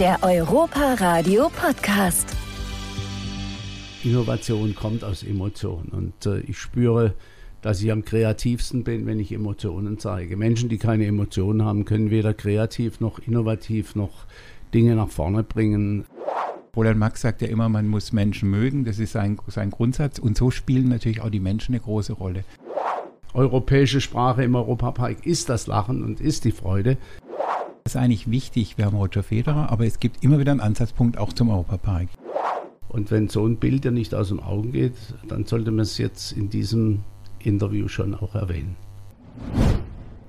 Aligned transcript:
Der 0.00 0.18
Europa 0.22 0.94
Radio 0.94 1.50
Podcast. 1.50 2.34
Innovation 4.02 4.74
kommt 4.74 5.04
aus 5.04 5.22
Emotionen 5.22 5.90
und 5.90 6.24
äh, 6.24 6.38
ich 6.40 6.56
spüre, 6.56 7.12
dass 7.60 7.82
ich 7.82 7.92
am 7.92 8.02
kreativsten 8.02 8.82
bin, 8.82 9.04
wenn 9.04 9.20
ich 9.20 9.30
Emotionen 9.30 9.98
zeige. 9.98 10.38
Menschen, 10.38 10.70
die 10.70 10.78
keine 10.78 11.04
Emotionen 11.04 11.66
haben, 11.66 11.84
können 11.84 12.10
weder 12.10 12.32
kreativ 12.32 13.00
noch 13.00 13.18
innovativ 13.18 13.94
noch 13.94 14.24
Dinge 14.72 14.96
nach 14.96 15.10
vorne 15.10 15.42
bringen. 15.42 16.06
Roland 16.74 16.98
Max 16.98 17.20
sagt 17.20 17.42
ja 17.42 17.48
immer, 17.48 17.68
man 17.68 17.86
muss 17.86 18.14
Menschen 18.14 18.48
mögen, 18.48 18.86
das 18.86 18.98
ist 19.00 19.12
sein, 19.12 19.38
sein 19.48 19.70
Grundsatz 19.70 20.18
und 20.18 20.34
so 20.34 20.50
spielen 20.50 20.88
natürlich 20.88 21.20
auch 21.20 21.28
die 21.28 21.40
Menschen 21.40 21.74
eine 21.74 21.82
große 21.82 22.14
Rolle. 22.14 22.44
Europäische 23.34 24.00
Sprache 24.00 24.44
im 24.44 24.54
Europapark 24.54 25.26
ist 25.26 25.50
das 25.50 25.66
Lachen 25.66 26.02
und 26.02 26.22
ist 26.22 26.46
die 26.46 26.52
Freude. 26.52 26.96
Das 27.84 27.94
ist 27.94 28.00
eigentlich 28.00 28.30
wichtig, 28.30 28.78
wir 28.78 28.86
haben 28.86 28.96
Roger 28.96 29.22
Federer, 29.22 29.70
aber 29.70 29.86
es 29.86 30.00
gibt 30.00 30.22
immer 30.22 30.38
wieder 30.38 30.52
einen 30.52 30.60
Ansatzpunkt 30.60 31.18
auch 31.18 31.32
zum 31.32 31.50
Europapark. 31.50 32.08
Und 32.88 33.10
wenn 33.10 33.28
so 33.28 33.46
ein 33.46 33.56
Bild 33.56 33.84
ja 33.84 33.90
nicht 33.90 34.14
aus 34.14 34.28
dem 34.28 34.40
Augen 34.40 34.72
geht, 34.72 34.94
dann 35.28 35.44
sollte 35.46 35.70
man 35.70 35.80
es 35.80 35.98
jetzt 35.98 36.32
in 36.32 36.50
diesem 36.50 37.00
Interview 37.38 37.88
schon 37.88 38.14
auch 38.14 38.34
erwähnen. 38.34 38.76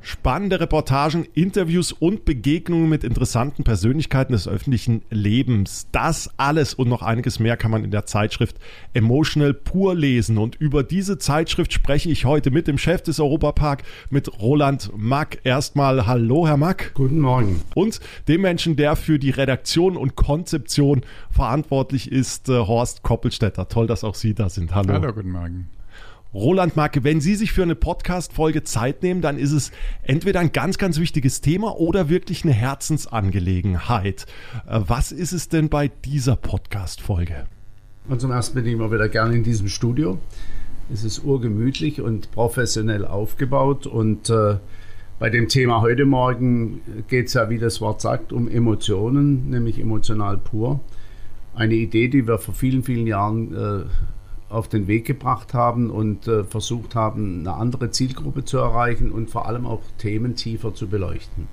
Spannende 0.04 0.60
Reportagen, 0.60 1.28
Interviews 1.36 1.92
und 1.92 2.26
Begegnungen 2.26 2.90
mit 2.90 3.04
interessanten 3.04 3.64
Persönlichkeiten 3.64 4.34
des 4.34 4.48
öffentlichen 4.48 5.04
Lebens. 5.12 5.88
Das 5.92 6.30
alles 6.38 6.74
und 6.74 6.90
noch 6.90 7.04
einiges 7.04 7.40
mehr 7.40 7.56
kann 7.56 7.70
man 7.70 7.84
in 7.84 7.92
der 7.92 8.08
Zeitschrift 8.08 8.58
Emotional 8.94 9.54
Pur 9.54 9.94
lesen. 9.94 10.40
Und 10.40 10.56
über 10.56 10.82
diese 10.82 11.20
Zeitschrift 11.20 11.72
spreche 11.72 12.10
ich 12.10 12.26
heute 12.26 12.50
mit 12.50 12.68
dem 12.68 12.80
Chef 12.80 13.04
des 13.04 13.20
Europapark, 13.20 13.84
mit 14.10 14.42
Roland 14.42 14.92
Mack. 14.98 15.40
Erstmal 15.44 16.08
Hallo, 16.08 16.48
Herr 16.48 16.58
Mack. 16.58 16.92
Guten 16.96 17.20
Morgen. 17.20 17.62
Und 17.76 18.00
dem 18.28 18.42
Menschen, 18.42 18.76
der 18.76 18.96
für 18.96 19.20
die 19.20 19.30
Redaktion 19.30 19.98
und 19.98 20.16
Konzeption 20.16 21.02
verantwortlich 21.30 22.12
ist, 22.12 22.50
äh, 22.50 22.54
Horst 22.54 23.04
Koppelstetter. 23.04 23.68
Toll, 23.68 23.86
dass 23.86 24.04
auch 24.04 24.16
Sie 24.16 24.34
da 24.34 24.50
sind. 24.50 24.74
Hallo. 24.74 24.94
Hallo, 24.94 25.14
guten 25.14 25.32
Morgen. 25.32 25.70
Roland 26.34 26.78
Marke, 26.78 27.04
wenn 27.04 27.20
Sie 27.20 27.36
sich 27.36 27.52
für 27.52 27.64
eine 27.64 27.76
Podcast-Folge 27.76 28.64
Zeit 28.64 29.04
nehmen, 29.04 29.22
dann 29.22 29.38
ist 29.38 29.52
es 29.52 29.72
entweder 30.02 30.40
ein 30.40 30.54
ganz, 30.54 30.78
ganz 30.78 30.98
wichtiges 30.98 31.42
Thema 31.42 31.78
oder 31.78 32.08
wirklich 32.08 32.46
eine 32.46 32.54
Herzensangelegenheit. 32.54 34.26
Äh, 34.66 34.80
was 34.88 35.12
ist 35.12 35.34
es 35.34 35.50
denn 35.50 35.68
bei 35.68 35.90
dieser 35.90 36.38
Podcast-Folge? 36.38 37.48
Und 38.08 38.22
zum 38.22 38.32
ersten 38.32 38.56
bin 38.56 38.66
ich 38.66 38.74
immer 38.74 38.94
wieder 38.94 39.10
gerne 39.10 39.36
in 39.36 39.44
diesem 39.44 39.68
Studio. 39.68 40.20
Es 40.92 41.04
ist 41.04 41.22
urgemütlich 41.26 42.00
und 42.00 42.32
professionell 42.32 43.06
aufgebaut 43.06 43.86
und 43.86 44.30
äh, 44.30 44.56
bei 45.20 45.30
dem 45.30 45.50
Thema 45.50 45.82
heute 45.82 46.06
Morgen 46.06 46.82
geht 47.10 47.28
es 47.28 47.34
ja, 47.34 47.50
wie 47.50 47.60
das 47.60 47.82
Wort 47.82 48.00
sagt, 48.00 48.32
um 48.32 48.48
Emotionen, 48.48 49.50
nämlich 49.50 49.80
emotional 49.80 50.38
pur. 50.38 50.80
Eine 51.54 51.76
Idee, 51.76 52.08
die 52.08 52.26
wir 52.26 52.40
vor 52.40 52.54
vielen, 52.54 52.84
vielen 52.84 53.06
Jahren 53.06 53.54
äh, 53.54 53.84
auf 54.52 54.68
den 54.68 54.88
Weg 54.88 55.06
gebracht 55.06 55.54
haben 55.54 55.90
und 55.90 56.28
äh, 56.28 56.44
versucht 56.44 56.96
haben, 56.96 57.40
eine 57.40 57.54
andere 57.54 57.92
Zielgruppe 57.92 58.46
zu 58.46 58.58
erreichen 58.58 59.12
und 59.12 59.30
vor 59.30 59.48
allem 59.48 59.66
auch 59.66 59.82
Themen 59.98 60.36
tiefer 60.36 60.74
zu 60.74 60.88
beleuchten. 60.88 61.48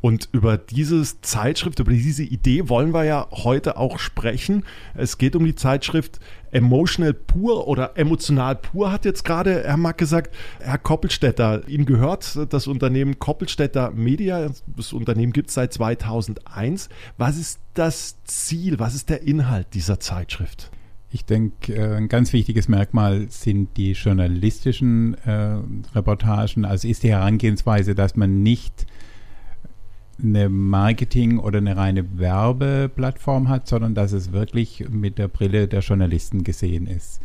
Und 0.00 0.30
über 0.32 0.56
diese 0.56 1.02
Zeitschrift, 1.20 1.78
über 1.78 1.92
diese 1.92 2.22
Idee 2.22 2.68
wollen 2.68 2.94
wir 2.94 3.04
ja 3.04 3.28
heute 3.30 3.76
auch 3.76 3.98
sprechen. 3.98 4.64
Es 4.94 5.18
geht 5.18 5.36
um 5.36 5.44
die 5.44 5.54
Zeitschrift 5.54 6.20
Emotional 6.52 7.12
Pur 7.12 7.68
oder 7.68 7.98
Emotional 7.98 8.56
Pur, 8.56 8.90
hat 8.92 9.04
jetzt 9.04 9.24
gerade 9.24 9.64
Herr 9.64 9.76
Mack 9.76 9.98
gesagt. 9.98 10.34
Herr 10.58 10.78
Koppelstädter, 10.78 11.68
Ihnen 11.68 11.84
gehört 11.84 12.38
das 12.50 12.66
Unternehmen 12.66 13.18
Koppelstädter 13.18 13.90
Media. 13.90 14.50
Das 14.66 14.94
Unternehmen 14.94 15.32
gibt 15.32 15.50
es 15.50 15.54
seit 15.54 15.74
2001. 15.74 16.88
Was 17.18 17.36
ist 17.36 17.60
das 17.74 18.16
Ziel, 18.24 18.78
was 18.78 18.94
ist 18.94 19.10
der 19.10 19.22
Inhalt 19.22 19.74
dieser 19.74 20.00
Zeitschrift? 20.00 20.70
Ich 21.12 21.24
denke, 21.24 21.74
äh, 21.74 21.96
ein 21.96 22.08
ganz 22.08 22.32
wichtiges 22.32 22.68
Merkmal 22.68 23.26
sind 23.30 23.76
die 23.76 23.92
journalistischen 23.92 25.14
äh, 25.24 25.58
Reportagen. 25.94 26.64
Also 26.64 26.86
ist 26.86 27.02
die 27.02 27.10
Herangehensweise, 27.10 27.94
dass 27.94 28.16
man 28.16 28.42
nicht 28.42 28.86
eine 30.22 30.48
Marketing- 30.48 31.38
oder 31.38 31.58
eine 31.58 31.76
reine 31.76 32.18
Werbeplattform 32.18 33.48
hat, 33.48 33.66
sondern 33.66 33.94
dass 33.94 34.12
es 34.12 34.32
wirklich 34.32 34.86
mit 34.88 35.18
der 35.18 35.28
Brille 35.28 35.66
der 35.66 35.80
Journalisten 35.80 36.44
gesehen 36.44 36.86
ist. 36.86 37.20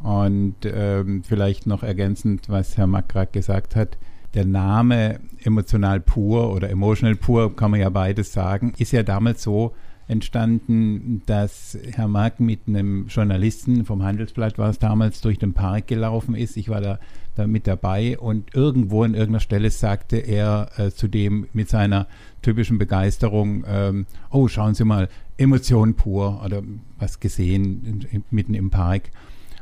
Und 0.00 0.56
ähm, 0.64 1.22
vielleicht 1.22 1.66
noch 1.66 1.82
ergänzend, 1.82 2.48
was 2.48 2.76
Herr 2.76 2.88
Mack 2.88 3.08
gerade 3.08 3.30
gesagt 3.30 3.76
hat, 3.76 3.96
der 4.34 4.44
Name 4.44 5.20
emotional 5.44 6.00
pur 6.00 6.52
oder 6.52 6.70
emotional 6.70 7.14
pur, 7.14 7.54
kann 7.54 7.70
man 7.70 7.80
ja 7.80 7.90
beides 7.90 8.32
sagen, 8.32 8.72
ist 8.78 8.92
ja 8.92 9.02
damals 9.02 9.42
so 9.42 9.74
entstanden, 10.12 11.22
dass 11.26 11.76
Herr 11.92 12.06
Mark 12.06 12.38
mit 12.38 12.68
einem 12.68 13.08
Journalisten 13.08 13.84
vom 13.84 14.04
Handelsblatt 14.04 14.58
war 14.58 14.70
es 14.70 14.78
damals 14.78 15.20
durch 15.20 15.38
den 15.38 15.54
Park 15.54 15.88
gelaufen 15.88 16.36
ist. 16.36 16.56
Ich 16.56 16.68
war 16.68 16.80
da, 16.80 17.00
da 17.34 17.46
mit 17.46 17.66
dabei 17.66 18.18
und 18.18 18.54
irgendwo 18.54 19.02
an 19.02 19.14
irgendeiner 19.14 19.40
Stelle 19.40 19.70
sagte 19.70 20.18
er 20.18 20.68
äh, 20.76 20.90
zu 20.90 21.08
dem 21.08 21.48
mit 21.52 21.68
seiner 21.68 22.06
typischen 22.42 22.78
Begeisterung, 22.78 23.64
ähm, 23.66 24.06
oh, 24.30 24.46
schauen 24.46 24.74
Sie 24.74 24.84
mal, 24.84 25.08
Emotion 25.38 25.94
pur 25.94 26.42
oder 26.44 26.62
was 26.98 27.18
gesehen 27.18 28.06
mitten 28.30 28.54
im 28.54 28.70
Park. 28.70 29.10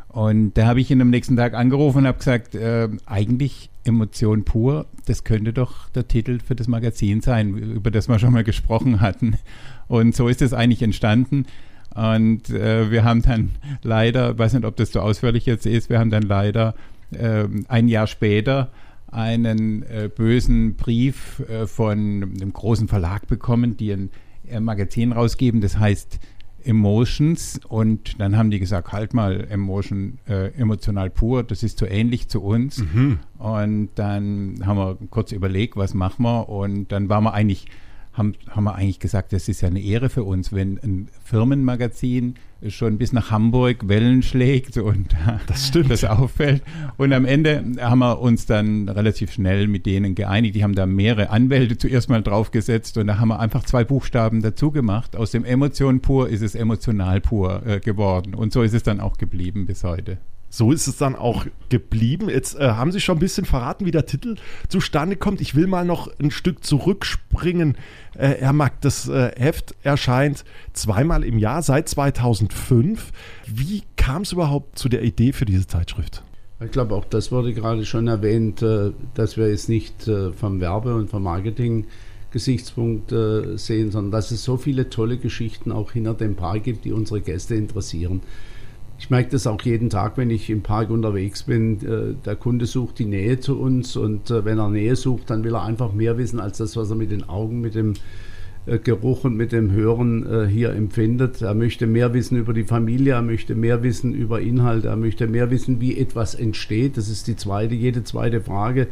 Und 0.09 0.55
da 0.55 0.67
habe 0.67 0.81
ich 0.81 0.91
ihn 0.91 1.01
am 1.01 1.11
nächsten 1.11 1.37
Tag 1.37 1.55
angerufen 1.55 1.99
und 1.99 2.07
habe 2.09 2.19
gesagt, 2.19 2.57
äh, 2.57 2.89
eigentlich 3.07 3.71
Emotion 3.85 4.45
pur, 4.45 4.87
das 5.07 5.23
könnte 5.23 5.53
doch 5.53 5.89
der 5.91 6.09
Titel 6.09 6.41
für 6.41 6.57
das 6.57 6.67
Magazin 6.67 7.21
sein, 7.21 7.57
über 7.57 7.93
das 7.93 8.09
wir 8.09 8.19
schon 8.19 8.33
mal 8.33 8.43
gesprochen 8.43 9.01
hatten. 9.01 9.37
Und 9.91 10.15
so 10.15 10.29
ist 10.29 10.41
es 10.41 10.53
eigentlich 10.53 10.83
entstanden. 10.83 11.47
Und 11.97 12.49
äh, 12.49 12.93
wir 12.93 13.03
haben 13.03 13.23
dann 13.23 13.51
leider, 13.83 14.39
weiß 14.39 14.53
nicht, 14.53 14.65
ob 14.65 14.77
das 14.77 14.93
so 14.93 15.01
ausführlich 15.01 15.47
jetzt 15.47 15.67
ist, 15.67 15.91
wir 15.91 15.99
haben 15.99 16.11
dann 16.11 16.23
leider 16.23 16.77
äh, 17.11 17.49
ein 17.67 17.89
Jahr 17.89 18.07
später 18.07 18.71
einen 19.11 19.83
äh, 19.83 20.09
bösen 20.15 20.77
Brief 20.77 21.41
äh, 21.41 21.67
von 21.67 21.99
einem 22.23 22.53
großen 22.53 22.87
Verlag 22.87 23.27
bekommen, 23.27 23.77
die 23.77 23.91
ein, 23.91 24.11
ein 24.49 24.63
Magazin 24.63 25.11
rausgeben, 25.11 25.61
das 25.61 25.77
heißt 25.77 26.21
Emotions 26.63 27.59
und 27.69 28.21
dann 28.21 28.37
haben 28.37 28.53
die 28.53 28.61
gesagt, 28.61 28.93
halt 28.93 29.13
mal, 29.13 29.45
Emotion, 29.51 30.21
äh, 30.29 30.53
emotional 30.55 31.11
pur, 31.11 31.43
das 31.43 31.65
ist 31.65 31.81
so 31.81 31.87
ähnlich 31.87 32.29
zu 32.29 32.43
uns. 32.43 32.79
Mhm. 32.79 33.19
Und 33.39 33.89
dann 33.97 34.63
haben 34.65 34.77
wir 34.77 34.99
kurz 35.11 35.33
überlegt, 35.33 35.77
was 35.77 35.95
machen 35.95 36.23
wir 36.23 36.49
und 36.49 36.93
dann 36.93 37.09
waren 37.09 37.25
wir 37.25 37.35
eigentlich 37.35 37.67
haben, 38.21 38.35
haben 38.49 38.65
wir 38.65 38.75
eigentlich 38.75 39.01
gesagt, 39.01 39.33
das 39.33 39.49
ist 39.49 39.63
ja 39.63 39.69
eine 39.69 39.81
Ehre 39.81 40.11
für 40.11 40.23
uns, 40.23 40.53
wenn 40.53 40.79
ein 40.79 41.09
Firmenmagazin 41.25 42.35
schon 42.69 42.99
bis 42.99 43.13
nach 43.13 43.31
Hamburg 43.31 43.89
Wellen 43.89 44.23
schlägt 44.23 44.77
und 44.77 45.17
das, 45.47 45.73
das 45.73 46.05
auffällt. 46.05 46.63
Und 46.99 47.13
am 47.13 47.25
Ende 47.25 47.65
haben 47.81 48.01
wir 48.01 48.21
uns 48.21 48.45
dann 48.45 48.89
relativ 48.89 49.33
schnell 49.33 49.67
mit 49.67 49.87
denen 49.87 50.15
geeinigt. 50.15 50.55
Die 50.55 50.63
haben 50.63 50.75
da 50.75 50.85
mehrere 50.85 51.31
Anwälte 51.31 51.79
zuerst 51.79 52.11
mal 52.11 52.23
draufgesetzt 52.23 52.99
und 52.99 53.07
da 53.07 53.19
haben 53.19 53.29
wir 53.29 53.41
einfach 53.41 53.65
zwei 53.65 53.85
Buchstaben 53.85 54.43
dazu 54.43 54.71
gemacht. 54.71 55.17
Aus 55.17 55.31
dem 55.31 55.45
Emotion 55.45 56.01
pur 56.01 56.29
ist 56.29 56.43
es 56.43 56.55
emotional 56.55 57.21
pur 57.21 57.63
äh, 57.67 57.81
geworden. 57.81 58.35
Und 58.35 58.53
so 58.53 58.63
ist 58.63 58.75
es 58.75 58.83
dann 58.83 59.01
auch 59.01 59.17
geblieben 59.17 59.65
bis 59.65 59.83
heute. 59.83 60.19
So 60.53 60.73
ist 60.73 60.89
es 60.89 60.97
dann 60.97 61.15
auch 61.15 61.47
geblieben. 61.69 62.29
Jetzt 62.29 62.59
äh, 62.59 62.71
haben 62.71 62.91
Sie 62.91 63.01
schon 63.01 63.17
ein 63.17 63.21
bisschen 63.21 63.47
verraten, 63.47 63.87
wie 63.87 63.93
der 63.93 64.05
Titel 64.05 64.35
zustande 64.69 65.15
kommt. 65.15 65.41
Ich 65.41 65.55
will 65.55 65.69
mal 65.69 65.85
noch 65.85 66.11
ein 66.19 66.33
Stück 66.33 66.65
zurückspringen. 66.65 67.77
Äh, 68.19 68.35
Herr 68.41 68.53
Mack, 68.53 68.81
das 68.81 69.09
äh, 69.09 69.31
Heft 69.37 69.77
erscheint 69.85 70.45
zweimal 70.73 71.23
im 71.23 71.39
Jahr 71.39 71.63
seit 71.63 71.89
2005. 71.89 73.13
Wie 73.47 73.85
kam 73.97 74.23
es 74.23 74.33
überhaupt 74.33 74.77
zu 74.77 74.89
der 74.89 75.03
Idee 75.05 75.33
für 75.33 75.45
diese 75.45 75.69
Zeitschrift? 75.69 76.25
Ich 76.63 76.73
glaube, 76.73 76.97
auch 76.97 77.05
das 77.05 77.31
wurde 77.31 77.55
gerade 77.55 77.87
schon 77.87 78.09
erwähnt, 78.09 78.61
äh, 78.61 78.91
dass 79.15 79.37
wir 79.37 79.49
jetzt 79.49 79.69
nicht 79.69 80.09
äh, 80.09 80.33
vom 80.33 80.61
Werbe- 80.61 80.97
und 80.97 81.09
vom 81.11 81.23
Marketing-Gesichtspunkt 81.23 83.13
äh, 83.13 83.57
sehen, 83.57 83.93
sondern 83.93 84.11
dass 84.11 84.33
es 84.33 84.43
so 84.43 84.57
viele 84.57 84.91
tolle 84.91 85.17
Geschichten 85.17 85.71
auch 85.71 85.93
hinter 85.93 86.15
dem 86.15 86.35
Paar 86.35 86.59
gibt, 86.59 86.85
die 86.85 86.93
unsere 86.93 87.21
Gäste 87.21 87.55
interessieren. 87.55 88.21
Ich 89.01 89.09
merke 89.09 89.31
das 89.31 89.47
auch 89.47 89.63
jeden 89.63 89.89
Tag, 89.89 90.19
wenn 90.19 90.29
ich 90.29 90.51
im 90.51 90.61
Park 90.61 90.91
unterwegs 90.91 91.45
bin. 91.45 91.79
Äh, 91.79 92.15
der 92.23 92.37
Kunde 92.37 92.67
sucht 92.67 92.99
die 92.99 93.07
Nähe 93.07 93.41
zu 93.41 93.59
uns 93.59 93.97
und 93.97 94.31
äh, 94.31 94.45
wenn 94.45 94.59
er 94.59 94.69
Nähe 94.69 94.95
sucht, 94.95 95.31
dann 95.31 95.43
will 95.43 95.55
er 95.55 95.65
einfach 95.65 95.95
mehr 95.95 96.19
wissen 96.19 96.39
als 96.39 96.59
das, 96.59 96.77
was 96.77 96.91
er 96.91 96.97
mit 96.97 97.11
den 97.11 97.27
Augen, 97.27 97.63
mit 97.63 97.75
dem 97.75 97.95
äh, 98.67 98.79
Geruch 98.79 99.25
und 99.25 99.37
mit 99.37 99.53
dem 99.53 99.73
Hören 99.73 100.49
hier 100.49 100.75
empfindet. 100.75 101.41
Er 101.41 101.55
möchte 101.55 101.87
mehr 101.87 102.13
wissen 102.13 102.37
über 102.37 102.53
die 102.53 102.65
Familie, 102.65 103.15
er 103.15 103.23
möchte 103.23 103.55
mehr 103.55 103.83
wissen 103.83 104.13
über 104.13 104.43
Inhalt, 104.43 104.85
er 104.85 104.97
möchte 104.97 105.27
mehr 105.27 105.51
wissen, 105.51 105.81
wie 105.81 105.97
etwas 105.97 106.35
entsteht. 106.35 106.99
Das 106.99 107.09
ist 107.09 107.27
die 107.27 107.37
zweite, 107.37 107.75
jede 107.75 108.05
zweite 108.05 108.43
Frage. 108.43 108.87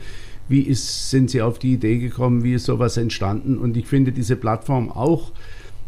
Wie 0.49 0.63
ist, 0.63 1.11
sind 1.11 1.29
Sie 1.29 1.43
auf 1.43 1.59
die 1.59 1.75
Idee 1.75 1.99
gekommen? 1.99 2.43
Wie 2.43 2.55
ist 2.55 2.65
sowas 2.65 2.97
entstanden? 2.97 3.59
Und 3.59 3.77
ich 3.77 3.87
finde 3.87 4.13
diese 4.13 4.37
Plattform 4.37 4.91
auch 4.91 5.33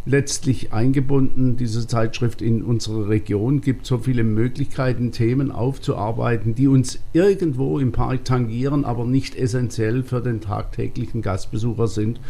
letztlich 0.06 0.73
eingebunden, 0.73 1.56
diese 1.56 1.87
Zeitschrift 1.87 2.41
in 2.43 2.62
unsere 2.62 3.08
Region, 3.08 3.61
gibt 3.61 3.87
so 3.87 3.99
viele 3.99 4.25
Möglichkeiten, 4.25 5.12
Themen 5.12 5.52
aufzuarbeiten, 5.52 6.55
die 6.55 6.69
uns 6.69 7.00
irgendwo 7.12 7.79
im 7.79 7.93
Park 7.93 8.25
tangieren, 8.25 8.85
aber 8.85 9.05
nicht 9.05 9.37
essentiell 9.37 10.02
für 10.02 10.20
den 10.20 10.41
tagtäglichen 10.41 11.23
Gastbesucher 11.23 11.87
sind. 11.87 12.20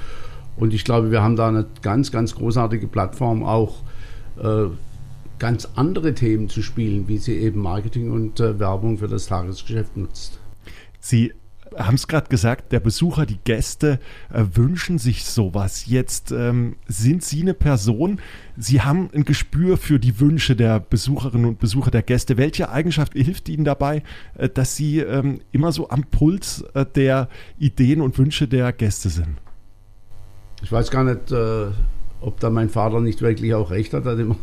Und 0.56 0.74
ich 0.74 0.84
glaube, 0.84 1.10
wir 1.10 1.22
haben 1.22 1.36
da 1.36 1.48
eine 1.48 1.66
ganz, 1.82 2.10
ganz 2.10 2.34
großartige 2.34 2.86
Plattform, 2.86 3.44
auch 3.44 3.82
äh, 4.42 4.66
ganz 5.38 5.68
andere 5.74 6.14
Themen 6.14 6.48
zu 6.48 6.62
spielen, 6.62 7.08
wie 7.08 7.18
sie 7.18 7.38
eben 7.38 7.60
Marketing 7.60 8.10
und 8.10 8.40
äh, 8.40 8.58
Werbung 8.58 8.98
für 8.98 9.08
das 9.08 9.26
Tagesgeschäft 9.26 9.96
nutzt. 9.96 10.38
Sie 10.98 11.32
haben 11.76 11.94
es 11.94 12.08
gerade 12.08 12.28
gesagt, 12.28 12.72
der 12.72 12.80
Besucher, 12.80 13.26
die 13.26 13.38
Gäste 13.44 13.98
äh, 14.32 14.44
wünschen 14.54 14.98
sich 14.98 15.24
sowas. 15.24 15.86
Jetzt 15.86 16.32
ähm, 16.32 16.76
sind 16.86 17.22
Sie 17.22 17.42
eine 17.42 17.54
Person, 17.54 18.20
Sie 18.56 18.82
haben 18.82 19.08
ein 19.14 19.24
Gespür 19.24 19.76
für 19.76 19.98
die 19.98 20.20
Wünsche 20.20 20.54
der 20.54 20.80
Besucherinnen 20.80 21.46
und 21.46 21.58
Besucher, 21.58 21.90
der 21.90 22.02
Gäste. 22.02 22.36
Welche 22.36 22.70
Eigenschaft 22.70 23.14
hilft 23.14 23.48
Ihnen 23.48 23.64
dabei, 23.64 24.02
äh, 24.36 24.48
dass 24.48 24.76
Sie 24.76 24.98
ähm, 24.98 25.40
immer 25.52 25.72
so 25.72 25.88
am 25.88 26.04
Puls 26.04 26.62
äh, 26.74 26.84
der 26.84 27.28
Ideen 27.58 28.00
und 28.00 28.18
Wünsche 28.18 28.48
der 28.48 28.72
Gäste 28.72 29.08
sind? 29.08 29.38
Ich 30.62 30.70
weiß 30.70 30.90
gar 30.90 31.04
nicht, 31.04 31.32
äh, 31.32 31.66
ob 32.20 32.38
da 32.40 32.50
mein 32.50 32.68
Vater 32.68 33.00
nicht 33.00 33.22
wirklich 33.22 33.54
auch 33.54 33.70
recht 33.70 33.94
hat. 33.94 34.04
Er 34.04 34.12
hat 34.12 34.18
immer 34.18 34.36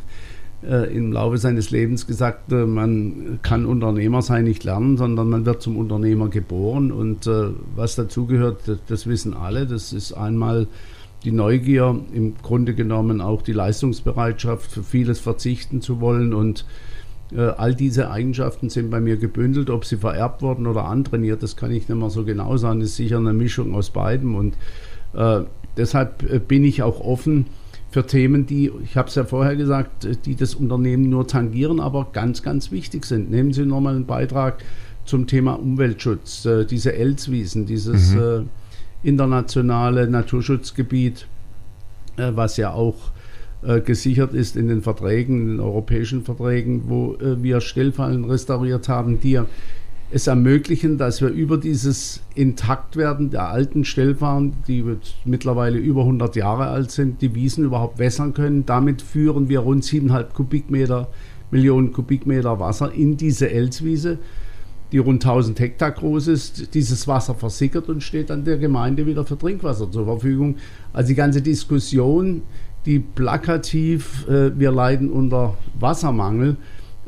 äh, 0.67 0.93
im 0.93 1.11
Laufe 1.13 1.37
seines 1.37 1.71
Lebens 1.71 2.07
gesagt, 2.07 2.51
äh, 2.51 2.65
man 2.65 3.39
kann 3.41 3.65
Unternehmer 3.65 4.21
sein 4.21 4.43
nicht 4.43 4.63
lernen, 4.63 4.97
sondern 4.97 5.29
man 5.29 5.45
wird 5.45 5.61
zum 5.61 5.77
Unternehmer 5.77 6.29
geboren. 6.29 6.91
Und 6.91 7.25
äh, 7.25 7.49
was 7.75 7.95
dazugehört, 7.95 8.67
das, 8.67 8.79
das 8.87 9.07
wissen 9.07 9.33
alle. 9.33 9.65
Das 9.65 9.93
ist 9.93 10.13
einmal 10.13 10.67
die 11.23 11.31
Neugier, 11.31 11.99
im 12.13 12.35
Grunde 12.41 12.75
genommen 12.75 13.21
auch 13.21 13.41
die 13.41 13.53
Leistungsbereitschaft, 13.53 14.71
für 14.71 14.83
vieles 14.83 15.19
verzichten 15.19 15.81
zu 15.81 16.01
wollen. 16.01 16.33
Und 16.33 16.65
äh, 17.35 17.41
all 17.41 17.73
diese 17.73 18.11
Eigenschaften 18.11 18.69
sind 18.69 18.89
bei 18.89 18.99
mir 18.99 19.17
gebündelt. 19.17 19.69
Ob 19.69 19.85
sie 19.85 19.97
vererbt 19.97 20.41
wurden 20.41 20.67
oder 20.67 20.85
antrainiert, 20.85 21.43
das 21.43 21.55
kann 21.55 21.71
ich 21.71 21.87
nicht 21.87 21.97
mehr 21.97 22.09
so 22.09 22.25
genau 22.25 22.57
sagen. 22.57 22.81
Das 22.81 22.89
ist 22.89 22.97
sicher 22.97 23.17
eine 23.17 23.33
Mischung 23.33 23.73
aus 23.73 23.89
beidem. 23.89 24.35
Und 24.35 24.55
äh, 25.13 25.41
deshalb 25.77 26.47
bin 26.47 26.65
ich 26.65 26.83
auch 26.83 26.99
offen 26.99 27.45
für 27.89 28.05
Themen, 28.05 28.45
die, 28.45 28.71
ich 28.83 28.97
habe 28.97 29.07
es 29.07 29.15
ja 29.15 29.23
vorher 29.23 29.55
gesagt, 29.55 30.07
die 30.25 30.35
das 30.35 30.55
Unternehmen 30.55 31.09
nur 31.09 31.27
tangieren, 31.27 31.79
aber 31.79 32.07
ganz, 32.11 32.43
ganz 32.43 32.71
wichtig 32.71 33.05
sind. 33.05 33.31
Nehmen 33.31 33.53
Sie 33.53 33.65
nochmal 33.65 33.95
einen 33.95 34.05
Beitrag 34.05 34.63
zum 35.05 35.25
Thema 35.25 35.53
Umweltschutz, 35.53 36.45
äh, 36.45 36.65
diese 36.65 36.93
Elswiesen, 36.93 37.65
dieses 37.65 38.13
mhm. 38.13 38.21
äh, 39.03 39.07
internationale 39.07 40.09
Naturschutzgebiet, 40.09 41.27
äh, 42.17 42.31
was 42.35 42.57
ja 42.57 42.71
auch 42.71 42.95
gesichert 43.85 44.35
ist 44.35 44.55
in 44.55 44.67
den 44.67 44.83
Verträgen, 44.83 45.41
in 45.41 45.47
den 45.47 45.59
europäischen 45.59 46.23
Verträgen, 46.23 46.83
wo 46.85 47.17
wir 47.19 47.59
Stellfallen 47.59 48.23
restauriert 48.23 48.87
haben, 48.87 49.19
die 49.19 49.31
ja 49.31 49.47
es 50.09 50.27
ermöglichen, 50.27 50.97
dass 50.97 51.21
wir 51.21 51.29
über 51.29 51.57
dieses 51.57 52.21
Intaktwerden 52.33 53.29
der 53.29 53.49
alten 53.49 53.83
Stellfahren, 53.83 54.53
die 54.67 54.83
mittlerweile 55.25 55.77
über 55.77 56.01
100 56.01 56.35
Jahre 56.37 56.67
alt 56.67 56.91
sind, 56.91 57.21
die 57.21 57.35
Wiesen 57.35 57.65
überhaupt 57.65 57.99
wässern 57.99 58.33
können. 58.33 58.65
Damit 58.65 59.01
führen 59.01 59.49
wir 59.49 59.59
rund 59.59 59.83
7,5 59.83 60.33
Kubikmeter, 60.33 61.09
Millionen 61.51 61.91
Kubikmeter 61.91 62.59
Wasser 62.59 62.93
in 62.93 63.17
diese 63.17 63.49
Elswiese, 63.49 64.17
die 64.93 64.97
rund 64.99 65.25
1000 65.25 65.59
Hektar 65.59 65.91
groß 65.91 66.27
ist. 66.27 66.73
Dieses 66.73 67.05
Wasser 67.09 67.35
versickert 67.35 67.89
und 67.89 68.01
steht 68.01 68.29
dann 68.29 68.45
der 68.45 68.57
Gemeinde 68.57 69.05
wieder 69.05 69.25
für 69.25 69.37
Trinkwasser 69.37 69.91
zur 69.91 70.05
Verfügung. 70.05 70.55
Also 70.93 71.09
die 71.09 71.15
ganze 71.15 71.41
Diskussion, 71.41 72.43
die 72.85 72.99
plakativ, 72.99 74.25
äh, 74.29 74.57
wir 74.57 74.71
leiden 74.71 75.09
unter 75.09 75.57
Wassermangel, 75.77 76.55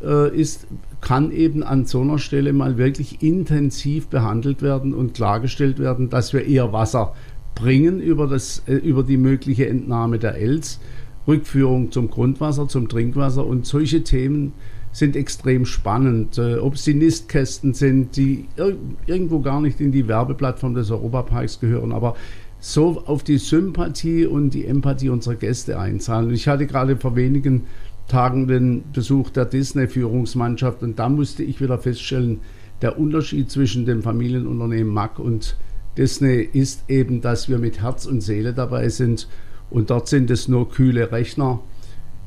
äh, 0.03 0.35
ist 0.35 0.67
kann 1.01 1.31
eben 1.31 1.63
an 1.63 1.85
so 1.85 2.01
einer 2.01 2.19
Stelle 2.19 2.53
mal 2.53 2.77
wirklich 2.77 3.21
intensiv 3.21 4.07
behandelt 4.07 4.61
werden 4.61 4.93
und 4.93 5.13
klargestellt 5.13 5.79
werden, 5.79 6.09
dass 6.09 6.33
wir 6.33 6.45
eher 6.45 6.73
Wasser 6.73 7.13
bringen 7.55 7.99
über, 7.99 8.27
das, 8.27 8.63
äh, 8.67 8.75
über 8.75 9.03
die 9.03 9.17
mögliche 9.17 9.67
Entnahme 9.67 10.19
der 10.19 10.35
Els, 10.35 10.79
Rückführung 11.27 11.91
zum 11.91 12.09
Grundwasser, 12.09 12.67
zum 12.67 12.89
Trinkwasser 12.89 13.45
und 13.45 13.65
solche 13.65 14.03
Themen 14.03 14.53
sind 14.91 15.15
extrem 15.15 15.65
spannend. 15.65 16.37
Äh, 16.37 16.57
ob 16.57 16.75
es 16.75 16.83
die 16.83 16.93
Nistkästen 16.93 17.73
sind, 17.73 18.17
die 18.17 18.45
ir 18.57 18.75
irgendwo 19.05 19.39
gar 19.39 19.61
nicht 19.61 19.79
in 19.79 19.91
die 19.91 20.07
Werbeplattform 20.07 20.73
des 20.73 20.91
Europaparks 20.91 21.59
gehören, 21.59 21.91
aber 21.91 22.15
so 22.59 23.03
auf 23.05 23.23
die 23.23 23.37
Sympathie 23.37 24.25
und 24.25 24.53
die 24.53 24.65
Empathie 24.65 25.09
unserer 25.09 25.35
Gäste 25.35 25.79
einzahlen. 25.79 26.33
Ich 26.33 26.47
hatte 26.47 26.67
gerade 26.67 26.97
vor 26.97 27.15
wenigen 27.15 27.61
Tagen 27.61 27.67
den 28.11 28.83
Besuch 28.91 29.29
der 29.29 29.45
Disney-Führungsmannschaft. 29.45 30.83
Und 30.83 30.99
da 30.99 31.09
musste 31.09 31.43
ich 31.43 31.61
wieder 31.61 31.77
feststellen, 31.77 32.41
der 32.81 32.97
Unterschied 32.97 33.51
zwischen 33.51 33.85
dem 33.85 34.01
Familienunternehmen 34.01 34.93
Mack 34.93 35.19
und 35.19 35.57
Disney 35.97 36.47
ist 36.53 36.89
eben, 36.89 37.19
dass 37.19 37.49
wir 37.49 37.57
mit 37.57 37.81
Herz 37.81 38.05
und 38.05 38.21
Seele 38.21 38.53
dabei 38.53 38.89
sind. 38.89 39.27
Und 39.69 39.89
dort 39.89 40.07
sind 40.07 40.31
es 40.31 40.47
nur 40.47 40.69
kühle 40.69 41.11
Rechner, 41.11 41.59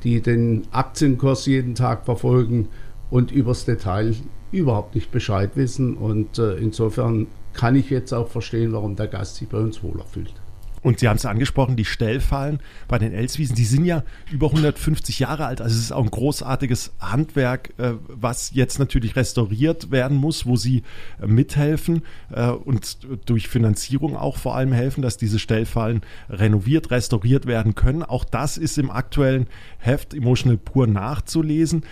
die 0.05 0.20
den 0.20 0.64
Aktienkurs 0.73 1.46
jeden 1.46 1.75
Tag 1.75 2.05
verfolgen 2.05 2.69
und 3.11 3.32
übers 3.32 3.64
Detail 3.64 4.14
überhaupt 4.52 4.94
nicht 4.94 5.11
Bescheid 5.11 5.52
wissen. 5.55 5.96
Und 5.96 6.38
äh, 6.38 6.56
insofern 6.56 7.29
kann 7.55 7.75
ich 7.75 7.88
jetzt 7.90 8.12
auch 8.12 8.29
verstehen, 8.29 8.73
warum 8.73 8.96
der 8.96 9.08
Gast 9.08 9.37
sich 9.37 9.49
bei 9.49 9.58
uns 9.58 9.82
wohler 9.82 10.05
fühlt. 10.05 10.34
Und 10.82 10.99
Sie 10.99 11.08
haben 11.08 11.17
es 11.17 11.25
angesprochen, 11.25 11.76
die 11.76 11.84
Stellfallen 11.84 12.61
bei 12.88 12.99
den 12.99 13.12
Elswiesen, 13.12 13.55
die 13.55 13.64
sind 13.64 13.84
ja 13.84 14.02
über 14.32 14.49
150 14.49 15.20
Jahre 15.20 15.46
alt. 15.46 15.61
Also 15.61 15.76
es 15.76 15.82
ist 15.82 15.93
auch 15.93 16.02
ein 16.02 16.11
großartiges 16.11 16.93
Handwerk, 16.99 17.73
äh, 17.79 17.93
was 18.08 18.50
jetzt 18.52 18.79
natürlich 18.79 19.14
restauriert 19.14 19.93
werden 19.93 20.17
muss, 20.17 20.44
wo 20.44 20.56
Sie 20.56 20.82
äh, 21.20 21.26
mithelfen 21.26 22.02
äh, 22.32 22.49
und 22.49 22.99
durch 23.26 23.49
Finanzierung 23.49 24.17
auch 24.17 24.37
vor 24.37 24.56
allem 24.56 24.73
helfen, 24.73 25.02
dass 25.02 25.17
diese 25.17 25.38
Stellfallen 25.38 26.02
renoviert, 26.29 26.90
restauriert 26.90 27.46
werden 27.46 27.76
können. 27.76 28.02
Auch 28.02 28.25
das 28.25 28.58
ist 28.58 28.76
im 28.76 28.90
aktuellen 28.90 29.46
Heft 29.79 30.14
Emotional 30.14 30.58
Pur 30.58 30.88
nachzulesen. 30.88 31.84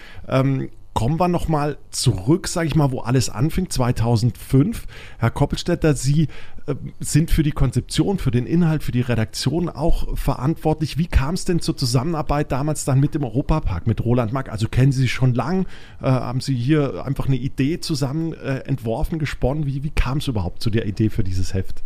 Kommen 0.93 1.21
wir 1.21 1.29
nochmal 1.29 1.79
zurück, 1.91 2.49
sage 2.49 2.67
ich 2.67 2.75
mal, 2.75 2.91
wo 2.91 2.99
alles 2.99 3.31
anfing, 3.31 3.71
2005. 3.71 4.87
Herr 5.19 5.31
Koppelstädter, 5.31 5.95
Sie 5.95 6.27
äh, 6.67 6.75
sind 6.99 7.31
für 7.31 7.45
die 7.45 7.53
Konzeption, 7.53 8.19
für 8.19 8.33
den 8.33 8.45
Inhalt, 8.45 8.83
für 8.83 8.91
die 8.91 9.01
Redaktion 9.01 9.69
auch 9.69 10.19
verantwortlich. 10.19 10.99
Wie 10.99 11.07
kam 11.07 11.35
es 11.35 11.45
denn 11.45 11.61
zur 11.61 11.77
Zusammenarbeit 11.77 12.51
damals 12.51 12.85
dann 12.85 12.99
mit 12.99 13.15
dem 13.15 13.23
Europapark, 13.23 13.87
mit 13.87 14.05
Roland 14.05 14.33
Mack? 14.33 14.51
Also 14.51 14.69
kennen 14.69 14.91
Sie 14.91 15.03
sich 15.03 15.13
schon 15.13 15.33
lang? 15.33 15.67
Äh, 16.03 16.07
haben 16.07 16.41
Sie 16.41 16.57
hier 16.57 17.07
einfach 17.07 17.29
eine 17.29 17.37
Idee 17.37 17.79
zusammen 17.79 18.33
äh, 18.33 18.59
entworfen, 18.67 19.21
gesponnen? 19.21 19.67
Wie, 19.67 19.85
wie 19.85 19.91
kam 19.91 20.19
es 20.19 20.27
überhaupt 20.27 20.61
zu 20.61 20.71
der 20.71 20.87
Idee 20.87 21.09
für 21.09 21.23
dieses 21.23 21.55
Heft? 21.55 21.85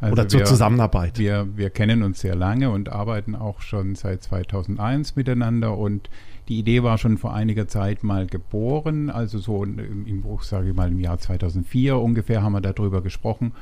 Also 0.00 0.12
Oder 0.12 0.28
zur 0.28 0.40
wir, 0.40 0.46
Zusammenarbeit? 0.46 1.18
Wir, 1.18 1.46
wir 1.56 1.70
kennen 1.70 2.02
uns 2.02 2.20
sehr 2.20 2.34
lange 2.34 2.70
und 2.70 2.90
arbeiten 2.90 3.34
auch 3.34 3.60
schon 3.60 3.94
seit 3.94 4.22
2001 4.24 5.16
miteinander 5.16 5.78
und 5.78 6.10
die 6.48 6.58
Idee 6.58 6.82
war 6.82 6.98
schon 6.98 7.18
vor 7.18 7.34
einiger 7.34 7.68
Zeit 7.68 8.02
mal 8.02 8.26
geboren, 8.26 9.10
also 9.10 9.38
so 9.38 9.64
im, 9.64 10.06
im 10.06 10.20
Bruch, 10.22 10.42
sage 10.42 10.70
ich 10.70 10.74
mal, 10.74 10.90
im 10.90 11.00
Jahr 11.00 11.18
2004 11.18 11.98
ungefähr 11.98 12.42
haben 12.42 12.52
wir 12.52 12.60
darüber 12.60 13.02
gesprochen. 13.02 13.52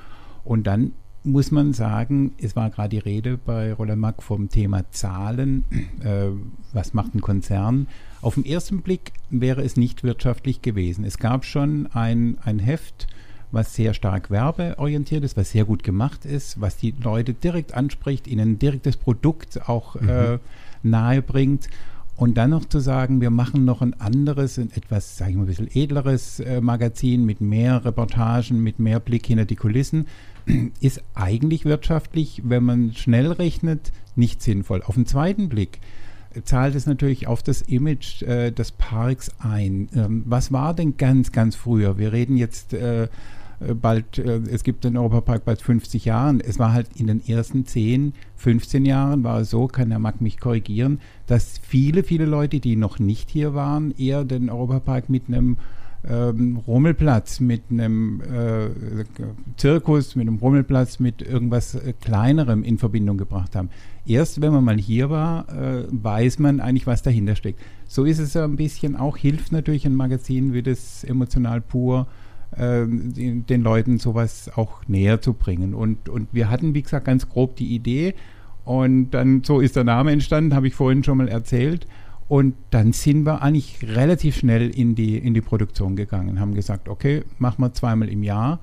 Und 0.45 0.67
dann 0.67 0.93
muss 1.25 1.53
man 1.53 1.73
sagen, 1.73 2.33
es 2.39 2.57
war 2.57 2.71
gerade 2.71 2.89
die 2.89 2.99
Rede 2.99 3.39
bei 3.39 3.73
Roland 3.73 4.01
Mack 4.01 4.23
vom 4.23 4.49
Thema 4.49 4.91
Zahlen. 4.91 5.65
Äh, 6.03 6.31
was 6.73 6.95
macht 6.95 7.15
ein 7.15 7.21
Konzern? 7.21 7.87
Auf 8.23 8.35
den 8.35 8.45
ersten 8.45 8.83
Blick 8.83 9.13
wäre 9.31 9.63
es 9.63 9.77
nicht 9.77 10.03
wirtschaftlich 10.03 10.63
gewesen. 10.63 11.05
Es 11.05 11.19
gab 11.19 11.45
schon 11.45 11.87
ein, 11.93 12.39
ein 12.43 12.59
Heft, 12.59 13.07
was 13.53 13.75
sehr 13.75 13.95
stark 13.95 14.31
werbeorientiert 14.31 15.23
ist, 15.23 15.37
was 15.37 15.53
sehr 15.53 15.65
gut 15.65 15.85
gemacht 15.85 16.25
ist, 16.25 16.61
was 16.61 16.77
die 16.77 16.93
Leute 17.01 17.35
direkt 17.35 17.75
anspricht, 17.75 18.27
ihnen 18.27 18.59
direkt 18.59 18.87
das 18.87 18.97
Produkt 18.97 19.69
auch 19.69 20.01
mhm. 20.01 20.09
äh, 20.09 20.39
nahe 20.83 21.23
bringt. 21.23 21.69
Und 22.17 22.37
dann 22.37 22.51
noch 22.51 22.67
zu 22.67 22.79
sagen, 22.79 23.21
wir 23.21 23.31
machen 23.31 23.65
noch 23.65 23.81
ein 23.81 23.99
anderes, 23.99 24.59
ein 24.59 24.71
etwas, 24.73 25.17
sage 25.17 25.31
ich 25.31 25.37
mal, 25.37 25.45
ein 25.45 25.47
bisschen 25.47 25.71
edleres 25.75 26.41
äh, 26.41 26.61
Magazin 26.61 27.25
mit 27.25 27.41
mehr 27.41 27.85
Reportagen, 27.85 28.63
mit 28.63 28.79
mehr 28.79 29.01
Blick 29.01 29.27
hinter 29.27 29.47
die 29.47 29.57
Kulissen, 29.57 30.07
ist 30.81 31.03
eigentlich 31.15 31.65
wirtschaftlich, 31.65 32.43
wenn 32.45 32.65
man 32.65 32.93
schnell 32.95 33.33
rechnet, 33.33 33.93
nicht 34.15 34.43
sinnvoll. 34.43 34.83
Auf 34.83 34.95
den 34.95 35.07
zweiten 35.07 35.49
Blick 35.49 35.81
äh, 36.35 36.43
zahlt 36.43 36.75
es 36.75 36.87
natürlich 36.87 37.27
auf 37.27 37.43
das 37.43 37.63
Image 37.63 38.23
äh, 38.23 38.51
des 38.51 38.73
Parks 38.73 39.31
ein. 39.39 39.89
Ähm, 39.95 40.23
was 40.27 40.53
war 40.53 40.75
denn 40.75 40.99
ganz, 40.99 41.33
ganz 41.33 41.57
früher? 41.57 41.99
Wir 41.99 42.13
reden 42.13 42.37
jetzt 42.37 42.75
äh, 42.75 43.09
bald, 43.75 44.19
äh, 44.19 44.41
es 44.51 44.65
gibt 44.65 44.85
den 44.85 44.97
Europapark 44.97 45.45
bald 45.45 45.63
50 45.63 46.05
Jahren. 46.05 46.41
Es 46.41 46.59
war 46.59 46.73
halt 46.73 46.89
in 46.97 47.07
den 47.07 47.27
ersten 47.27 47.67
10, 47.67 48.15
15 48.37 48.85
Jahren 48.85 49.25
war 49.25 49.41
es 49.41 49.51
so, 49.51 49.69
kann 49.69 49.91
der 49.91 49.99
Marc 49.99 50.21
mich 50.21 50.41
korrigieren, 50.41 51.01
dass 51.27 51.59
viele, 51.59 52.03
viele 52.03 52.27
Leute, 52.27 52.61
die 52.61 52.77
noch 52.77 52.99
nicht 52.99 53.31
hier 53.31 53.55
waren, 53.55 53.95
eher 53.97 54.25
den 54.25 54.51
Europapark 54.51 55.09
mit 55.09 55.29
einem 55.29 55.57
ähm, 56.09 56.57
Rummelplatz, 56.67 57.41
mit 57.41 57.63
einem 57.71 58.21
äh, 58.23 58.71
Zirkus, 59.57 60.17
mit 60.17 60.27
einem 60.27 60.39
Rummelplatz, 60.39 60.99
mit 60.99 61.23
irgendwas 61.23 61.75
äh, 61.75 61.93
Kleinerem 62.01 62.65
in 62.65 62.79
Verbindung 62.79 63.19
gebracht 63.19 63.55
haben. 63.55 63.71
Erst 64.05 64.41
wenn 64.41 64.53
man 64.53 64.65
mal 64.65 64.79
hier 64.79 65.11
war, 65.11 65.49
äh, 65.49 65.85
weiß 65.91 66.41
man 66.41 66.61
eigentlich, 66.61 66.87
was 66.87 67.03
dahinter 67.03 67.37
steckt. 67.37 67.61
So 67.87 68.05
ist 68.05 68.19
es 68.19 68.37
ein 68.37 68.57
bisschen 68.57 68.97
auch, 68.97 69.17
hilft 69.17 69.53
natürlich 69.53 69.87
ein 69.87 69.95
Magazin 69.95 70.53
wie 70.53 70.63
das 70.63 71.05
Emotional 71.05 71.61
Pur, 71.61 72.09
den 72.57 73.63
Leuten 73.63 73.99
sowas 73.99 74.51
auch 74.55 74.87
näher 74.87 75.21
zu 75.21 75.33
bringen. 75.33 75.75
Und, 75.75 76.09
und 76.09 76.29
wir 76.33 76.51
hatten, 76.51 76.75
wie 76.75 76.83
gesagt, 76.83 77.07
ganz 77.07 77.29
grob 77.29 77.57
die 77.57 77.75
Idee 77.75 78.15
Und 78.65 79.11
dann 79.11 79.43
so 79.45 79.61
ist 79.61 79.77
der 79.77 79.85
Name 79.85 80.13
entstanden, 80.13 80.55
habe 80.55 80.69
ich 80.69 80.75
vorhin 80.75 81.03
schon 81.03 81.19
mal 81.19 81.29
erzählt. 81.29 81.87
Und 82.29 82.55
dann 82.71 82.93
sind 82.93 83.27
wir 83.27 83.43
eigentlich 83.43 83.79
relativ 83.83 84.37
schnell 84.37 84.71
in 84.71 84.95
die, 84.95 85.19
in 85.19 85.35
die 85.35 85.41
Produktion 85.41 85.97
gegangen, 85.97 86.41
haben 86.41 86.55
gesagt, 86.55 86.89
okay, 86.89 87.25
machen 87.39 87.63
wir 87.63 87.73
zweimal 87.75 88.09
im 88.09 88.23
Jahr. 88.23 88.61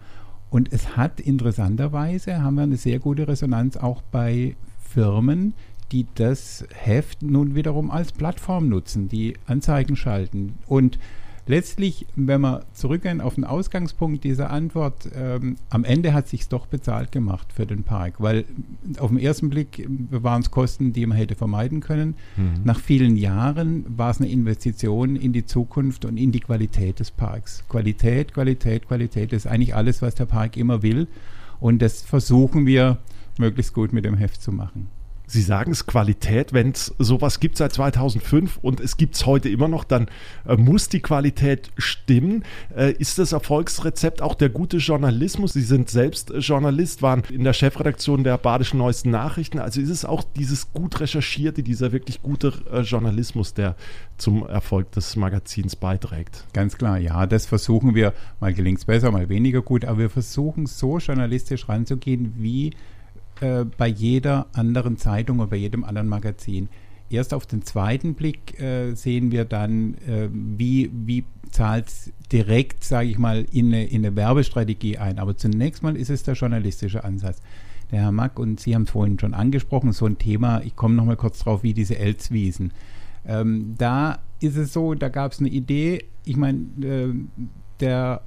Und 0.50 0.74
es 0.74 0.98
hat 0.98 1.20
interessanterweise, 1.20 2.42
haben 2.42 2.56
wir 2.56 2.64
eine 2.64 2.78
sehr 2.78 2.98
gute 3.00 3.28
Resonanz 3.28 3.78
auch 3.78 4.02
bei 4.02 4.56
Firmen, 4.80 5.54
die 5.92 6.08
das 6.16 6.66
Heft 6.74 7.22
nun 7.22 7.54
wiederum 7.54 7.92
als 7.92 8.12
Plattform 8.12 8.70
nutzen, 8.70 9.10
die 9.10 9.36
Anzeigen 9.46 9.96
schalten. 9.96 10.56
Und 10.66 10.98
letztlich, 11.50 12.06
wenn 12.16 12.42
wir 12.42 12.62
zurückgehen 12.74 13.22
auf 13.22 13.36
den 13.36 13.44
Ausgangspunkt 13.44 14.24
dieser 14.24 14.52
Antwort, 14.52 15.10
ähm, 15.16 15.56
am 15.72 15.84
Ende 15.84 16.14
hat 16.14 16.26
es 16.26 16.32
sich 16.32 16.48
doch 16.48 16.68
bezahlt 16.68 17.12
gemacht 17.12 17.52
für 17.52 17.66
den 17.66 17.84
Park, 17.84 18.16
weil 18.20 18.46
auf 19.00 19.10
den 19.10 19.18
ersten 19.18 19.50
Blick 19.50 19.86
waren 20.12 20.44
es 20.44 20.52
Kosten, 20.52 20.94
die 20.94 21.06
man 21.08 21.18
hätte 21.18 21.34
vermeiden 21.34 21.80
können. 21.82 22.16
Mhm. 22.38 22.62
Nach 22.64 22.80
vielen 22.80 23.18
Jahren 23.18 23.84
war 23.90 24.12
es 24.12 24.22
eine 24.22 24.30
Investition 24.30 25.16
in 25.16 25.34
die 25.34 25.44
Zukunft 25.44 26.06
und 26.06 26.18
in 26.18 26.32
die 26.32 26.40
Qualität 26.40 27.00
des 27.00 27.10
Parks. 27.10 27.64
Qualität, 27.68 28.34
Qualität, 28.34 28.88
Qualität 28.88 29.34
ist 29.34 29.48
eigentlich 29.48 29.76
alles, 29.76 30.04
was 30.04 30.14
der 30.14 30.28
Park 30.28 30.56
immer 30.56 30.84
will. 30.84 31.08
Und 31.60 31.82
das 31.82 32.04
versuchen 32.04 32.68
wir 32.68 33.00
möglichst 33.40 33.74
gut 33.74 33.92
mit 33.92 34.06
dem 34.06 34.16
Heft 34.16 34.42
zu 34.42 34.52
machen. 34.52 34.88
Sie 35.30 35.44
sagen 35.44 35.72
es 35.72 35.86
Qualität, 35.86 36.54
wenn 36.54 36.72
es 36.72 36.92
sowas 36.98 37.40
gibt 37.40 37.58
seit 37.58 37.72
2005 37.72 38.58
und 38.64 38.80
es 38.80 38.98
gibt 38.98 39.14
es 39.14 39.28
heute 39.28 39.48
immer 39.48 39.68
noch, 39.68 39.84
dann 39.84 40.08
äh, 40.48 40.56
muss 40.58 40.90
die 40.90 41.02
Qualität 41.02 41.70
stimmen. 41.78 42.44
Äh, 42.76 42.94
ist 42.94 43.20
das 43.20 43.32
Erfolgsrezept 43.32 44.24
auch 44.24 44.34
der 44.34 44.50
gute 44.50 44.78
Journalismus? 44.78 45.54
Sie 45.54 45.62
sind 45.62 45.92
selbst 45.92 46.32
äh, 46.32 46.40
Journalist, 46.40 47.04
waren 47.04 47.22
in 47.30 47.44
der 47.44 47.54
Chefredaktion 47.54 48.24
der 48.24 48.40
Badischen 48.40 48.80
Neuesten 48.80 49.12
Nachrichten. 49.12 49.60
Also 49.60 49.82
ist 49.82 49.92
es 49.92 50.04
auch 50.04 50.24
dieses 50.36 50.74
gut 50.74 51.00
recherchierte, 51.00 51.62
dieser 51.62 51.92
wirklich 51.92 52.24
gute 52.24 52.52
äh, 52.72 52.80
Journalismus, 52.80 53.54
der 53.54 53.76
zum 54.18 54.48
Erfolg 54.48 54.92
des 54.94 55.16
Magazins 55.16 55.76
beiträgt? 55.76 56.48
Ganz 56.54 56.76
klar, 56.76 56.98
ja, 56.98 57.28
das 57.28 57.46
versuchen 57.46 57.94
wir. 57.94 58.16
Mal 58.40 58.56
gelingt 58.56 58.80
es 58.80 58.86
besser, 58.86 59.12
mal 59.12 59.30
weniger 59.30 59.62
gut, 59.62 59.86
aber 59.86 60.00
wir 60.00 60.10
versuchen 60.10 60.66
so 60.66 60.98
journalistisch 60.98 61.70
ranzugehen, 61.70 62.34
wie 62.38 62.72
äh, 63.42 63.66
bei 63.66 63.88
jeder 63.88 64.48
anderen 64.54 64.98
Zeitung 64.98 65.40
oder 65.40 65.50
bei 65.50 65.58
jedem 65.58 65.84
anderen 65.84 66.08
Magazin. 66.08 66.70
Erst 67.10 67.34
auf 67.34 67.48
den 67.48 67.64
zweiten 67.64 68.14
Blick 68.14 68.60
äh, 68.60 68.94
sehen 68.94 69.32
wir 69.32 69.46
dann, 69.46 69.96
äh, 70.08 70.30
wie, 70.32 70.92
wie 70.94 71.26
zahlt 71.50 71.88
es 71.88 72.14
direkt, 72.32 72.84
sage 72.84 73.10
ich 73.10 73.18
mal, 73.18 73.46
in 73.52 73.68
eine, 73.68 73.86
in 73.86 74.06
eine 74.06 74.16
Werbestrategie 74.16 74.98
ein. 75.00 75.18
Aber 75.18 75.36
zunächst 75.36 75.82
mal 75.82 75.96
ist 75.96 76.10
es 76.10 76.24
der 76.24 76.36
journalistische 76.36 77.04
Ansatz. 77.04 77.42
Der 77.92 78.02
Herr 78.02 78.12
Mack 78.12 78.38
und 78.38 78.60
Sie 78.60 78.76
haben 78.76 78.84
es 78.84 78.92
vorhin 78.92 79.18
schon 79.18 79.34
angesprochen, 79.34 79.92
so 79.94 80.06
ein 80.06 80.20
Thema, 80.20 80.62
ich 80.64 80.76
komme 80.76 80.94
nochmal 80.94 81.16
kurz 81.16 81.40
drauf, 81.40 81.64
wie 81.64 81.74
diese 81.74 81.98
Elzwiesen. 81.98 82.72
Ähm, 83.26 83.74
da 83.78 84.20
ist 84.40 84.58
es 84.58 84.72
so, 84.72 84.94
da 84.94 85.10
gab 85.10 85.32
es 85.32 85.40
eine 85.40 85.50
Idee, 85.50 86.06
ich 86.26 86.38
meine, 86.38 86.60
äh, 86.82 87.14
der 87.80 88.22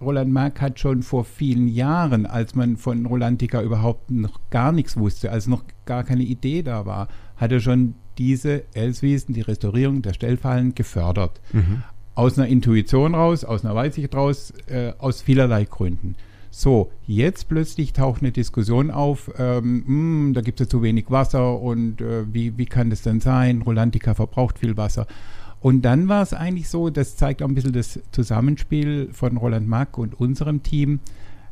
Roland 0.00 0.30
Mark 0.30 0.60
hat 0.60 0.78
schon 0.78 1.02
vor 1.02 1.24
vielen 1.24 1.68
Jahren, 1.68 2.26
als 2.26 2.54
man 2.54 2.76
von 2.76 3.06
Rolantica 3.06 3.62
überhaupt 3.62 4.10
noch 4.10 4.40
gar 4.50 4.72
nichts 4.72 4.96
wusste, 4.96 5.32
als 5.32 5.46
noch 5.46 5.64
gar 5.86 6.04
keine 6.04 6.22
Idee 6.22 6.62
da 6.62 6.84
war, 6.84 7.08
hat 7.36 7.52
er 7.52 7.60
schon 7.60 7.94
diese 8.18 8.64
Elswiesen, 8.74 9.34
die 9.34 9.40
Restaurierung 9.40 10.02
der 10.02 10.12
Stellfallen 10.12 10.74
gefördert. 10.74 11.40
Mhm. 11.52 11.82
Aus 12.14 12.38
einer 12.38 12.48
Intuition 12.48 13.14
raus, 13.14 13.44
aus 13.44 13.64
einer 13.64 13.74
Weitsicht 13.74 14.14
raus, 14.14 14.52
äh, 14.68 14.92
aus 14.98 15.22
vielerlei 15.22 15.64
Gründen. 15.64 16.16
So, 16.50 16.90
jetzt 17.06 17.48
plötzlich 17.48 17.92
taucht 17.92 18.22
eine 18.22 18.32
Diskussion 18.32 18.90
auf, 18.90 19.30
ähm, 19.38 19.78
mh, 19.78 19.86
hm, 19.86 20.32
da 20.34 20.40
gibt 20.40 20.60
es 20.60 20.66
ja 20.66 20.70
zu 20.70 20.82
wenig 20.82 21.10
Wasser 21.10 21.60
und 21.60 22.00
äh, 22.00 22.32
wie, 22.32 22.56
wie 22.56 22.64
kann 22.64 22.88
das 22.88 23.02
denn 23.02 23.20
sein? 23.20 23.60
Rolantica 23.60 24.14
verbraucht 24.14 24.58
viel 24.58 24.76
Wasser. 24.76 25.06
Und 25.60 25.82
dann 25.82 26.08
war 26.08 26.22
es 26.22 26.32
eigentlich 26.32 26.68
so, 26.68 26.90
das 26.90 27.16
zeigt 27.16 27.42
auch 27.42 27.48
ein 27.48 27.54
bisschen 27.54 27.72
das 27.72 27.98
Zusammenspiel 28.12 29.08
von 29.12 29.36
Roland 29.36 29.66
Mack 29.66 29.98
und 29.98 30.18
unserem 30.18 30.62
Team, 30.62 31.00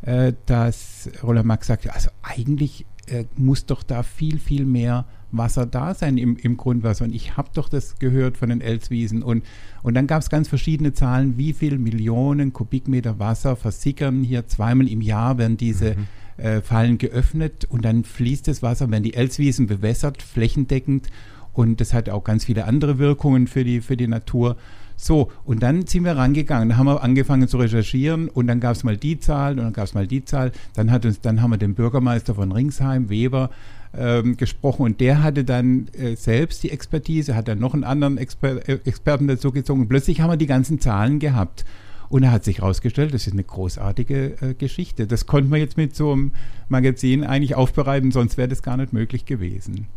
äh, 0.02 0.32
dass 0.46 1.10
Roland 1.22 1.46
Mack 1.46 1.64
sagte, 1.64 1.92
also 1.92 2.10
eigentlich 2.22 2.86
äh, 3.06 3.24
muss 3.36 3.66
doch 3.66 3.82
da 3.82 4.02
viel, 4.02 4.38
viel 4.38 4.64
mehr 4.64 5.06
Wasser 5.30 5.66
da 5.66 5.94
sein 5.94 6.16
im, 6.16 6.36
im 6.36 6.56
Grundwasser. 6.56 7.04
Und 7.04 7.14
ich 7.14 7.36
habe 7.36 7.50
doch 7.54 7.68
das 7.68 7.98
gehört 7.98 8.36
von 8.36 8.48
den 8.48 8.60
Elswiesen. 8.60 9.22
Und, 9.22 9.44
und 9.82 9.94
dann 9.94 10.06
gab 10.06 10.22
es 10.22 10.30
ganz 10.30 10.48
verschiedene 10.48 10.92
Zahlen, 10.92 11.36
wie 11.36 11.52
viel 11.52 11.78
Millionen 11.78 12.52
Kubikmeter 12.52 13.18
Wasser 13.18 13.56
versickern 13.56 14.22
hier 14.22 14.46
zweimal 14.46 14.88
im 14.88 15.00
Jahr, 15.00 15.38
werden 15.38 15.56
diese 15.56 15.96
mhm. 15.96 16.06
äh, 16.44 16.60
Fallen 16.60 16.98
geöffnet 16.98 17.66
und 17.68 17.84
dann 17.84 18.04
fließt 18.04 18.48
das 18.48 18.62
Wasser, 18.62 18.90
werden 18.90 19.02
die 19.02 19.14
Elswiesen 19.14 19.66
bewässert, 19.66 20.22
flächendeckend. 20.22 21.08
Und 21.54 21.80
das 21.80 21.94
hat 21.94 22.10
auch 22.10 22.24
ganz 22.24 22.44
viele 22.44 22.66
andere 22.66 22.98
Wirkungen 22.98 23.46
für 23.46 23.64
die, 23.64 23.80
für 23.80 23.96
die 23.96 24.08
Natur. 24.08 24.56
So, 24.96 25.30
und 25.44 25.62
dann 25.62 25.86
sind 25.86 26.04
wir 26.04 26.16
rangegangen, 26.16 26.68
dann 26.68 26.78
haben 26.78 26.86
wir 26.86 27.02
angefangen 27.02 27.48
zu 27.48 27.58
recherchieren 27.58 28.28
und 28.28 28.46
dann 28.46 28.60
gab 28.60 28.76
es 28.76 28.84
mal 28.84 28.96
die 28.96 29.18
Zahl 29.18 29.58
und 29.58 29.64
dann 29.64 29.72
gab 29.72 29.86
es 29.86 29.94
mal 29.94 30.06
die 30.06 30.24
Zahl. 30.24 30.52
Dann, 30.74 30.90
hat 30.90 31.04
uns, 31.04 31.20
dann 31.20 31.42
haben 31.42 31.50
wir 31.50 31.56
den 31.56 31.74
Bürgermeister 31.74 32.34
von 32.34 32.52
Ringsheim, 32.52 33.08
Weber, 33.08 33.50
ähm, 33.96 34.36
gesprochen 34.36 34.82
und 34.82 35.00
der 35.00 35.22
hatte 35.22 35.44
dann 35.44 35.88
äh, 35.98 36.16
selbst 36.16 36.62
die 36.62 36.70
Expertise, 36.70 37.34
hat 37.34 37.48
dann 37.48 37.58
noch 37.58 37.74
einen 37.74 37.84
anderen 37.84 38.18
Exper 38.18 38.68
äh, 38.68 38.80
Experten 38.84 39.28
dazu 39.28 39.52
gezogen 39.52 39.82
und 39.82 39.88
plötzlich 39.88 40.20
haben 40.20 40.30
wir 40.30 40.36
die 40.36 40.46
ganzen 40.46 40.80
Zahlen 40.80 41.18
gehabt. 41.18 41.64
Und 42.10 42.22
er 42.22 42.30
hat 42.30 42.44
sich 42.44 42.58
herausgestellt, 42.58 43.14
das 43.14 43.26
ist 43.26 43.32
eine 43.32 43.42
großartige 43.42 44.36
äh, 44.40 44.54
Geschichte. 44.54 45.06
Das 45.06 45.26
konnten 45.26 45.50
wir 45.50 45.58
jetzt 45.58 45.76
mit 45.76 45.96
so 45.96 46.12
einem 46.12 46.32
Magazin 46.68 47.24
eigentlich 47.24 47.54
aufbereiten, 47.54 48.12
sonst 48.12 48.36
wäre 48.36 48.46
das 48.46 48.62
gar 48.62 48.76
nicht 48.76 48.92
möglich 48.92 49.26
gewesen. 49.26 49.88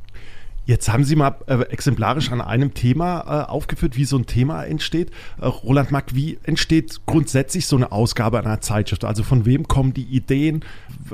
Jetzt 0.67 0.91
haben 0.91 1.05
Sie 1.05 1.15
mal 1.15 1.33
äh, 1.47 1.61
exemplarisch 1.69 2.29
an 2.29 2.41
einem 2.41 2.73
Thema 2.73 3.21
äh, 3.21 3.49
aufgeführt, 3.49 3.95
wie 3.95 4.03
so 4.03 4.17
ein 4.17 4.25
Thema 4.25 4.65
entsteht. 4.65 5.11
Äh, 5.39 5.45
Roland 5.45 5.91
Mack, 5.91 6.13
wie 6.13 6.39
entsteht 6.43 6.99
grundsätzlich 7.05 7.67
so 7.67 7.77
eine 7.77 7.93
Ausgabe 7.93 8.37
einer 8.37 8.59
Zeitschrift? 8.59 9.05
Also 9.05 9.23
von 9.23 9.45
wem 9.45 9.69
kommen 9.69 9.93
die 9.93 10.03
Ideen? 10.03 10.65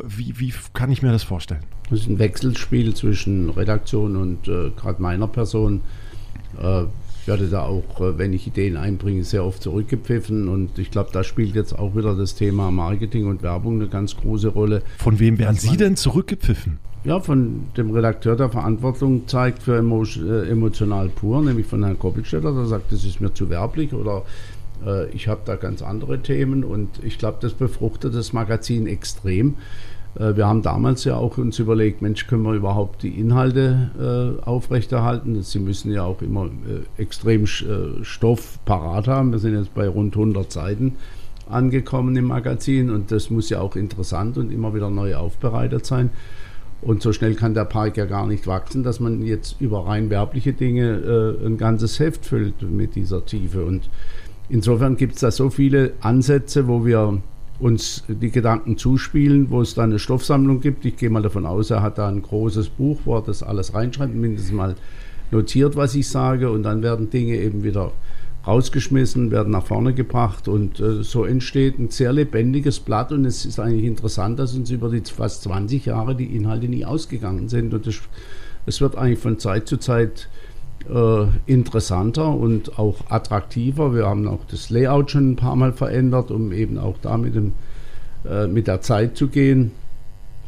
Wie, 0.03 0.39
wie 0.39 0.51
kann 0.73 0.89
ich 0.91 1.03
mir 1.03 1.11
das 1.11 1.21
vorstellen? 1.21 1.61
Das 1.91 1.99
ist 1.99 2.09
ein 2.09 2.17
Wechselspiel 2.17 2.95
zwischen 2.95 3.51
Redaktion 3.51 4.15
und 4.15 4.47
äh, 4.47 4.71
gerade 4.71 4.99
meiner 4.99 5.27
Person. 5.27 5.81
Äh, 6.59 6.85
ich 7.21 7.27
werde 7.27 7.47
da 7.47 7.61
auch, 7.61 8.01
äh, 8.01 8.17
wenn 8.17 8.33
ich 8.33 8.47
Ideen 8.47 8.75
einbringe, 8.75 9.23
sehr 9.23 9.45
oft 9.45 9.61
zurückgepfiffen 9.61 10.47
und 10.47 10.79
ich 10.79 10.89
glaube, 10.89 11.11
da 11.13 11.23
spielt 11.23 11.53
jetzt 11.53 11.77
auch 11.77 11.95
wieder 11.95 12.15
das 12.15 12.33
Thema 12.33 12.71
Marketing 12.71 13.27
und 13.27 13.43
Werbung 13.43 13.75
eine 13.75 13.87
ganz 13.87 14.17
große 14.17 14.47
Rolle. 14.47 14.81
Von 14.97 15.19
wem 15.19 15.37
werden 15.37 15.57
Sie 15.57 15.77
denn 15.77 15.95
zurückgepfiffen? 15.95 16.79
Ja, 17.05 17.19
von 17.19 17.65
dem 17.75 17.91
Redakteur, 17.91 18.37
der 18.37 18.47
Verantwortung 18.47 19.27
zeigt 19.27 19.61
für 19.61 19.75
äh, 19.75 20.49
emotional 20.49 21.09
pur, 21.09 21.41
nämlich 21.41 21.65
von 21.65 21.83
Herrn 21.83 21.99
Koppelstetter, 21.99 22.53
der 22.53 22.65
sagt, 22.65 22.93
das 22.93 23.03
ist 23.03 23.19
mir 23.19 23.33
zu 23.33 23.49
werblich 23.49 23.93
oder 23.93 24.23
äh, 24.85 25.09
ich 25.09 25.27
habe 25.27 25.41
da 25.43 25.57
ganz 25.57 25.81
andere 25.81 26.19
Themen 26.19 26.63
und 26.63 27.03
ich 27.03 27.17
glaube, 27.17 27.39
das 27.41 27.53
befruchtet 27.53 28.15
das 28.15 28.31
Magazin 28.31 28.87
extrem. 28.87 29.55
Äh, 30.17 30.37
wir 30.37 30.47
haben 30.47 30.61
damals 30.61 31.03
ja 31.03 31.17
auch 31.17 31.37
uns 31.37 31.59
überlegt, 31.59 32.01
Mensch, 32.01 32.25
können 32.27 32.43
wir 32.43 32.53
überhaupt 32.53 33.03
die 33.03 33.19
Inhalte 33.19 34.39
äh, 34.39 34.45
aufrechterhalten? 34.45 35.41
Sie 35.43 35.59
müssen 35.59 35.91
ja 35.91 36.03
auch 36.03 36.21
immer 36.21 36.45
äh, 36.45 37.01
extrem 37.01 37.43
äh, 37.43 38.03
Stoff 38.03 38.59
parat 38.63 39.09
haben. 39.09 39.33
Wir 39.33 39.39
sind 39.39 39.57
jetzt 39.57 39.73
bei 39.73 39.89
rund 39.89 40.15
100 40.15 40.49
Seiten 40.49 40.93
angekommen 41.49 42.15
im 42.15 42.27
Magazin 42.27 42.89
und 42.89 43.11
das 43.11 43.29
muss 43.29 43.49
ja 43.49 43.59
auch 43.59 43.75
interessant 43.75 44.37
und 44.37 44.53
immer 44.53 44.73
wieder 44.73 44.89
neu 44.89 45.15
aufbereitet 45.15 45.85
sein. 45.85 46.09
Und 46.85 47.01
so 47.01 47.13
schnell 47.13 47.35
kann 47.35 47.53
der 47.53 47.65
Park 47.65 47.95
ja 47.97 48.05
gar 48.05 48.27
nicht 48.27 48.45
wachsen, 48.45 48.83
dass 48.83 48.99
man 48.99 49.23
jetzt 49.23 49.55
über 49.61 49.87
rein 49.87 50.09
werbliche 50.09 50.51
Dinge 50.51 51.37
äh, 51.41 51.45
ein 51.45 51.57
ganzes 51.57 51.99
Heft 51.99 52.25
füllt 52.25 52.61
mit 52.61 52.95
dieser 52.95 53.25
Tiefe. 53.25 53.63
Und 53.63 53.89
insofern 54.49 54.97
gibt 54.97 55.15
es 55.15 55.21
da 55.21 55.31
so 55.31 55.49
viele 55.49 55.93
Ansätze, 56.01 56.67
wo 56.67 56.85
wir 56.85 57.21
uns 57.59 58.03
die 58.07 58.31
Gedanken 58.31 58.77
zuspielen, 58.77 59.49
wo 59.49 59.61
es 59.61 59.75
da 59.75 59.83
eine 59.83 59.99
Stoffsammlung 59.99 60.59
gibt. 60.59 60.83
Ich 60.85 60.97
gehe 60.97 61.09
mal 61.09 61.21
davon 61.21 61.45
aus, 61.45 61.69
er 61.69 61.81
hat 61.81 61.97
da 61.97 62.09
ein 62.09 62.21
großes 62.21 62.69
Buch, 62.69 62.99
wo 63.05 63.15
er 63.15 63.21
das 63.21 63.43
alles 63.43 63.73
reinschreibt, 63.73 64.13
mindestens 64.13 64.51
mal 64.51 64.75
notiert, 65.31 65.77
was 65.77 65.95
ich 65.95 66.09
sage. 66.09 66.51
Und 66.51 66.63
dann 66.63 66.83
werden 66.83 67.09
Dinge 67.09 67.37
eben 67.37 67.63
wieder 67.63 67.93
rausgeschmissen, 68.45 69.31
werden 69.31 69.51
nach 69.51 69.65
vorne 69.65 69.93
gebracht 69.93 70.47
und 70.47 70.79
äh, 70.79 71.03
so 71.03 71.23
entsteht 71.23 71.79
ein 71.79 71.89
sehr 71.89 72.11
lebendiges 72.11 72.79
Blatt 72.79 73.11
und 73.11 73.25
es 73.25 73.45
ist 73.45 73.59
eigentlich 73.59 73.85
interessant, 73.85 74.39
dass 74.39 74.53
uns 74.53 74.69
über 74.69 74.89
die 74.89 75.01
fast 75.01 75.43
20 75.43 75.85
Jahre 75.85 76.15
die 76.15 76.35
Inhalte 76.35 76.67
nie 76.67 76.85
ausgegangen 76.85 77.47
sind 77.47 77.73
und 77.73 77.87
es 78.65 78.81
wird 78.81 78.97
eigentlich 78.97 79.19
von 79.19 79.39
Zeit 79.39 79.67
zu 79.67 79.77
Zeit 79.77 80.27
äh, 80.89 81.25
interessanter 81.45 82.27
und 82.27 82.77
auch 82.77 83.09
attraktiver. 83.09 83.95
Wir 83.95 84.07
haben 84.07 84.27
auch 84.27 84.43
das 84.49 84.69
Layout 84.69 85.11
schon 85.11 85.31
ein 85.31 85.35
paar 85.37 85.55
Mal 85.55 85.71
verändert, 85.71 86.29
um 86.29 86.51
eben 86.51 86.77
auch 86.77 86.97
da 87.01 87.17
mit, 87.17 87.35
dem, 87.35 87.53
äh, 88.29 88.47
mit 88.47 88.67
der 88.67 88.81
Zeit 88.81 89.15
zu 89.15 89.27
gehen 89.27 89.71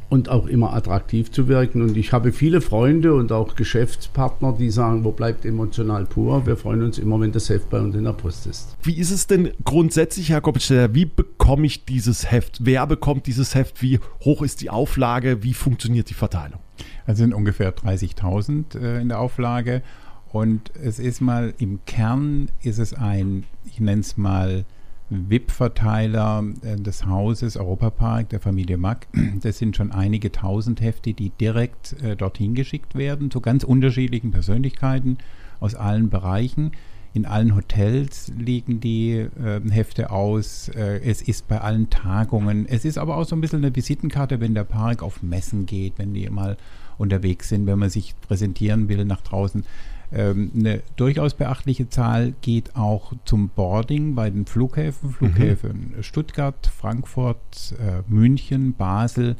und 0.10 0.30
auch 0.30 0.48
immer 0.48 0.74
attraktiv 0.74 1.32
zu 1.32 1.48
wirken. 1.48 1.82
Und 1.82 1.98
ich 1.98 2.14
habe 2.14 2.32
viele 2.32 2.62
Freunde 2.62 3.14
und 3.14 3.32
auch 3.32 3.56
Geschäftspartner, 3.56 4.54
die 4.54 4.70
sagen, 4.70 5.04
wo 5.04 5.12
bleibt 5.12 5.46
emotional 5.46 6.06
pur? 6.06 6.46
Wir 6.46 6.58
freuen 6.58 6.84
uns 6.84 7.00
immer, 7.00 7.20
wenn 7.20 7.32
das 7.32 7.50
Heft 7.50 7.70
bei 7.70 7.80
uns 7.80 7.96
in 7.96 8.04
der 8.04 8.14
Post 8.14 8.48
ist. 8.48 8.76
Wie 8.84 8.98
ist 8.98 9.12
es 9.12 9.28
denn 9.28 9.52
grundsätzlich, 9.64 10.30
Herr 10.30 10.42
Koppelsteller, 10.42 10.94
wie 10.94 11.06
bekomme 11.06 11.66
ich 11.66 11.86
dieses 11.86 12.32
Heft? 12.32 12.60
Wer 12.62 12.86
bekommt 12.88 13.28
dieses 13.28 13.56
Heft? 13.56 13.82
Wie 13.82 14.00
hoch 14.24 14.42
ist 14.42 14.62
die 14.62 14.70
Auflage? 14.70 15.44
Wie 15.44 15.54
funktioniert 15.54 16.10
die 16.10 16.14
Verteilung? 16.14 16.60
Also 17.06 17.24
sind 17.24 17.34
ungefähr 17.34 17.76
30.000 17.76 18.80
äh, 18.80 19.02
in 19.02 19.10
der 19.10 19.20
Auflage. 19.20 19.82
Und 20.32 20.72
es 20.82 21.00
ist 21.00 21.22
mal 21.22 21.54
im 21.60 21.80
Kern 21.86 22.50
ist 22.62 22.78
es 22.78 22.94
ein, 22.94 23.46
ich 23.64 23.80
nenne 23.80 24.02
es 24.02 24.18
mal 24.18 24.66
VIP-Verteiler 25.10 26.44
äh, 26.62 26.76
des 26.78 27.06
Hauses 27.06 27.58
Europapark 27.58 28.30
der 28.30 28.40
Familie 28.40 28.78
Mack. 28.78 29.08
Das 29.42 29.58
sind 29.58 29.76
schon 29.76 29.92
einige 29.92 30.32
tausend 30.32 30.82
Hefte, 30.82 31.14
die 31.14 31.30
direkt 31.30 31.94
äh, 32.02 32.16
dorthin 32.16 32.56
geschickt 32.56 32.96
werden, 32.96 33.32
zu 33.32 33.42
ganz 33.42 33.64
unterschiedlichen 33.64 34.32
Persönlichkeiten 34.32 35.18
aus 35.60 35.76
allen 35.76 36.10
Bereichen. 36.10 36.72
In 37.14 37.26
allen 37.26 37.56
Hotels 37.56 38.32
liegen 38.38 38.82
die 38.82 39.12
äh, 39.14 39.62
Hefte 39.70 40.10
aus. 40.10 40.68
Äh, 40.70 41.00
es 41.00 41.22
ist 41.22 41.48
bei 41.48 41.62
allen 41.62 41.90
Tagungen. 41.90 42.68
Es 42.68 42.84
ist 42.84 42.98
aber 42.98 43.16
auch 43.18 43.26
so 43.26 43.38
ein 43.38 43.42
bisschen 43.42 43.64
eine 43.64 43.74
Visitenkarte, 43.74 44.42
wenn 44.42 44.54
der 44.54 44.66
Park 44.66 45.02
auf 45.02 45.24
Messen 45.24 45.66
geht, 45.66 45.94
wenn 45.98 46.14
die 46.14 46.30
mal 46.30 46.58
unterwegs 46.98 47.50
sind, 47.50 47.68
wenn 47.68 47.80
man 47.80 47.90
sich 47.90 48.16
präsentieren 48.20 48.90
will 48.90 49.06
nach 49.06 49.22
draußen. 49.22 49.64
Ähm, 50.16 50.52
eine 50.56 50.82
durchaus 50.96 51.34
beachtliche 51.34 51.90
Zahl 51.90 52.34
geht 52.42 52.78
auch 52.78 53.12
zum 53.26 53.50
Boarding 53.50 54.16
bei 54.16 54.30
den 54.30 54.46
Flughäfen. 54.46 55.12
Flughäfen 55.12 55.94
mhm. 55.98 56.04
Stuttgart, 56.04 56.68
Frankfurt, 56.68 57.76
äh, 57.80 58.02
München, 58.08 58.74
Basel 58.74 59.36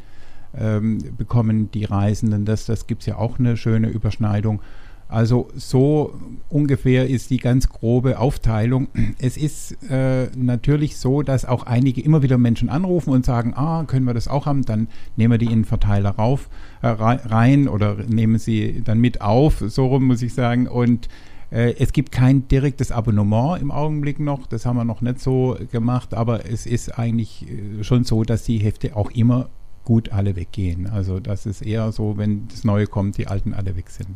ähm, 0.54 1.00
bekommen 1.18 1.72
die 1.72 1.86
Reisenden. 1.86 2.44
Das, 2.44 2.66
das 2.66 2.88
gibt 2.88 3.04
es 3.04 3.06
ja 3.06 3.16
auch 3.16 3.40
eine 3.40 3.56
schöne 3.56 3.88
Überschneidung. 3.88 4.62
Also 5.08 5.50
so 5.56 6.14
ungefähr 6.50 7.08
ist 7.08 7.30
die 7.30 7.38
ganz 7.38 7.70
grobe 7.70 8.20
Aufteilung. 8.20 8.88
Es 9.20 9.38
ist 9.38 9.78
äh, 9.90 10.28
natürlich 10.36 10.98
so, 10.98 11.22
dass 11.22 11.46
auch 11.46 11.64
einige 11.64 12.02
immer 12.02 12.24
wieder 12.24 12.38
Menschen 12.38 12.70
anrufen 12.70 13.12
und 13.12 13.26
sagen, 13.26 13.54
ah, 13.56 13.84
können 13.86 14.06
wir 14.06 14.14
das 14.14 14.28
auch 14.28 14.46
haben? 14.46 14.64
Dann 14.64 14.88
nehmen 15.16 15.34
wir 15.34 15.38
die 15.38 15.46
in 15.46 15.60
den 15.60 15.66
Verteiler 15.66 16.12
rauf, 16.12 16.50
äh, 16.82 16.88
rein 16.88 17.68
oder 17.68 17.98
nehmen 18.08 18.40
sie 18.40 18.82
dann 18.84 19.00
mit 19.00 19.22
auf, 19.22 19.64
so 19.68 19.86
rum 19.88 20.06
muss 20.06 20.24
ich 20.24 20.34
sagen. 20.34 20.68
Und 20.68 21.08
äh, 21.52 21.76
es 21.78 21.94
gibt 21.94 22.12
kein 22.12 22.48
direktes 22.48 22.92
Abonnement 22.92 23.62
im 23.62 23.72
Augenblick 23.72 24.20
noch, 24.20 24.48
das 24.48 24.66
haben 24.66 24.78
wir 24.78 24.86
noch 24.86 25.02
nicht 25.02 25.20
so 25.20 25.56
gemacht, 25.72 26.14
aber 26.14 26.50
es 26.50 26.66
ist 26.66 26.98
eigentlich 26.98 27.48
äh, 27.50 27.84
schon 27.84 28.04
so, 28.04 28.24
dass 28.24 28.44
die 28.44 28.58
Hefte 28.58 28.96
auch 28.96 29.12
immer 29.12 29.50
gut 29.84 30.12
alle 30.12 30.36
weggehen. 30.36 30.88
Also 30.88 31.20
das 31.20 31.46
ist 31.46 31.62
eher 31.62 31.92
so, 31.92 32.18
wenn 32.18 32.48
das 32.48 32.64
Neue 32.64 32.88
kommt, 32.88 33.18
die 33.18 33.28
alten 33.28 33.54
alle 33.54 33.76
weg 33.76 33.90
sind. 33.90 34.10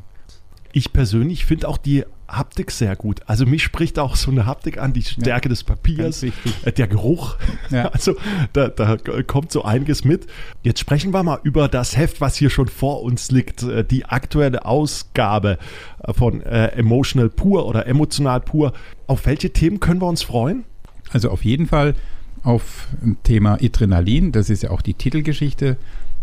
Ich 0.71 0.93
persönlich 0.93 1.45
finde 1.45 1.67
auch 1.67 1.77
die 1.77 2.03
Haptik 2.27 2.71
sehr 2.71 2.95
gut. 2.95 3.21
Also 3.25 3.45
mich 3.45 3.63
spricht 3.63 3.97
auch 3.97 4.15
so 4.15 4.29
eine 4.29 4.45
Haptik 4.45 4.77
an, 4.77 4.93
die 4.93 5.01
Stärke 5.01 5.47
ja, 5.47 5.49
des 5.49 5.63
Papiers, 5.63 6.23
äh, 6.23 6.31
der 6.71 6.87
Geruch. 6.87 7.37
Ja. 7.69 7.89
Also 7.99 8.15
da, 8.53 8.69
da, 8.69 8.97
kommt 9.23 9.51
so 9.51 9.63
einiges 9.63 10.05
mit. 10.05 10.27
Jetzt 10.63 10.79
sprechen 10.79 11.11
wir 11.11 11.23
mal 11.23 11.39
über 11.43 11.67
das 11.67 11.97
Heft, 11.97 12.21
was 12.21 12.35
hier 12.35 12.49
schon 12.49 12.67
vor 12.67 13.01
uns 13.01 13.31
liegt. 13.31 13.63
Äh, 13.63 13.83
die 13.83 14.05
aktuelle 14.05 14.65
Ausgabe 14.65 15.57
äh, 16.03 16.13
von 16.13 16.41
äh, 16.41 16.67
Emotional 16.67 17.29
Pur 17.29 17.65
oder 17.65 17.87
Emotional 17.87 18.39
Pur. 18.39 18.73
Auf 19.07 19.25
welche 19.25 19.51
Themen 19.51 19.79
können 19.79 20.01
wir 20.01 20.07
uns 20.07 20.23
freuen? 20.23 20.63
Also 21.11 21.31
auf 21.31 21.43
jeden 21.43 21.67
Fall 21.67 21.95
auf 22.43 22.87
ein 23.01 23.17
Thema 23.23 23.55
Adrenalin. 23.55 24.31
Das 24.31 24.49
ist 24.49 24.63
ja 24.63 24.69
auch 24.69 24.81
die 24.81 24.93
Titelgeschichte. 24.93 25.77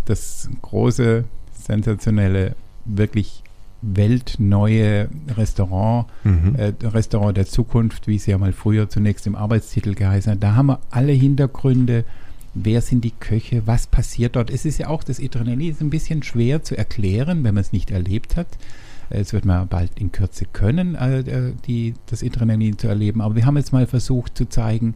Das 0.05 0.49
große, 0.63 1.25
sensationelle, 1.53 2.55
wirklich 2.85 3.43
weltneue 3.83 5.09
Restaurant, 5.37 6.07
mhm. 6.25 6.57
äh, 6.57 6.73
Restaurant 6.87 7.37
der 7.37 7.47
Zukunft, 7.47 8.07
wie 8.07 8.17
es 8.17 8.27
ja 8.27 8.39
mal 8.39 8.53
früher 8.53 8.89
zunächst 8.89 9.27
im 9.27 9.37
Arbeitstitel 9.37 9.95
geheißen 9.95 10.33
hat. 10.33 10.43
Da 10.43 10.55
haben 10.55 10.67
wir 10.67 10.81
alle 10.91 11.13
Hintergründe. 11.13 12.05
Wer 12.55 12.81
sind 12.81 13.05
die 13.05 13.13
Köche? 13.13 13.67
Was 13.67 13.87
passiert 13.87 14.37
dort? 14.37 14.51
Es 14.51 14.65
ist 14.65 14.79
ja 14.79 14.89
auch, 14.89 15.05
das 15.05 15.21
Adrenalin 15.21 15.71
ist 15.71 15.83
ein 15.83 15.91
bisschen 15.91 16.23
schwer 16.23 16.63
zu 16.63 16.77
erklären, 16.77 17.45
wenn 17.45 17.55
man 17.55 17.61
es 17.61 17.73
nicht 17.73 17.91
erlebt 17.91 18.37
hat. 18.37 18.49
Es 19.11 19.33
wird 19.33 19.45
man 19.45 19.69
bald 19.69 20.01
in 20.01 20.11
Kürze 20.11 20.47
können, 20.53 20.95
äh, 20.95 21.53
die, 21.67 21.95
das 22.07 22.23
Adrenalin 22.23 22.79
zu 22.79 22.89
erleben. 22.89 23.21
Aber 23.21 23.37
wir 23.37 23.47
haben 23.47 23.57
jetzt 23.57 23.73
mal 23.73 23.87
versucht 23.87 24.37
zu 24.37 24.49
zeigen, 24.49 24.95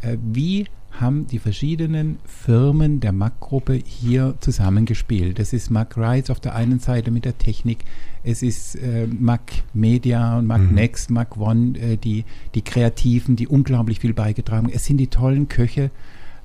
äh, 0.00 0.16
wie 0.22 0.66
haben 1.00 1.26
die 1.26 1.38
verschiedenen 1.38 2.18
Firmen 2.24 3.00
der 3.00 3.12
Mac-Gruppe 3.12 3.80
hier 3.84 4.34
zusammengespielt. 4.40 5.38
Das 5.38 5.52
ist 5.52 5.70
Mac 5.70 5.96
Rights 5.96 6.30
auf 6.30 6.40
der 6.40 6.54
einen 6.54 6.78
Seite 6.78 7.10
mit 7.10 7.24
der 7.24 7.38
Technik, 7.38 7.84
es 8.24 8.42
ist 8.42 8.76
äh, 8.76 9.06
Mac 9.06 9.52
Media 9.74 10.38
und 10.38 10.46
Mac 10.46 10.62
mhm. 10.62 10.74
Next, 10.74 11.10
Mac 11.10 11.36
One, 11.36 11.78
äh, 11.78 11.96
die, 11.98 12.24
die 12.54 12.62
Kreativen, 12.62 13.36
die 13.36 13.46
unglaublich 13.46 14.00
viel 14.00 14.14
beigetragen 14.14 14.66
haben. 14.66 14.74
Es 14.74 14.86
sind 14.86 14.96
die 14.96 15.08
tollen 15.08 15.48
Köche, 15.48 15.90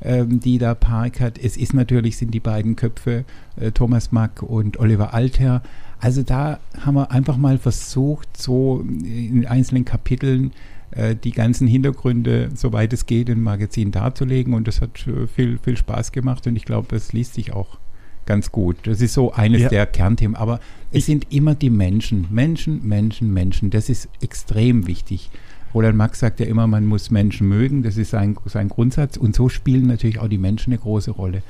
ähm, 0.01 0.41
die 0.41 0.57
da 0.57 0.75
Park 0.75 1.21
hat. 1.21 1.37
Es 1.37 1.55
ist 1.55 1.73
natürlich, 1.73 2.17
sind 2.17 2.33
die 2.33 2.41
beiden 2.41 2.75
Köpfe, 2.75 3.23
äh, 3.55 3.71
Thomas 3.71 4.11
Mack 4.11 4.43
und 4.43 4.77
Oliver 4.77 5.13
Alter. 5.13 5.61
Also 6.01 6.21
da 6.21 6.59
haben 6.81 6.95
wir 6.95 7.11
einfach 7.11 7.37
mal 7.37 7.57
versucht, 7.57 8.35
so 8.35 8.81
in 8.81 9.45
einzelnen 9.47 9.85
Kapiteln 9.85 10.51
äh, 10.99 11.15
die 11.15 11.31
ganzen 11.31 11.65
Hintergründe, 11.65 12.49
soweit 12.53 12.91
es 12.91 13.05
geht, 13.05 13.29
im 13.29 13.41
Magazin 13.41 13.91
darzulegen. 13.91 14.53
Und 14.53 14.67
das 14.67 14.81
hat 14.81 15.07
äh, 15.07 15.27
viel, 15.27 15.57
viel 15.57 15.77
Spaß 15.77 16.11
gemacht 16.11 16.45
und 16.45 16.55
ich 16.55 16.65
glaube, 16.65 16.95
es 16.95 17.13
liest 17.13 17.35
sich 17.35 17.53
auch 17.53 17.79
ganz 18.25 18.51
gut. 18.51 18.75
Das 18.83 18.99
ist 18.99 19.13
so 19.13 19.31
eines 19.31 19.61
ja. 19.61 19.69
der 19.69 19.85
Kernthemen. 19.85 20.35
Aber 20.35 20.59
es 20.91 20.99
ich 20.99 21.05
sind 21.05 21.33
immer 21.33 21.55
die 21.55 21.69
Menschen. 21.69 22.27
Menschen, 22.29 22.85
Menschen, 22.85 23.33
Menschen. 23.33 23.69
Das 23.69 23.89
ist 23.89 24.09
extrem 24.21 24.87
wichtig. 24.87 25.29
Roland 25.73 25.95
Max 25.95 26.19
sagt 26.19 26.39
ja 26.39 26.47
immer, 26.47 26.67
man 26.67 26.85
muss 26.85 27.11
Menschen 27.11 27.47
mögen. 27.47 27.81
Das 27.81 27.95
ist 27.95 28.09
sein, 28.09 28.35
sein 28.45 28.67
Grundsatz. 28.67 29.15
Und 29.15 29.35
so 29.35 29.47
spielen 29.47 29.87
natürlich 29.87 30.19
auch 30.19 30.27
die 30.27 30.37
Menschen 30.37 30.73
eine 30.73 30.81
große 30.81 31.11
Rolle. 31.11 31.43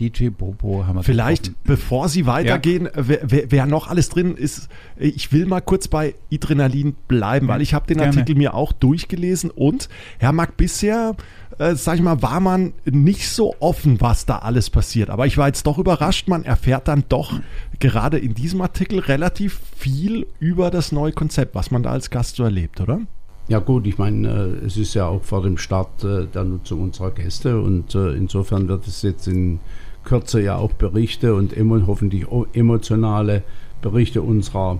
DJ 0.00 0.28
Bobo 0.28 0.86
haben 0.86 0.96
wir 0.96 1.02
Vielleicht, 1.02 1.44
getroffen. 1.44 1.62
bevor 1.64 2.08
Sie 2.08 2.26
weitergehen, 2.26 2.84
ja. 2.86 2.90
wer, 2.94 3.20
wer, 3.22 3.50
wer, 3.50 3.66
noch 3.66 3.88
alles 3.88 4.08
drin 4.08 4.36
ist, 4.36 4.68
ich 4.96 5.32
will 5.32 5.46
mal 5.46 5.60
kurz 5.60 5.88
bei 5.88 6.14
Adrenalin 6.32 6.94
bleiben, 7.08 7.46
ja, 7.46 7.54
weil 7.54 7.62
ich 7.62 7.74
habe 7.74 7.86
den 7.86 7.98
gerne. 7.98 8.10
Artikel 8.10 8.36
mir 8.36 8.54
auch 8.54 8.72
durchgelesen 8.72 9.50
und 9.50 9.88
Herr 10.18 10.32
Mack, 10.32 10.56
bisher, 10.56 11.16
äh, 11.58 11.74
sag 11.74 11.96
ich 11.96 12.02
mal, 12.02 12.22
war 12.22 12.40
man 12.40 12.72
nicht 12.84 13.28
so 13.28 13.54
offen, 13.60 14.00
was 14.00 14.26
da 14.26 14.38
alles 14.38 14.70
passiert. 14.70 15.10
Aber 15.10 15.26
ich 15.26 15.38
war 15.38 15.46
jetzt 15.46 15.66
doch 15.66 15.78
überrascht, 15.78 16.28
man 16.28 16.44
erfährt 16.44 16.88
dann 16.88 17.04
doch 17.08 17.40
gerade 17.78 18.18
in 18.18 18.34
diesem 18.34 18.60
Artikel 18.60 18.98
relativ 18.98 19.60
viel 19.76 20.26
über 20.38 20.70
das 20.70 20.92
neue 20.92 21.12
Konzept, 21.12 21.54
was 21.54 21.70
man 21.70 21.82
da 21.82 21.90
als 21.90 22.10
Gast 22.10 22.36
so 22.36 22.44
erlebt, 22.44 22.80
oder? 22.80 23.00
Ja 23.48 23.60
gut, 23.60 23.86
ich 23.86 23.96
meine, 23.96 24.28
äh, 24.28 24.66
es 24.66 24.76
ist 24.76 24.94
ja 24.94 25.06
auch 25.06 25.22
vor 25.22 25.42
dem 25.42 25.56
Start 25.56 26.02
äh, 26.02 26.26
der 26.26 26.44
Nutzung 26.44 26.82
unserer 26.82 27.12
Gäste 27.12 27.60
und 27.60 27.94
äh, 27.94 28.12
insofern 28.14 28.66
wird 28.68 28.86
es 28.86 29.02
jetzt 29.02 29.28
in 29.28 29.60
Kürze 30.04 30.40
ja 30.40 30.56
auch 30.56 30.72
Berichte 30.72 31.34
und 31.34 31.54
hoffentlich 31.86 32.26
emotionale 32.54 33.42
Berichte 33.82 34.22
unserer 34.22 34.78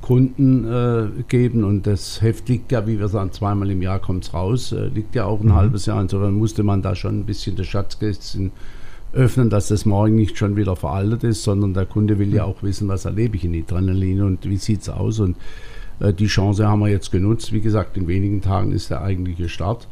Kunden 0.00 0.64
äh, 0.64 1.22
geben. 1.28 1.64
Und 1.64 1.86
das 1.86 2.22
Heft 2.22 2.48
liegt 2.48 2.72
ja, 2.72 2.86
wie 2.86 2.98
wir 2.98 3.08
sagen, 3.08 3.32
zweimal 3.32 3.70
im 3.70 3.82
Jahr 3.82 3.98
kommt 3.98 4.24
es 4.24 4.34
raus, 4.34 4.72
äh, 4.72 4.86
liegt 4.86 5.14
ja 5.14 5.24
auch 5.26 5.40
ein 5.40 5.48
mhm. 5.48 5.54
halbes 5.54 5.86
Jahr. 5.86 6.00
Insofern 6.00 6.34
musste 6.34 6.62
man 6.62 6.82
da 6.82 6.94
schon 6.94 7.20
ein 7.20 7.24
bisschen 7.24 7.56
das 7.56 7.66
Schatzkästchen 7.66 8.52
öffnen, 9.12 9.50
dass 9.50 9.68
das 9.68 9.84
morgen 9.84 10.14
nicht 10.14 10.38
schon 10.38 10.56
wieder 10.56 10.76
veraltet 10.76 11.24
ist, 11.24 11.42
sondern 11.42 11.74
der 11.74 11.86
Kunde 11.86 12.18
will 12.18 12.32
ja 12.32 12.46
mhm. 12.46 12.52
auch 12.52 12.62
wissen, 12.62 12.88
was 12.88 13.04
erlebe 13.04 13.36
ich 13.36 13.44
in 13.44 13.54
Adrenalin 13.54 14.22
und 14.22 14.48
wie 14.48 14.56
sieht 14.56 14.82
es 14.82 14.88
aus. 14.88 15.20
Und 15.20 15.36
die 16.00 16.26
Chance 16.26 16.66
haben 16.66 16.80
wir 16.80 16.88
jetzt 16.88 17.10
genutzt. 17.10 17.52
Wie 17.52 17.60
gesagt, 17.60 17.96
in 17.96 18.08
wenigen 18.08 18.40
Tagen 18.40 18.72
ist 18.72 18.90
der 18.90 19.02
eigentliche 19.02 19.48
Start. 19.48 19.88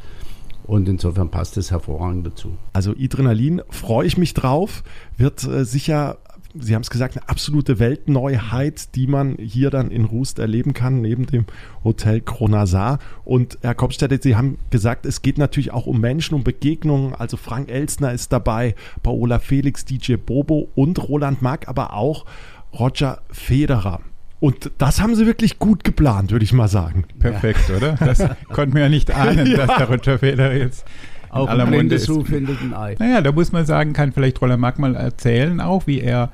Und 0.65 0.89
insofern 0.89 1.31
passt 1.31 1.57
es 1.57 1.71
hervorragend 1.71 2.27
dazu. 2.27 2.57
Also 2.73 2.93
Adrenalin 2.93 3.63
freue 3.71 4.07
ich 4.07 4.19
mich 4.19 4.35
drauf. 4.35 4.83
Wird 5.17 5.45
äh, 5.45 5.65
sicher 5.65 6.19
Sie 6.59 6.75
haben 6.75 6.83
es 6.83 6.91
gesagt, 6.91 7.17
eine 7.17 7.29
absolute 7.29 7.79
Weltneuheit, 7.79 8.95
die 8.95 9.07
man 9.07 9.37
hier 9.37 9.71
dann 9.71 9.91
in 9.91 10.05
Rust 10.05 10.39
erleben 10.39 10.73
kann, 10.73 11.01
neben 11.01 11.27
dem 11.27 11.45
Hotel 11.85 12.21
Kronasar. 12.21 12.99
Und 13.25 13.59
Herr 13.63 13.75
Kopfstädter, 13.75 14.19
Sie 14.21 14.37
haben 14.37 14.59
gesagt, 14.71 15.07
es 15.07 15.23
geht 15.23 15.39
natürlich 15.39 15.73
auch 15.73 15.87
um 15.87 16.01
Menschen, 16.01 16.35
um 16.35 16.45
Begegnungen. 16.45 17.15
Also 17.15 17.37
Frank 17.37 17.71
Elsner 17.71 18.13
ist 18.13 18.33
dabei, 18.33 18.75
Paola 19.03 19.39
Felix, 19.39 19.85
DJ 19.85 20.15
Bobo 20.15 20.71
und 20.75 21.09
Roland 21.09 21.43
Mack, 21.43 21.69
aber 21.69 21.93
auch 21.93 22.25
Roger 22.73 23.21
Federer. 23.31 24.01
Und 24.39 24.71
das 24.79 25.01
haben 25.01 25.15
sie 25.15 25.27
wirklich 25.27 25.59
gut 25.59 25.83
geplant, 25.83 26.31
würde 26.31 26.45
ich 26.45 26.53
mal 26.53 26.69
sagen. 26.69 27.05
Perfekt, 27.19 27.69
ja. 27.69 27.77
oder? 27.77 27.93
Das 27.95 28.23
konnten 28.53 28.75
wir 28.75 28.83
ja 28.83 28.89
nicht 28.89 29.11
ahnen, 29.11 29.47
ja. 29.51 29.67
dass 29.67 29.79
der 29.79 29.89
Roger 29.89 30.19
Federer 30.19 30.55
jetzt 30.55 30.85
auch 31.31 31.49
aller 31.49 31.67
Munde 31.67 31.95
ist. 31.95 32.11
findet 32.25 32.61
ein 32.61 32.75
Ei. 32.75 32.97
Naja, 32.99 33.21
da 33.21 33.33
muss 33.33 33.53
man 33.53 33.65
sagen, 33.65 33.93
kann 33.93 34.13
vielleicht 34.13 34.41
Roland 34.41 34.61
Mack 34.61 34.79
mal 34.79 34.95
erzählen 34.95 35.61
auch, 35.61 35.87
wie 35.87 36.01
er 36.01 36.31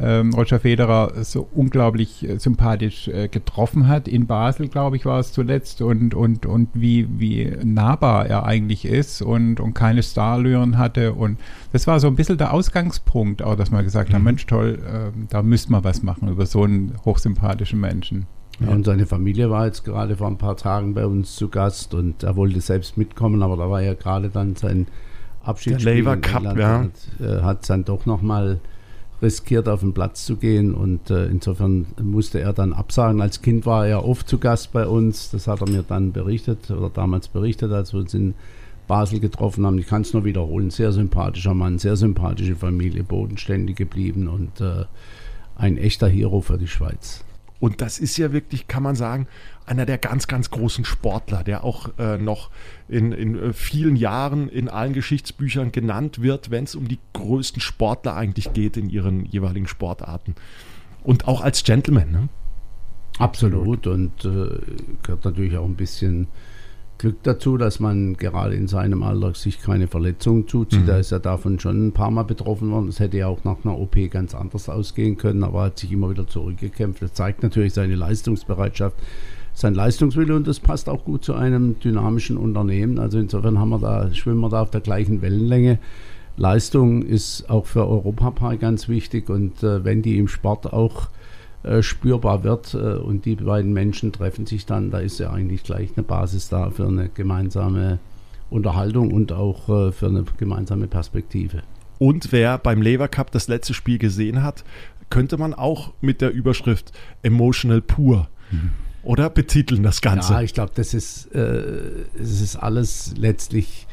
ähm, 0.00 0.32
Roger 0.34 0.60
Federer 0.60 1.12
so 1.24 1.48
unglaublich 1.54 2.28
äh, 2.28 2.38
sympathisch 2.38 3.08
äh, 3.08 3.28
getroffen 3.28 3.88
hat. 3.88 4.08
In 4.08 4.26
Basel, 4.26 4.68
glaube 4.68 4.96
ich, 4.96 5.04
war 5.04 5.18
es 5.18 5.32
zuletzt 5.32 5.82
und, 5.82 6.14
und, 6.14 6.46
und 6.46 6.68
wie, 6.74 7.08
wie 7.18 7.56
nahbar 7.64 8.26
er 8.26 8.44
eigentlich 8.44 8.84
ist 8.84 9.22
und, 9.22 9.60
und 9.60 9.74
keine 9.74 10.02
Starlöhren 10.02 10.78
hatte. 10.78 11.14
Und 11.14 11.38
das 11.72 11.86
war 11.86 12.00
so 12.00 12.06
ein 12.06 12.16
bisschen 12.16 12.38
der 12.38 12.52
Ausgangspunkt, 12.52 13.42
auch 13.42 13.56
dass 13.56 13.70
man 13.70 13.84
gesagt 13.84 14.10
mhm. 14.10 14.14
hat, 14.14 14.22
Mensch, 14.22 14.46
toll, 14.46 14.78
äh, 14.86 15.10
da 15.28 15.42
müsste 15.42 15.72
man 15.72 15.84
was 15.84 16.02
machen 16.02 16.28
über 16.28 16.46
so 16.46 16.64
einen 16.64 16.94
hochsympathischen 17.04 17.80
Menschen. 17.80 18.26
Ja, 18.60 18.68
und 18.68 18.86
seine 18.86 19.06
Familie 19.06 19.50
war 19.50 19.66
jetzt 19.66 19.84
gerade 19.84 20.16
vor 20.16 20.28
ein 20.28 20.38
paar 20.38 20.56
Tagen 20.56 20.94
bei 20.94 21.06
uns 21.06 21.36
zu 21.36 21.48
Gast 21.48 21.92
und 21.92 22.22
er 22.22 22.36
wollte 22.36 22.60
selbst 22.60 22.96
mitkommen, 22.96 23.42
aber 23.42 23.56
da 23.56 23.68
war 23.68 23.82
ja 23.82 23.94
gerade 23.94 24.30
dann 24.30 24.56
sein 24.56 24.86
Abschiedsspiel. 25.42 26.02
Der 26.02 26.02
Labour 26.02 26.16
Cup, 26.16 26.56
ja. 26.56 26.80
Hat, 26.80 27.20
äh, 27.20 27.42
hat 27.42 27.68
dann 27.68 27.84
doch 27.84 28.06
nochmal 28.06 28.60
riskiert, 29.22 29.68
auf 29.68 29.80
den 29.80 29.92
Platz 29.92 30.24
zu 30.24 30.36
gehen. 30.36 30.74
Und 30.74 31.10
äh, 31.10 31.26
insofern 31.26 31.86
musste 32.02 32.40
er 32.40 32.52
dann 32.52 32.72
absagen. 32.72 33.20
Als 33.20 33.42
Kind 33.42 33.66
war 33.66 33.86
er 33.86 34.04
oft 34.04 34.28
zu 34.28 34.38
Gast 34.38 34.72
bei 34.72 34.86
uns. 34.86 35.30
Das 35.30 35.46
hat 35.46 35.60
er 35.60 35.68
mir 35.68 35.82
dann 35.82 36.12
berichtet 36.12 36.70
oder 36.70 36.90
damals 36.90 37.28
berichtet, 37.28 37.72
als 37.72 37.92
wir 37.92 38.00
uns 38.00 38.14
in 38.14 38.34
Basel 38.86 39.20
getroffen 39.20 39.66
haben. 39.66 39.78
Ich 39.78 39.86
kann 39.86 40.02
es 40.02 40.12
nur 40.12 40.24
wiederholen. 40.24 40.70
Sehr 40.70 40.92
sympathischer 40.92 41.54
Mann, 41.54 41.78
sehr 41.78 41.96
sympathische 41.96 42.56
Familie, 42.56 43.02
bodenständig 43.02 43.76
geblieben 43.76 44.28
und 44.28 44.60
äh, 44.60 44.84
ein 45.56 45.78
echter 45.78 46.08
Hero 46.08 46.40
für 46.40 46.58
die 46.58 46.68
Schweiz. 46.68 47.24
Und 47.58 47.80
das 47.80 47.98
ist 47.98 48.16
ja 48.16 48.32
wirklich, 48.32 48.68
kann 48.68 48.82
man 48.82 48.96
sagen, 48.96 49.26
einer 49.64 49.86
der 49.86 49.98
ganz, 49.98 50.28
ganz 50.28 50.50
großen 50.50 50.84
Sportler, 50.84 51.42
der 51.42 51.64
auch 51.64 51.90
äh, 51.98 52.18
noch 52.18 52.50
in, 52.88 53.12
in 53.12 53.38
äh, 53.38 53.52
vielen 53.52 53.96
Jahren 53.96 54.48
in 54.48 54.68
allen 54.68 54.92
Geschichtsbüchern 54.92 55.72
genannt 55.72 56.20
wird, 56.22 56.50
wenn 56.50 56.64
es 56.64 56.74
um 56.74 56.86
die 56.86 56.98
größten 57.14 57.60
Sportler 57.60 58.14
eigentlich 58.14 58.52
geht 58.52 58.76
in 58.76 58.90
ihren 58.90 59.24
jeweiligen 59.24 59.66
Sportarten. 59.66 60.34
Und 61.02 61.28
auch 61.28 61.40
als 61.40 61.64
Gentleman. 61.64 62.10
Ne? 62.10 62.28
Absolut 63.18 63.86
und 63.86 64.24
äh, 64.24 64.60
gehört 65.02 65.24
natürlich 65.24 65.56
auch 65.56 65.64
ein 65.64 65.76
bisschen 65.76 66.28
Glück 67.06 67.22
dazu, 67.22 67.56
dass 67.56 67.78
man 67.78 68.16
gerade 68.16 68.56
in 68.56 68.66
seinem 68.66 69.04
Alter 69.04 69.32
sich 69.32 69.60
keine 69.60 69.86
Verletzungen 69.86 70.48
zuzieht. 70.48 70.82
Mhm. 70.82 70.86
Da 70.86 70.98
ist 70.98 71.12
er 71.12 71.20
davon 71.20 71.60
schon 71.60 71.86
ein 71.86 71.92
paar 71.92 72.10
Mal 72.10 72.24
betroffen 72.24 72.72
worden. 72.72 72.86
Das 72.86 72.98
hätte 72.98 73.18
ja 73.18 73.28
auch 73.28 73.44
nach 73.44 73.58
einer 73.62 73.78
OP 73.78 73.94
ganz 74.10 74.34
anders 74.34 74.68
ausgehen 74.68 75.16
können, 75.16 75.44
aber 75.44 75.60
er 75.60 75.64
hat 75.66 75.78
sich 75.78 75.92
immer 75.92 76.10
wieder 76.10 76.26
zurückgekämpft. 76.26 77.02
Das 77.02 77.12
zeigt 77.12 77.44
natürlich 77.44 77.74
seine 77.74 77.94
Leistungsbereitschaft, 77.94 78.96
sein 79.54 79.74
Leistungswille 79.74 80.34
und 80.34 80.48
das 80.48 80.58
passt 80.58 80.88
auch 80.88 81.04
gut 81.04 81.24
zu 81.24 81.34
einem 81.34 81.78
dynamischen 81.78 82.36
Unternehmen. 82.38 82.98
Also 82.98 83.20
insofern 83.20 83.60
haben 83.60 83.68
wir 83.68 83.78
da, 83.78 84.12
schwimmen 84.12 84.40
wir 84.40 84.48
da 84.48 84.62
auf 84.62 84.72
der 84.72 84.80
gleichen 84.80 85.22
Wellenlänge. 85.22 85.78
Leistung 86.36 87.02
ist 87.02 87.48
auch 87.48 87.66
für 87.66 87.86
Europapark 87.86 88.58
ganz 88.58 88.88
wichtig 88.88 89.30
und 89.30 89.62
äh, 89.62 89.84
wenn 89.84 90.02
die 90.02 90.18
im 90.18 90.26
Sport 90.26 90.72
auch 90.72 91.08
äh, 91.66 91.82
spürbar 91.82 92.44
wird 92.44 92.74
äh, 92.74 92.94
und 92.94 93.24
die 93.24 93.34
beiden 93.34 93.72
Menschen 93.72 94.12
treffen 94.12 94.46
sich 94.46 94.66
dann, 94.66 94.92
da 94.92 95.00
ist 95.00 95.18
ja 95.18 95.32
eigentlich 95.32 95.64
gleich 95.64 95.90
eine 95.96 96.04
Basis 96.04 96.48
da 96.48 96.70
für 96.70 96.86
eine 96.86 97.08
gemeinsame 97.08 97.98
Unterhaltung 98.50 99.12
und 99.12 99.32
auch 99.32 99.68
äh, 99.68 99.90
für 99.90 100.06
eine 100.06 100.24
gemeinsame 100.38 100.86
Perspektive. 100.86 101.62
Und 101.98 102.30
wer 102.30 102.58
beim 102.58 102.82
Lever 102.82 103.08
Cup 103.08 103.32
das 103.32 103.48
letzte 103.48 103.74
Spiel 103.74 103.98
gesehen 103.98 104.44
hat, 104.44 104.62
könnte 105.10 105.38
man 105.38 105.54
auch 105.54 105.92
mit 106.00 106.20
der 106.20 106.30
Überschrift 106.30 106.92
Emotional 107.24 107.80
Pur 107.80 108.28
mhm. 108.52 108.70
oder 109.02 109.28
betiteln 109.28 109.82
das 109.82 110.00
Ganze. 110.00 110.34
Ja, 110.34 110.42
ich 110.42 110.54
glaube, 110.54 110.72
das 110.74 110.94
ist, 110.94 111.30
das 111.32 112.00
ist 112.18 112.56
alles 112.56 113.14
letztlich 113.16 113.86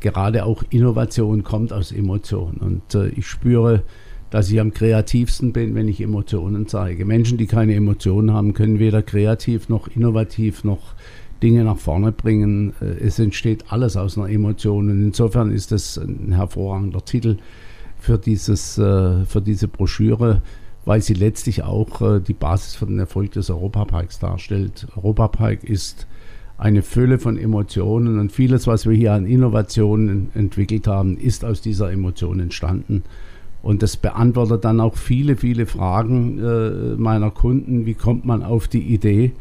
gerade 0.00 0.44
auch 0.46 0.62
Innovation 0.70 1.44
kommt 1.44 1.72
aus 1.72 1.92
Emotionen. 1.92 2.56
Und 2.58 2.94
ich 2.94 3.26
spüre, 3.26 3.82
dass 4.30 4.50
ich 4.50 4.60
am 4.60 4.72
kreativsten 4.72 5.52
bin, 5.52 5.74
wenn 5.74 5.88
ich 5.88 6.00
Emotionen 6.00 6.68
zeige. 6.68 7.04
Menschen, 7.04 7.36
die 7.36 7.46
keine 7.46 7.74
Emotionen 7.74 8.32
haben, 8.32 8.54
können 8.54 8.78
weder 8.78 9.02
kreativ 9.02 9.68
noch 9.68 9.88
innovativ 9.88 10.64
noch 10.64 10.94
Dinge 11.42 11.64
nach 11.64 11.78
vorne 11.78 12.12
bringen. 12.12 12.72
Äh, 12.80 13.04
es 13.04 13.18
entsteht 13.18 13.64
alles 13.68 13.96
aus 13.96 14.16
einer 14.16 14.28
Emotion 14.28 14.90
und 14.90 15.02
insofern 15.02 15.50
ist 15.50 15.72
das 15.72 15.98
ein 15.98 16.32
hervorragender 16.32 17.04
Titel 17.04 17.38
für, 17.98 18.18
dieses, 18.18 18.78
äh, 18.78 19.24
für 19.24 19.42
diese 19.42 19.68
Broschüre, 19.68 20.42
weil 20.84 21.02
sie 21.02 21.14
letztlich 21.14 21.62
auch 21.62 22.00
äh, 22.00 22.20
die 22.20 22.34
Basis 22.34 22.76
für 22.76 22.86
den 22.86 22.98
Erfolg 22.98 23.32
des 23.32 23.50
Europaparks 23.50 24.18
darstellt. 24.18 24.86
Europapark 24.96 25.64
ist 25.64 26.06
eine 26.56 26.82
Fülle 26.82 27.18
von 27.18 27.38
Emotionen 27.38 28.18
und 28.18 28.32
vieles, 28.32 28.66
was 28.66 28.86
wir 28.86 28.94
hier 28.94 29.14
an 29.14 29.26
Innovationen 29.26 30.28
entwickelt 30.34 30.86
haben, 30.86 31.16
ist 31.16 31.44
aus 31.44 31.62
dieser 31.62 31.90
Emotion 31.90 32.38
entstanden. 32.38 33.02
Und 33.62 33.82
das 33.82 33.96
beantwortet 33.96 34.64
dann 34.64 34.80
auch 34.80 34.96
viele, 34.96 35.36
viele 35.36 35.66
Fragen 35.66 36.38
äh, 36.38 36.96
meiner 36.96 37.30
Kunden. 37.30 37.86
Wie 37.86 37.94
kommt 37.94 38.24
man 38.24 38.42
auf 38.42 38.68
die 38.68 38.82
Idee? 38.82 39.32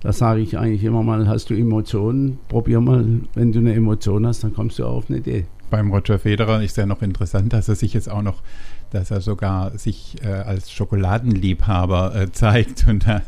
Da 0.00 0.12
sage 0.12 0.40
ich 0.40 0.58
eigentlich 0.58 0.82
immer 0.84 1.02
mal, 1.02 1.28
hast 1.28 1.50
du 1.50 1.54
Emotionen? 1.54 2.38
Probier 2.48 2.80
mal, 2.80 3.04
wenn 3.34 3.52
du 3.52 3.58
eine 3.58 3.74
Emotion 3.74 4.26
hast, 4.26 4.42
dann 4.42 4.54
kommst 4.54 4.78
du 4.78 4.86
auf 4.86 5.08
eine 5.08 5.18
Idee. 5.18 5.44
Beim 5.68 5.92
Roger 5.92 6.18
Federer 6.18 6.62
ist 6.62 6.76
ja 6.78 6.86
noch 6.86 7.02
interessant, 7.02 7.52
dass 7.52 7.68
er 7.68 7.76
sich 7.76 7.94
jetzt 7.94 8.10
auch 8.10 8.22
noch, 8.22 8.42
dass 8.90 9.12
er 9.12 9.20
sogar 9.20 9.78
sich 9.78 10.16
äh, 10.24 10.28
als 10.28 10.72
Schokoladenliebhaber 10.72 12.16
äh, 12.16 12.32
zeigt. 12.32 12.88
Und 12.88 13.06
da 13.06 13.22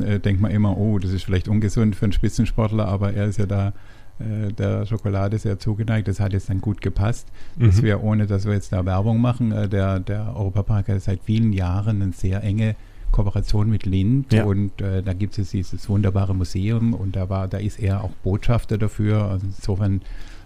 äh, 0.00 0.18
denkt 0.20 0.40
man 0.40 0.52
immer, 0.52 0.78
oh, 0.78 0.98
das 0.98 1.10
ist 1.10 1.24
vielleicht 1.24 1.48
ungesund 1.48 1.96
für 1.96 2.06
einen 2.06 2.12
Spitzensportler, 2.12 2.86
aber 2.86 3.12
er 3.12 3.26
ist 3.26 3.38
ja 3.38 3.46
da 3.46 3.74
äh, 4.22 4.52
der 4.52 4.86
Schokolade 4.86 5.38
sehr 5.38 5.58
zugeneigt. 5.58 6.08
Das 6.08 6.20
hat 6.20 6.32
jetzt 6.32 6.48
dann 6.48 6.60
gut 6.60 6.80
gepasst, 6.80 7.28
mhm. 7.56 7.66
dass 7.66 7.82
wir, 7.82 8.02
ohne 8.02 8.26
dass 8.26 8.46
wir 8.46 8.54
jetzt 8.54 8.72
da 8.72 8.84
Werbung 8.84 9.20
machen, 9.20 9.52
äh, 9.52 9.68
der, 9.68 10.00
der 10.00 10.34
Europapark 10.36 10.88
hat 10.88 11.02
seit 11.02 11.20
vielen 11.24 11.52
Jahren 11.52 12.02
eine 12.02 12.12
sehr 12.12 12.42
enge 12.42 12.76
Kooperation 13.12 13.68
mit 13.70 13.84
Lind 13.86 14.32
ja. 14.32 14.44
und 14.44 14.80
äh, 14.80 15.02
da 15.02 15.12
gibt 15.12 15.38
es 15.38 15.50
dieses 15.50 15.88
wunderbare 15.88 16.34
Museum 16.34 16.94
und 16.94 17.14
da 17.14 17.28
war, 17.28 17.46
da 17.46 17.58
ist 17.58 17.78
er 17.78 18.02
auch 18.02 18.10
Botschafter 18.22 18.78
dafür. 18.78 19.26
Also 19.26 19.46
insofern 19.46 20.00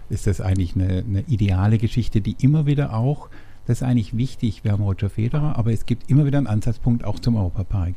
ist 0.09 0.27
das 0.27 0.41
eigentlich 0.41 0.75
eine, 0.75 1.03
eine, 1.07 1.21
ideale 1.27 1.77
Geschichte, 1.77 2.21
die 2.21 2.35
immer 2.41 2.65
wieder 2.65 2.93
auch, 2.93 3.29
das 3.65 3.81
ist 3.81 3.83
eigentlich 3.83 4.15
wichtig, 4.15 4.63
wir 4.63 4.73
haben 4.73 4.83
Roger 4.83 5.09
Federer, 5.09 5.57
aber 5.57 5.71
es 5.71 5.85
gibt 5.85 6.09
immer 6.09 6.25
wieder 6.25 6.37
einen 6.37 6.47
Ansatzpunkt 6.47 7.03
auch 7.03 7.19
zum 7.19 7.35
Europapark, 7.35 7.95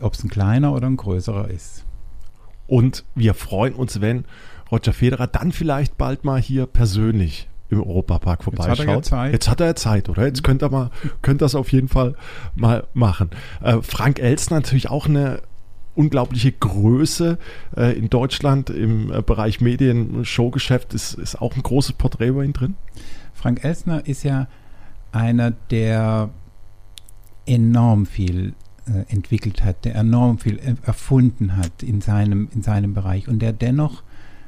ob 0.00 0.14
es 0.14 0.24
ein 0.24 0.30
kleiner 0.30 0.72
oder 0.72 0.86
ein 0.86 0.96
größerer 0.96 1.50
ist. 1.50 1.84
Und 2.66 3.04
wir 3.14 3.34
freuen 3.34 3.74
uns, 3.74 4.00
wenn 4.00 4.24
Roger 4.74 4.92
Federer 4.92 5.28
dann 5.28 5.52
vielleicht 5.52 5.96
bald 5.96 6.24
mal 6.24 6.40
hier 6.40 6.66
persönlich 6.66 7.48
im 7.70 7.80
Europapark 7.80 8.42
vorbeischaut. 8.42 8.78
Jetzt 8.78 8.80
hat 8.80 8.88
er 8.88 8.94
ja 8.94 9.02
Zeit. 9.02 9.32
Jetzt 9.32 9.48
hat 9.48 9.60
er 9.60 9.66
ja 9.66 9.76
Zeit, 9.76 10.08
oder? 10.08 10.26
Jetzt 10.26 10.42
könnte 10.42 10.66
er 10.66 10.70
mal, 10.70 10.90
könnte 11.22 11.44
das 11.44 11.54
auf 11.54 11.72
jeden 11.72 11.88
Fall 11.88 12.16
mal 12.56 12.86
machen. 12.92 13.30
Äh, 13.62 13.78
Frank 13.82 14.18
Elstner 14.18 14.56
natürlich 14.56 14.90
auch 14.90 15.06
eine 15.06 15.42
unglaubliche 15.94 16.50
Größe 16.50 17.38
äh, 17.76 17.96
in 17.96 18.10
Deutschland 18.10 18.68
im 18.68 19.12
äh, 19.12 19.22
Bereich 19.22 19.60
Medien, 19.60 20.24
Showgeschäft. 20.24 20.92
Ist, 20.92 21.14
ist 21.14 21.40
auch 21.40 21.54
ein 21.54 21.62
großes 21.62 21.92
Porträt 21.92 22.28
über 22.28 22.42
ihn 22.42 22.52
drin? 22.52 22.74
Frank 23.32 23.64
Elstner 23.64 24.04
ist 24.06 24.24
ja 24.24 24.48
einer, 25.12 25.52
der 25.70 26.30
enorm 27.46 28.06
viel 28.06 28.54
äh, 28.86 29.10
entwickelt 29.12 29.62
hat, 29.62 29.84
der 29.84 29.94
enorm 29.94 30.38
viel 30.38 30.58
erfunden 30.84 31.56
hat 31.56 31.82
in 31.82 32.00
seinem, 32.00 32.48
in 32.52 32.62
seinem 32.62 32.92
Bereich 32.92 33.28
und 33.28 33.40
der 33.40 33.52
dennoch 33.52 34.02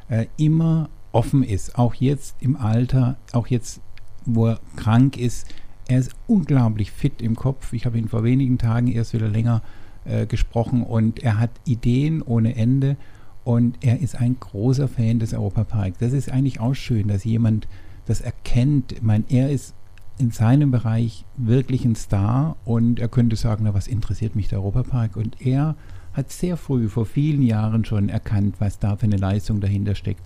äh, 0.08 0.26
immer 0.36 0.88
offen 1.12 1.42
ist, 1.42 1.78
auch 1.78 1.94
jetzt 1.94 2.36
im 2.40 2.56
Alter, 2.56 3.16
auch 3.32 3.46
jetzt, 3.46 3.80
wo 4.24 4.48
er 4.48 4.60
krank 4.76 5.16
ist. 5.16 5.46
Er 5.88 5.98
ist 5.98 6.12
unglaublich 6.26 6.90
fit 6.90 7.22
im 7.22 7.36
Kopf. 7.36 7.72
Ich 7.72 7.86
habe 7.86 7.98
ihn 7.98 8.08
vor 8.08 8.24
wenigen 8.24 8.58
Tagen 8.58 8.88
erst 8.88 9.14
wieder 9.14 9.28
länger 9.28 9.62
äh, 10.04 10.26
gesprochen 10.26 10.82
und 10.82 11.22
er 11.22 11.38
hat 11.38 11.50
Ideen 11.64 12.22
ohne 12.22 12.56
Ende 12.56 12.96
und 13.44 13.78
er 13.80 14.00
ist 14.00 14.16
ein 14.16 14.38
großer 14.38 14.88
Fan 14.88 15.20
des 15.20 15.32
Europaparks. 15.32 15.98
Das 15.98 16.12
ist 16.12 16.30
eigentlich 16.30 16.60
auch 16.60 16.74
schön, 16.74 17.08
dass 17.08 17.24
jemand 17.24 17.68
das 18.04 18.20
erkennt. 18.20 18.92
Ich 18.92 19.02
meine, 19.02 19.24
er 19.28 19.50
ist 19.50 19.74
in 20.18 20.30
seinem 20.30 20.70
Bereich 20.70 21.24
wirklich 21.36 21.84
ein 21.84 21.94
Star 21.94 22.56
und 22.64 23.00
er 23.00 23.08
könnte 23.08 23.36
sagen, 23.36 23.64
na, 23.64 23.74
was 23.74 23.86
interessiert 23.86 24.34
mich 24.34 24.48
der 24.48 24.58
Europapark? 24.58 25.16
Und 25.16 25.40
er 25.40 25.76
hat 26.16 26.32
sehr 26.32 26.56
früh, 26.56 26.88
vor 26.88 27.04
vielen 27.04 27.42
Jahren 27.42 27.84
schon 27.84 28.08
erkannt, 28.08 28.56
was 28.58 28.78
da 28.78 28.96
für 28.96 29.04
eine 29.04 29.18
Leistung 29.18 29.60
dahinter 29.60 29.94
steckt. 29.94 30.22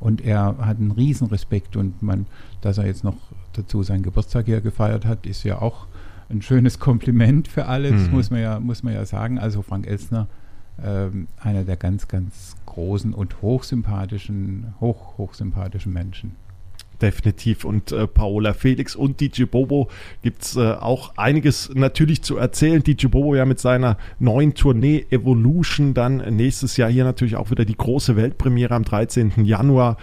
Und 0.00 0.20
er 0.20 0.56
hat 0.58 0.78
einen 0.78 0.90
riesen 0.92 1.28
Respekt 1.28 1.76
und 1.76 2.02
man, 2.02 2.26
dass 2.60 2.78
er 2.78 2.86
jetzt 2.86 3.04
noch 3.04 3.16
dazu 3.52 3.82
seinen 3.82 4.02
Geburtstag 4.02 4.46
hier 4.46 4.60
gefeiert 4.60 5.04
hat, 5.04 5.26
ist 5.26 5.44
ja 5.44 5.60
auch 5.60 5.86
ein 6.28 6.42
schönes 6.42 6.78
Kompliment 6.78 7.48
für 7.48 7.66
alle. 7.66 7.92
Das 7.92 8.06
mhm. 8.06 8.12
muss 8.12 8.30
man 8.30 8.40
ja, 8.40 8.60
muss 8.60 8.82
man 8.82 8.94
ja 8.94 9.04
sagen. 9.04 9.38
Also 9.38 9.62
Frank 9.62 9.86
Elsner, 9.86 10.26
ähm, 10.82 11.26
einer 11.40 11.64
der 11.64 11.76
ganz, 11.76 12.06
ganz 12.06 12.56
großen 12.66 13.14
und 13.14 13.42
hochsympathischen, 13.42 14.74
hoch, 14.80 15.18
hochsympathischen 15.18 15.92
Menschen. 15.92 16.36
Definitiv. 17.00 17.64
Und 17.64 17.92
äh, 17.92 18.08
Paola 18.08 18.54
Felix 18.54 18.96
und 18.96 19.20
DJ 19.20 19.44
Bobo 19.44 19.88
gibt 20.22 20.42
es 20.42 20.56
äh, 20.56 20.72
auch 20.72 21.12
einiges 21.16 21.70
natürlich 21.74 22.22
zu 22.22 22.36
erzählen. 22.36 22.82
DJ 22.82 23.06
Bobo 23.06 23.36
ja 23.36 23.44
mit 23.44 23.60
seiner 23.60 23.98
neuen 24.18 24.54
Tournee 24.54 25.06
Evolution 25.10 25.94
dann 25.94 26.16
nächstes 26.34 26.76
Jahr 26.76 26.90
hier 26.90 27.04
natürlich 27.04 27.36
auch 27.36 27.52
wieder 27.52 27.64
die 27.64 27.76
große 27.76 28.16
Weltpremiere 28.16 28.74
am 28.74 28.82
13. 28.82 29.44
Januar 29.44 29.96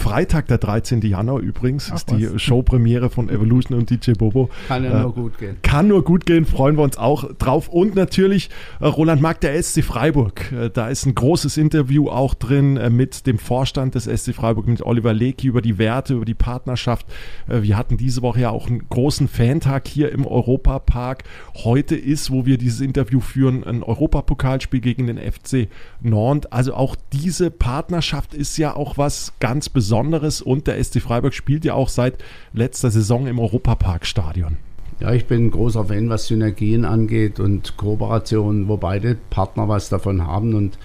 Freitag, 0.00 0.46
der 0.48 0.56
13. 0.56 1.02
Januar 1.02 1.40
übrigens, 1.40 1.90
Ach, 1.90 1.96
ist 1.96 2.10
die? 2.10 2.38
Showpremiere 2.38 3.10
von 3.10 3.28
Evolution 3.28 3.78
und 3.78 3.90
DJ 3.90 4.12
Bobo. 4.12 4.48
Kann 4.66 4.82
ja 4.82 4.98
äh, 4.98 5.02
nur 5.02 5.14
gut 5.14 5.36
gehen. 5.36 5.58
Kann 5.60 5.88
nur 5.88 6.02
gut 6.04 6.24
gehen, 6.24 6.46
freuen 6.46 6.78
wir 6.78 6.84
uns 6.84 6.96
auch 6.96 7.30
drauf. 7.34 7.68
Und 7.68 7.94
natürlich 7.94 8.48
äh, 8.80 8.86
Roland 8.86 9.20
Mack, 9.20 9.42
der 9.42 9.62
SC 9.62 9.84
Freiburg. 9.84 10.50
Äh, 10.52 10.70
da 10.70 10.88
ist 10.88 11.04
ein 11.04 11.14
großes 11.14 11.58
Interview 11.58 12.08
auch 12.08 12.32
drin 12.32 12.78
äh, 12.78 12.88
mit 12.88 13.26
dem 13.26 13.38
Vorstand 13.38 13.94
des 13.94 14.04
SC 14.04 14.34
Freiburg, 14.34 14.66
mit 14.68 14.80
Oliver 14.80 15.12
Lecky 15.12 15.48
über 15.48 15.60
die 15.60 15.76
Werte, 15.76 16.14
über 16.14 16.24
die 16.24 16.34
Partnerschaft. 16.34 17.06
Äh, 17.46 17.60
wir 17.60 17.76
hatten 17.76 17.98
diese 17.98 18.22
Woche 18.22 18.40
ja 18.40 18.50
auch 18.50 18.68
einen 18.68 18.88
großen 18.88 19.28
Fantag 19.28 19.86
hier 19.86 20.12
im 20.12 20.26
Europapark. 20.26 21.24
Heute 21.62 21.94
ist, 21.94 22.30
wo 22.30 22.46
wir 22.46 22.56
dieses 22.56 22.80
Interview 22.80 23.20
führen, 23.20 23.64
ein 23.64 23.82
Europapokalspiel 23.82 24.80
gegen 24.80 25.08
den 25.08 25.18
FC 25.18 25.68
Nantes. 26.00 26.50
Also 26.50 26.72
auch 26.72 26.96
diese 27.12 27.50
Partnerschaft 27.50 28.32
ist 28.32 28.56
ja 28.56 28.74
auch 28.74 28.96
was 28.96 29.34
ganz 29.40 29.68
Besonderes 29.68 29.89
und 29.92 30.66
der 30.66 30.82
SC 30.82 31.00
Freiburg 31.00 31.34
spielt 31.34 31.64
ja 31.64 31.74
auch 31.74 31.88
seit 31.88 32.22
letzter 32.52 32.90
Saison 32.90 33.26
im 33.26 33.38
Europaparkstadion. 33.38 34.56
Ja, 35.00 35.12
ich 35.12 35.26
bin 35.26 35.46
ein 35.46 35.50
großer 35.50 35.86
Fan, 35.86 36.10
was 36.10 36.26
Synergien 36.26 36.84
angeht 36.84 37.40
und 37.40 37.78
Kooperationen, 37.78 38.68
wo 38.68 38.76
beide 38.76 39.16
Partner 39.30 39.66
was 39.66 39.88
davon 39.88 40.26
haben. 40.26 40.54
Und 40.54 40.78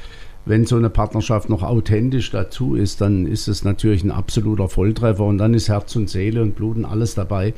wenn 0.46 0.66
so 0.66 0.78
eine 0.78 0.90
Partnerschaft 0.90 1.50
noch 1.50 1.64
authentisch 1.64 2.32
dazu 2.32 2.76
ist, 2.76 3.02
dann 3.02 3.28
ist 3.28 3.50
es 3.50 3.66
natürlich 3.66 4.06
ein 4.06 4.12
absoluter 4.12 4.70
Volltreffer 4.70 5.26
und 5.26 5.38
dann 5.38 5.54
ist 5.54 5.68
Herz 5.68 5.96
und 5.98 6.10
Seele 6.10 6.42
und 6.42 6.56
Blut 6.56 6.78
und 6.78 6.86
alles 6.86 7.16
dabei. 7.16 7.54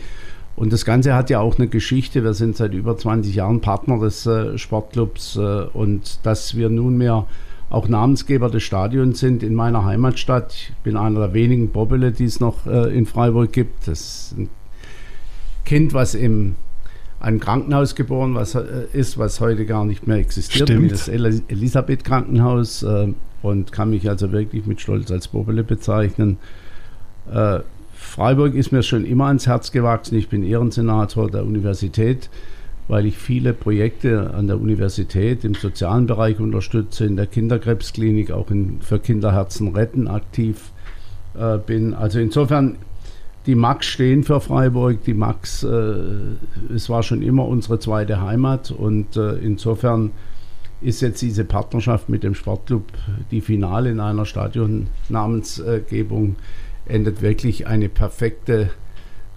Und 0.56 0.74
das 0.74 0.84
Ganze 0.84 1.14
hat 1.14 1.30
ja 1.30 1.40
auch 1.40 1.60
eine 1.60 1.68
Geschichte. 1.68 2.24
Wir 2.24 2.34
sind 2.34 2.58
seit 2.58 2.74
über 2.74 2.98
20 2.98 3.36
Jahren 3.36 3.62
Partner 3.62 4.00
des 4.00 4.26
äh, 4.26 4.58
Sportclubs 4.58 5.36
äh, 5.36 5.66
und 5.72 6.26
dass 6.26 6.56
wir 6.56 6.70
nunmehr 6.70 7.28
auch 7.70 7.88
Namensgeber 7.88 8.50
des 8.50 8.64
Stadions 8.64 9.20
sind 9.20 9.44
in 9.44 9.54
meiner 9.54 9.84
Heimatstadt. 9.84 10.54
Ich 10.54 10.74
bin 10.84 10.96
einer 10.96 11.20
der 11.20 11.34
wenigen 11.34 11.70
Bobbele, 11.70 12.12
die 12.12 12.26
es 12.26 12.40
noch 12.40 12.66
äh, 12.66 12.96
in 12.98 13.06
Freiburg 13.06 13.52
gibt. 13.52 13.88
Das 13.88 14.00
ist 14.00 14.38
ein 14.38 14.50
Kind, 15.66 15.94
was 15.94 16.16
im 16.16 16.56
ein 17.20 17.40
Krankenhaus 17.40 17.96
geboren 17.96 18.36
was 18.36 18.56
äh, 18.56 18.64
ist, 18.94 19.18
was 19.18 19.40
heute 19.42 19.66
gar 19.66 19.86
nicht 19.86 20.08
mehr 20.08 20.18
existiert, 20.18 20.70
Stimmt. 20.70 20.92
das 20.92 21.08
Elisabeth 21.08 22.04
Krankenhaus 22.04 22.84
äh, 22.84 23.08
und 23.42 23.72
kann 23.72 23.90
mich 23.90 24.08
also 24.08 24.32
wirklich 24.32 24.66
mit 24.66 24.82
Stolz 24.82 25.12
als 25.12 25.28
Bobbele 25.28 25.64
bezeichnen. 25.64 26.38
Äh, 27.32 27.60
Freiburg 27.94 28.54
ist 28.54 28.72
mir 28.72 28.84
schon 28.84 29.06
immer 29.06 29.26
ans 29.26 29.48
Herz 29.48 29.72
gewachsen. 29.72 30.16
Ich 30.16 30.30
bin 30.30 30.44
Ehrensenator 30.44 31.30
der 31.30 31.44
Universität, 31.44 32.30
weil 32.88 33.06
ich 33.06 33.18
viele 33.18 33.54
Projekte 33.54 34.34
an 34.34 34.48
der 34.48 34.60
Universität 34.60 35.44
im 35.44 35.56
sozialen 35.56 36.08
Bereich 36.08 36.40
unterstütze, 36.40 37.06
in 37.06 37.18
der 37.18 37.28
Kinderkrebsklinik, 37.28 38.32
auch 38.32 38.50
in, 38.50 38.80
für 38.82 39.00
Kinderherzen 39.00 39.76
retten 39.76 40.08
aktiv 40.08 40.72
äh, 41.38 41.58
bin. 41.58 41.94
Also 41.94 42.20
insofern, 42.20 42.78
die 43.46 43.56
Max 43.56 43.88
stehen 43.88 44.24
für 44.24 44.40
Freiburg. 44.40 45.04
Die 45.06 45.14
Max, 45.14 45.64
äh, 45.64 45.96
es 46.74 46.90
war 46.90 47.04
schon 47.04 47.22
immer 47.22 47.46
unsere 47.46 47.80
zweite 47.80 48.22
Heimat 48.22 48.72
und 48.72 49.18
äh, 49.18 49.34
insofern 49.36 50.12
ist 50.80 51.02
jetzt 51.02 51.22
diese 51.22 51.44
Partnerschaft 51.44 52.08
mit 52.08 52.24
dem 52.24 52.36
Sportclub 52.36 52.84
die 53.32 53.42
Finale 53.42 53.90
in 53.90 54.00
einer 54.00 54.26
Stadionnamensgebung 54.26 56.38
endet 56.86 57.22
wirklich 57.22 57.68
eine 57.68 57.90
perfekte 57.90 58.70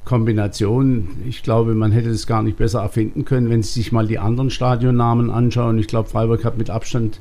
Kombination. 0.05 1.09
Ich 1.29 1.43
glaube, 1.43 1.75
man 1.75 1.93
hätte 1.93 2.09
es 2.09 2.27
gar 2.27 2.43
nicht 2.43 2.57
besser 2.57 2.81
erfinden 2.81 3.25
können, 3.25 3.51
wenn 3.51 3.63
Sie 3.63 3.81
sich 3.81 3.93
mal 3.93 4.07
die 4.07 4.19
anderen 4.19 4.51
Stadionnamen 4.51 5.31
anschauen. 5.31 5.79
Ich 5.79 5.87
glaube, 5.87 6.09
Freiburg 6.09 6.45
hat 6.45 6.59
mit 6.59 6.71
Abstand 6.71 7.21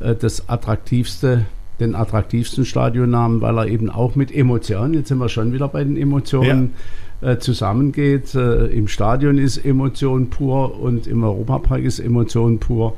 äh, 0.00 0.14
das 0.14 0.48
attraktivste, 0.48 1.44
den 1.80 1.94
attraktivsten 1.94 2.64
Stadionnamen, 2.64 3.40
weil 3.40 3.58
er 3.58 3.66
eben 3.66 3.90
auch 3.90 4.14
mit 4.14 4.34
Emotionen, 4.34 4.94
jetzt 4.94 5.08
sind 5.08 5.18
wir 5.18 5.28
schon 5.28 5.52
wieder 5.52 5.68
bei 5.68 5.84
den 5.84 5.96
Emotionen, 5.96 6.72
ja. 7.20 7.32
äh, 7.32 7.38
zusammengeht. 7.38 8.34
Äh, 8.34 8.66
Im 8.66 8.88
Stadion 8.88 9.38
ist 9.38 9.58
Emotion 9.58 10.30
pur 10.30 10.80
und 10.80 11.06
im 11.06 11.22
Europapark 11.22 11.82
ist 11.82 11.98
Emotion 11.98 12.58
pur. 12.58 12.96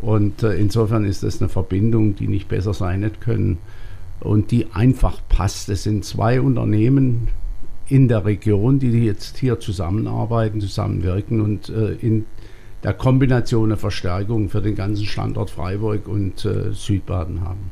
Und 0.00 0.42
insofern 0.42 1.04
ist 1.04 1.22
das 1.22 1.40
eine 1.40 1.48
Verbindung, 1.48 2.16
die 2.16 2.26
nicht 2.26 2.48
besser 2.48 2.74
sein 2.74 3.04
hätte 3.04 3.20
können 3.20 3.58
und 4.18 4.50
die 4.50 4.66
einfach 4.72 5.20
passt. 5.28 5.68
Es 5.68 5.84
sind 5.84 6.04
zwei 6.04 6.40
Unternehmen 6.40 7.28
in 7.92 8.08
der 8.08 8.24
Region, 8.24 8.78
die 8.78 8.88
jetzt 9.04 9.36
hier 9.36 9.60
zusammenarbeiten, 9.60 10.62
zusammenwirken 10.62 11.42
und 11.42 11.68
äh, 11.68 11.92
in 12.00 12.24
der 12.82 12.94
Kombination 12.94 13.64
eine 13.64 13.76
Verstärkung 13.76 14.48
für 14.48 14.62
den 14.62 14.74
ganzen 14.74 15.04
Standort 15.04 15.50
Freiburg 15.50 16.08
und 16.08 16.42
äh, 16.46 16.72
Südbaden 16.72 17.42
haben. 17.42 17.70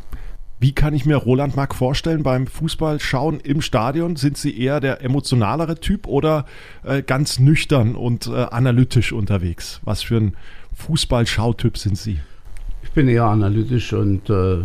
Wie 0.58 0.72
kann 0.72 0.92
ich 0.92 1.06
mir 1.06 1.16
Roland 1.16 1.56
Mack 1.56 1.74
vorstellen 1.74 2.22
beim 2.22 2.46
Fußballschauen 2.46 3.40
im 3.40 3.62
Stadion? 3.62 4.16
Sind 4.16 4.36
Sie 4.36 4.60
eher 4.60 4.80
der 4.80 5.02
emotionalere 5.02 5.80
Typ 5.80 6.06
oder 6.06 6.44
äh, 6.84 7.00
ganz 7.02 7.38
nüchtern 7.38 7.94
und 7.94 8.26
äh, 8.26 8.32
analytisch 8.34 9.14
unterwegs? 9.14 9.80
Was 9.84 10.02
für 10.02 10.18
ein 10.18 10.36
Fußballschautyp 10.74 11.78
sind 11.78 11.96
Sie? 11.96 12.18
Ich 12.90 12.94
bin 12.94 13.06
eher 13.06 13.26
analytisch 13.26 13.92
und 13.92 14.28
äh, 14.30 14.64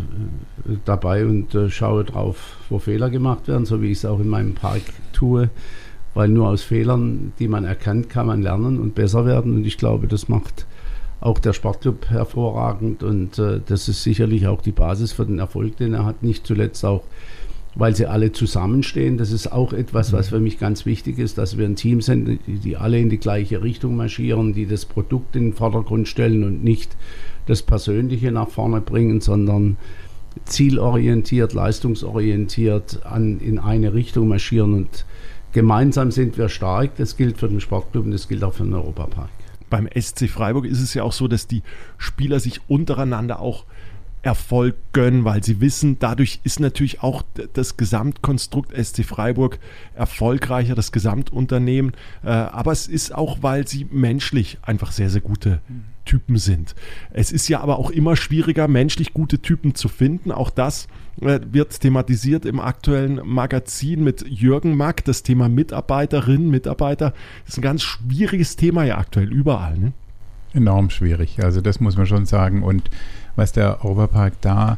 dabei 0.84 1.28
und 1.28 1.54
äh, 1.54 1.70
schaue 1.70 2.04
drauf, 2.04 2.58
wo 2.70 2.80
Fehler 2.80 3.12
gemacht 3.12 3.48
werden, 3.48 3.68
so 3.68 3.84
wie 3.84 3.92
ich 3.92 4.00
es 4.00 4.06
auch 4.06 4.20
in 4.20 4.28
meinem 4.28 4.56
Park 4.56 4.82
tue. 5.14 5.52
Weil 6.16 6.30
nur 6.30 6.50
aus 6.50 6.64
Fehlern, 6.64 7.34
die 7.38 7.48
man 7.48 7.66
erkennt, 7.66 8.10
kann 8.10 8.26
man 8.26 8.42
lernen 8.42 8.80
und 8.80 8.96
besser 8.96 9.28
werden. 9.28 9.54
Und 9.54 9.68
ich 9.68 9.78
glaube, 9.78 10.08
das 10.08 10.28
macht 10.28 10.66
auch 11.22 11.38
der 11.38 11.54
Sportclub 11.54 12.10
hervorragend. 12.10 13.04
Und 13.04 13.38
äh, 13.38 13.62
das 13.64 13.88
ist 13.90 14.02
sicherlich 14.02 14.48
auch 14.48 14.64
die 14.64 14.72
Basis 14.72 15.12
für 15.12 15.28
den 15.28 15.38
Erfolg, 15.38 15.78
den 15.78 15.94
er 15.94 16.04
hat. 16.04 16.24
Nicht 16.24 16.48
zuletzt 16.48 16.84
auch, 16.84 17.04
weil 17.76 17.96
sie 17.96 18.08
alle 18.08 18.32
zusammenstehen. 18.32 19.18
Das 19.18 19.32
ist 19.32 19.52
auch 19.52 19.74
etwas, 19.74 20.14
was 20.14 20.30
für 20.30 20.40
mich 20.40 20.60
ganz 20.60 20.86
wichtig 20.86 21.20
ist, 21.20 21.38
dass 21.38 21.58
wir 21.58 21.66
ein 21.66 21.76
Team 21.76 22.02
sind, 22.02 22.40
die, 22.48 22.58
die 22.58 22.78
alle 22.78 23.00
in 23.00 23.10
die 23.10 23.18
gleiche 23.18 23.62
Richtung 23.62 23.96
marschieren, 23.98 24.54
die 24.54 24.66
das 24.66 24.86
Produkt 24.86 25.36
in 25.36 25.50
den 25.50 25.54
Vordergrund 25.54 26.08
stellen 26.08 26.44
und 26.44 26.64
nicht 26.64 26.96
das 27.46 27.62
Persönliche 27.62 28.32
nach 28.32 28.50
vorne 28.50 28.82
bringen, 28.82 29.22
sondern 29.22 29.78
zielorientiert, 30.46 31.54
leistungsorientiert 31.54 33.06
an, 33.06 33.40
in 33.40 33.60
eine 33.60 33.94
Richtung 33.94 34.28
marschieren 34.28 34.74
und 34.74 35.06
gemeinsam 35.52 36.12
sind 36.12 36.38
wir 36.38 36.50
stark. 36.50 36.96
Das 36.98 37.18
gilt 37.18 37.38
für 37.38 37.48
den 37.48 37.62
Sportclub 37.62 38.06
und 38.06 38.12
das 38.12 38.28
gilt 38.28 38.44
auch 38.44 38.54
für 38.54 38.64
den 38.64 38.74
Europapark. 38.74 39.30
Beim 39.70 39.90
SC 40.00 40.30
Freiburg 40.30 40.66
ist 40.66 40.82
es 40.82 40.94
ja 40.94 41.04
auch 41.04 41.12
so, 41.12 41.28
dass 41.28 41.48
die 41.48 41.64
Spieler 41.98 42.40
sich 42.40 42.62
untereinander 42.68 43.40
auch 43.40 43.66
Erfolg 44.26 44.76
gönnen, 44.92 45.24
weil 45.24 45.44
sie 45.44 45.62
wissen, 45.62 46.00
dadurch 46.00 46.40
ist 46.44 46.60
natürlich 46.60 47.04
auch 47.04 47.24
das 47.54 47.78
Gesamtkonstrukt 47.78 48.74
SC 48.76 49.06
Freiburg 49.06 49.60
erfolgreicher, 49.94 50.74
das 50.74 50.92
Gesamtunternehmen. 50.92 51.94
Äh, 52.24 52.30
aber 52.30 52.72
es 52.72 52.88
ist 52.88 53.14
auch, 53.14 53.38
weil 53.42 53.68
sie 53.68 53.86
menschlich 53.92 54.58
einfach 54.64 54.92
sehr, 54.92 55.12
sehr 55.12 55.22
gute 55.22 55.62
Typen 56.06 56.38
sind. 56.38 56.74
Es 57.12 57.32
ist 57.32 57.48
ja 57.50 57.60
aber 57.60 57.78
auch 57.78 57.92
immer 57.92 58.16
schwieriger, 58.16 58.68
menschlich 58.68 59.14
gute 59.14 59.40
Typen 59.40 59.76
zu 59.76 59.90
finden. 59.90 60.32
Auch 60.32 60.50
das 60.50 60.88
äh, 61.22 61.40
wird 61.52 61.80
thematisiert 61.80 62.46
im 62.46 62.60
aktuellen 62.60 63.22
Magazin 63.24 64.04
mit 64.04 64.28
Jürgen 64.28 64.76
Mack. 64.76 65.06
Das 65.06 65.22
Thema 65.22 65.50
Mitarbeiterinnen, 65.50 66.50
Mitarbeiter 66.50 67.14
ist 67.48 67.60
ein 67.60 67.62
ganz 67.62 67.84
schwieriges 67.84 68.56
Thema 68.56 68.86
ja 68.86 68.98
aktuell 68.98 69.32
überall. 69.32 69.78
Ne? 69.78 69.94
Enorm 70.56 70.90
schwierig. 70.90 71.44
Also 71.44 71.62
das 71.62 71.80
muss 71.80 71.98
man 71.98 72.08
schon 72.08 72.26
sagen. 72.26 72.64
Und 72.64 72.90
was 73.36 73.52
der 73.52 73.84
Europapark 73.84 74.34
da 74.42 74.78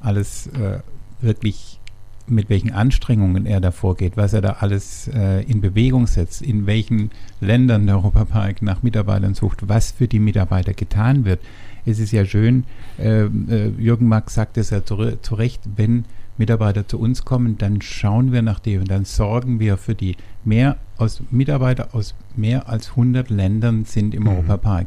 alles 0.00 0.46
äh, 0.48 0.80
wirklich 1.20 1.80
mit 2.26 2.48
welchen 2.48 2.72
Anstrengungen 2.72 3.46
er 3.46 3.60
da 3.60 3.70
vorgeht, 3.70 4.16
was 4.16 4.32
er 4.32 4.40
da 4.40 4.56
alles 4.60 5.08
äh, 5.08 5.42
in 5.42 5.60
Bewegung 5.60 6.06
setzt, 6.06 6.42
in 6.42 6.66
welchen 6.66 7.10
Ländern 7.40 7.86
der 7.86 7.96
Europapark 7.96 8.62
nach 8.62 8.82
Mitarbeitern 8.82 9.34
sucht, 9.34 9.68
was 9.68 9.92
für 9.92 10.08
die 10.08 10.20
Mitarbeiter 10.20 10.72
getan 10.72 11.24
wird. 11.24 11.40
Es 11.84 11.98
ist 11.98 12.12
ja 12.12 12.24
schön, 12.24 12.64
äh, 12.98 13.24
äh, 13.24 13.72
Jürgen 13.78 14.08
Max 14.08 14.34
sagt 14.34 14.56
es 14.56 14.70
ja 14.70 14.84
zu, 14.84 15.18
zu, 15.20 15.34
Recht, 15.34 15.60
wenn 15.76 16.06
Mitarbeiter 16.38 16.88
zu 16.88 16.98
uns 16.98 17.24
kommen, 17.24 17.58
dann 17.58 17.82
schauen 17.82 18.32
wir 18.32 18.42
nach 18.42 18.58
dem, 18.58 18.86
dann 18.86 19.04
sorgen 19.04 19.60
wir 19.60 19.76
für 19.76 19.94
die. 19.94 20.16
Mehr 20.44 20.76
aus 20.96 21.22
Mitarbeiter 21.30 21.88
aus 21.92 22.14
mehr 22.36 22.68
als 22.68 22.90
100 22.90 23.30
Ländern 23.30 23.84
sind 23.84 24.14
im 24.14 24.24
mhm. 24.24 24.28
Europapark. 24.30 24.86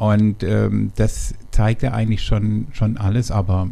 Und 0.00 0.42
ähm, 0.44 0.92
das 0.96 1.34
zeigt 1.50 1.82
ja 1.82 1.92
eigentlich 1.92 2.22
schon, 2.22 2.68
schon 2.72 2.96
alles, 2.96 3.30
aber 3.30 3.68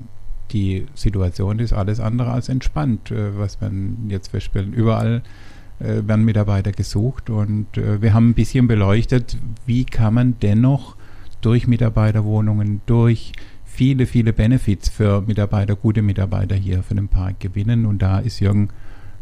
die 0.50 0.84
Situation 0.94 1.58
ist 1.58 1.72
alles 1.72 2.00
andere 2.00 2.32
als 2.32 2.50
entspannt, 2.50 3.10
äh, 3.10 3.38
was 3.38 3.62
man 3.62 4.10
jetzt 4.10 4.28
feststellen. 4.28 4.74
Überall 4.74 5.22
äh, 5.78 6.02
werden 6.06 6.26
Mitarbeiter 6.26 6.72
gesucht 6.72 7.30
und 7.30 7.78
äh, 7.78 8.02
wir 8.02 8.12
haben 8.12 8.28
ein 8.28 8.34
bisschen 8.34 8.68
beleuchtet, 8.68 9.38
wie 9.64 9.86
kann 9.86 10.12
man 10.12 10.36
dennoch 10.42 10.96
durch 11.40 11.66
Mitarbeiterwohnungen, 11.66 12.82
durch 12.84 13.32
viele, 13.64 14.04
viele 14.04 14.34
Benefits 14.34 14.90
für 14.90 15.22
Mitarbeiter, 15.22 15.76
gute 15.76 16.02
Mitarbeiter 16.02 16.56
hier 16.56 16.82
für 16.82 16.94
den 16.94 17.08
Park 17.08 17.40
gewinnen. 17.40 17.86
Und 17.86 18.02
da 18.02 18.18
ist 18.18 18.40
Jürgen 18.40 18.68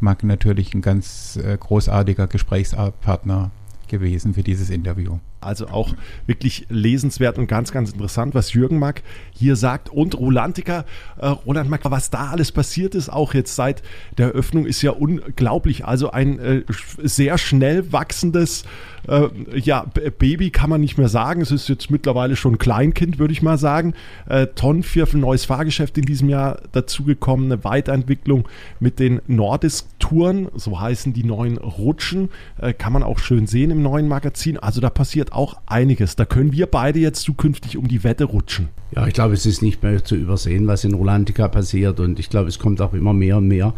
Mack 0.01 0.25
natürlich 0.25 0.75
ein 0.75 0.83
ganz 0.83 1.37
äh, 1.37 1.57
großartiger 1.57 2.27
Gesprächspartner 2.27 3.53
gewesen 3.87 4.35
für 4.35 4.43
dieses 4.43 4.71
Interview. 4.71 5.19
Also 5.47 5.69
auch 5.69 5.95
wirklich 6.27 6.67
lesenswert 6.69 7.39
und 7.39 7.47
ganz, 7.47 7.73
ganz 7.73 7.93
interessant, 7.93 8.35
was 8.35 8.53
Jürgen 8.53 8.79
Mack 8.79 9.03
hier 9.33 9.57
sagt. 9.57 9.89
Und 9.89 10.19
Rolantica, 10.19 10.85
äh, 11.19 11.27
Roland 11.27 11.71
Mack, 11.71 11.81
was 11.85 12.11
da 12.11 12.31
alles 12.31 12.53
passiert 12.53 12.95
ist, 12.95 13.09
auch 13.09 13.35
jetzt 13.35 13.55
seit 13.55 13.83
der 14.19 14.29
Eröffnung, 14.29 14.67
ist 14.67 14.83
ja 14.83 14.91
unglaublich. 14.91 15.85
Also 15.85 16.11
ein 16.11 16.39
äh, 16.39 16.63
sehr 17.03 17.39
schnell 17.39 17.93
wachsendes 17.93 18.65
äh, 19.09 19.29
ja, 19.59 19.85
Baby 20.19 20.51
kann 20.51 20.71
man 20.71 20.81
nicht 20.81 20.99
mehr 20.99 21.09
sagen. 21.09 21.41
Es 21.41 21.51
ist 21.51 21.69
jetzt 21.69 21.91
mittlerweile 21.91 22.37
schon 22.37 22.55
ein 22.55 22.59
Kleinkind, 22.59 23.19
würde 23.19 23.33
ich 23.33 23.43
mal 23.43 23.59
sagen. 23.59 23.95
Äh, 24.29 24.49
Tonnenviertel 24.49 25.21
neues 25.21 25.45
Fahrgeschäft 25.45 25.99
in 25.99 26.05
diesem 26.05 26.29
Jahr 26.29 26.61
dazugekommen, 26.73 27.47
eine 27.53 27.65
Weiterentwicklung 27.65 28.49
mit 28.81 28.99
den 28.99 29.21
Nordisk-Touren, 29.27 30.49
so 30.55 30.81
heißen 30.81 31.13
die 31.13 31.25
neuen 31.25 31.59
Rutschen. 31.59 32.31
Äh, 32.61 32.73
kann 32.73 32.93
man 32.93 33.03
auch 33.03 33.19
schön 33.19 33.47
sehen 33.47 33.71
im 33.71 33.83
neuen 33.83 34.09
Magazin. 34.09 34.59
Also 34.59 34.81
da 34.81 34.91
passiert 34.91 35.33
auch 35.37 35.57
einiges. 35.67 36.17
Da 36.17 36.25
können 36.25 36.53
wir 36.53 36.67
beide 36.67 36.99
jetzt 36.99 37.23
zukünftig 37.23 37.77
um 37.77 37.89
die 37.89 38.05
Wette 38.05 38.25
rutschen. 38.25 38.69
Ja, 38.95 39.07
ich 39.07 39.15
glaube, 39.15 39.35
es 39.35 39.47
ist 39.47 39.63
nicht 39.63 39.83
mehr 39.83 40.05
zu 40.05 40.17
übersehen, 40.17 40.67
was 40.67 40.85
in 40.85 40.95
Rolantica 40.95 41.49
passiert 41.49 42.01
und 42.01 42.19
ich 42.19 42.31
glaube, 42.31 42.49
es 42.49 42.59
kommt 42.59 42.81
auch 42.81 42.95
immer 42.95 43.13
mehr 43.13 43.39
und 43.39 43.49
mehr 43.49 43.73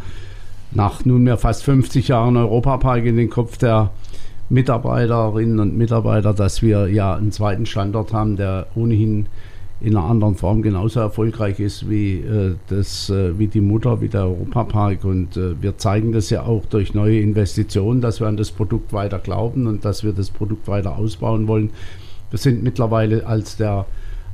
nach 0.70 1.04
nunmehr 1.04 1.38
fast 1.38 1.64
50 1.64 2.08
Jahren 2.08 2.36
Europapark 2.36 3.04
in 3.04 3.16
den 3.16 3.30
Kopf 3.30 3.56
der 3.56 3.90
Mitarbeiterinnen 4.50 5.60
und 5.60 5.76
Mitarbeiter, 5.76 6.32
dass 6.32 6.62
wir 6.62 6.88
ja 6.88 7.14
einen 7.14 7.32
zweiten 7.32 7.66
Standort 7.66 8.12
haben, 8.12 8.36
der 8.36 8.66
ohnehin 8.74 9.26
in 9.80 9.96
einer 9.96 10.06
anderen 10.06 10.34
Form 10.34 10.62
genauso 10.62 10.98
erfolgreich 11.00 11.60
ist 11.60 11.88
wie, 11.88 12.16
äh, 12.18 12.56
das, 12.68 13.10
äh, 13.10 13.38
wie 13.38 13.46
die 13.46 13.60
Mutter, 13.60 14.00
wie 14.00 14.08
der 14.08 14.24
Europapark. 14.24 15.04
Und 15.04 15.36
äh, 15.36 15.60
wir 15.60 15.78
zeigen 15.78 16.12
das 16.12 16.30
ja 16.30 16.42
auch 16.42 16.66
durch 16.66 16.94
neue 16.94 17.20
Investitionen, 17.20 18.00
dass 18.00 18.20
wir 18.20 18.26
an 18.26 18.36
das 18.36 18.50
Produkt 18.50 18.92
weiter 18.92 19.20
glauben 19.20 19.66
und 19.68 19.84
dass 19.84 20.02
wir 20.02 20.12
das 20.12 20.30
Produkt 20.30 20.66
weiter 20.66 20.96
ausbauen 20.96 21.46
wollen. 21.46 21.70
Wir 22.30 22.38
sind 22.38 22.62
mittlerweile 22.62 23.24
als 23.26 23.56
der 23.56 23.86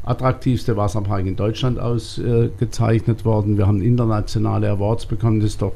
attraktivste 0.02 0.76
Wasserpark 0.76 1.26
in 1.26 1.37
Deutschland 1.37 1.78
ausgezeichnet 1.78 3.24
worden. 3.24 3.57
Wir 3.57 3.66
haben 3.66 3.80
internationale 3.80 4.70
Awards 4.70 5.07
bekommen. 5.07 5.40
Das 5.40 5.50
ist 5.50 5.62
doch 5.62 5.72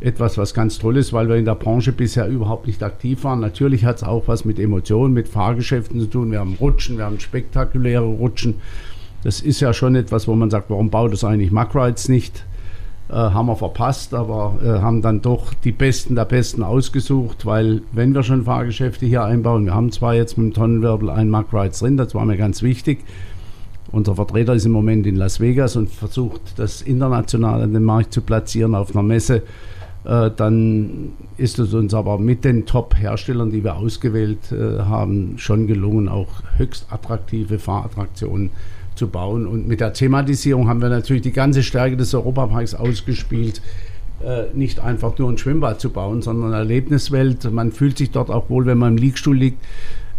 etwas, 0.00 0.36
was 0.36 0.52
ganz 0.52 0.78
toll 0.78 0.96
ist, 0.96 1.12
weil 1.12 1.28
wir 1.28 1.36
in 1.36 1.44
der 1.44 1.54
Branche 1.54 1.92
bisher 1.92 2.26
überhaupt 2.28 2.66
nicht 2.66 2.82
aktiv 2.82 3.24
waren. 3.24 3.40
Natürlich 3.40 3.84
hat 3.84 3.96
es 3.96 4.02
auch 4.02 4.24
was 4.26 4.44
mit 4.44 4.58
Emotionen, 4.58 5.14
mit 5.14 5.28
Fahrgeschäften 5.28 6.00
zu 6.00 6.06
tun. 6.06 6.32
Wir 6.32 6.40
haben 6.40 6.56
Rutschen, 6.60 6.98
wir 6.98 7.04
haben 7.04 7.20
spektakuläre 7.20 8.04
Rutschen. 8.04 8.56
Das 9.22 9.40
ist 9.40 9.60
ja 9.60 9.72
schon 9.72 9.94
etwas, 9.94 10.26
wo 10.26 10.34
man 10.34 10.50
sagt, 10.50 10.70
warum 10.70 10.90
baut 10.90 11.12
das 11.12 11.24
eigentlich 11.24 11.52
Mackrides 11.52 12.08
nicht? 12.08 12.44
Äh, 13.08 13.14
haben 13.14 13.46
wir 13.46 13.56
verpasst, 13.56 14.14
aber 14.14 14.58
äh, 14.64 14.80
haben 14.80 15.02
dann 15.02 15.20
doch 15.20 15.52
die 15.54 15.72
Besten 15.72 16.14
der 16.14 16.24
Besten 16.24 16.62
ausgesucht, 16.62 17.44
weil 17.46 17.82
wenn 17.92 18.14
wir 18.14 18.22
schon 18.22 18.44
Fahrgeschäfte 18.44 19.06
hier 19.06 19.24
einbauen, 19.24 19.66
wir 19.66 19.74
haben 19.74 19.92
zwar 19.92 20.14
jetzt 20.14 20.38
mit 20.38 20.46
dem 20.46 20.54
Tonnenwirbel 20.54 21.10
ein 21.10 21.28
Mackrides 21.28 21.80
drin, 21.80 21.96
das 21.96 22.14
war 22.14 22.24
mir 22.24 22.36
ganz 22.36 22.62
wichtig. 22.62 23.04
Unser 23.90 24.14
Vertreter 24.14 24.54
ist 24.54 24.64
im 24.64 24.72
Moment 24.72 25.06
in 25.06 25.16
Las 25.16 25.40
Vegas 25.40 25.76
und 25.76 25.90
versucht, 25.90 26.40
das 26.56 26.80
international 26.80 27.60
an 27.60 27.74
den 27.74 27.84
Markt 27.84 28.14
zu 28.14 28.22
platzieren 28.22 28.74
auf 28.74 28.92
einer 28.94 29.02
Messe. 29.02 29.42
Äh, 30.04 30.30
dann 30.34 31.12
ist 31.36 31.58
es 31.58 31.74
uns 31.74 31.92
aber 31.92 32.18
mit 32.18 32.44
den 32.44 32.64
Top-Herstellern, 32.64 33.50
die 33.50 33.62
wir 33.62 33.76
ausgewählt 33.76 34.50
äh, 34.50 34.78
haben, 34.80 35.34
schon 35.36 35.66
gelungen, 35.66 36.08
auch 36.08 36.28
höchst 36.56 36.86
attraktive 36.90 37.58
Fahrattraktionen 37.58 38.48
zu 38.48 38.81
bauen. 39.06 39.46
Und 39.46 39.66
mit 39.66 39.80
der 39.80 39.92
Thematisierung 39.92 40.68
haben 40.68 40.82
wir 40.82 40.88
natürlich 40.88 41.22
die 41.22 41.32
ganze 41.32 41.62
Stärke 41.62 41.96
des 41.96 42.14
Europaparks 42.14 42.74
ausgespielt. 42.74 43.60
Äh, 44.24 44.54
nicht 44.54 44.78
einfach 44.78 45.18
nur 45.18 45.30
ein 45.30 45.38
Schwimmbad 45.38 45.80
zu 45.80 45.90
bauen, 45.90 46.22
sondern 46.22 46.48
eine 46.48 46.58
Erlebniswelt. 46.58 47.50
Man 47.50 47.72
fühlt 47.72 47.98
sich 47.98 48.10
dort 48.10 48.30
auch 48.30 48.50
wohl, 48.50 48.66
wenn 48.66 48.78
man 48.78 48.96
im 48.96 49.02
Liegstuhl 49.02 49.36
liegt, 49.36 49.64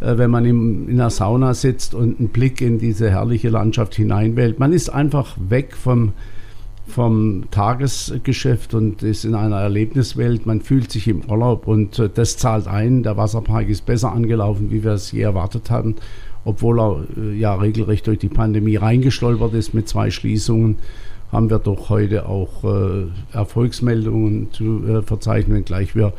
äh, 0.01 0.17
wenn 0.17 0.29
man 0.29 0.45
in 0.45 0.97
der 0.97 1.09
Sauna 1.09 1.53
sitzt 1.53 1.95
und 1.95 2.19
einen 2.19 2.29
Blick 2.29 2.59
in 2.59 2.79
diese 2.79 3.09
herrliche 3.09 3.49
Landschaft 3.49 3.95
hineinwählt. 3.95 4.59
Man 4.59 4.73
ist 4.73 4.89
einfach 4.89 5.38
weg 5.38 5.75
vom, 5.77 6.12
vom 6.86 7.45
Tagesgeschäft 7.49 8.73
und 8.73 9.03
ist 9.03 9.23
in 9.23 9.36
einer 9.36 9.62
Erlebniswelt. 9.62 10.45
Man 10.45 10.59
fühlt 10.59 10.91
sich 10.91 11.07
im 11.07 11.21
Urlaub 11.29 11.67
und 11.67 11.97
äh, 11.99 12.09
das 12.13 12.36
zahlt 12.36 12.67
ein. 12.67 13.03
Der 13.03 13.15
Wasserpark 13.15 13.69
ist 13.69 13.86
besser 13.86 14.12
angelaufen, 14.12 14.69
wie 14.69 14.83
wir 14.83 14.91
es 14.91 15.13
je 15.13 15.21
erwartet 15.21 15.71
hatten 15.71 15.95
obwohl 16.45 16.79
er 16.79 17.03
äh, 17.17 17.38
ja 17.38 17.56
regelrecht 17.56 18.08
durch 18.08 18.19
die 18.19 18.29
Pandemie 18.29 18.75
reingestolpert 18.75 19.53
ist 19.53 19.73
mit 19.73 19.88
zwei 19.88 20.12
Schließungen, 20.12 20.77
haben 21.32 21.49
wir 21.49 21.60
doch 21.60 21.89
heute 21.89 22.27
auch 22.27 22.63
äh, 22.63 23.06
Erfolgsmeldungen 23.32 24.51
zu 24.51 24.86
äh, 24.88 25.01
verzeichnen, 25.01 25.58
wenngleich 25.58 25.95
wir 25.95 26.13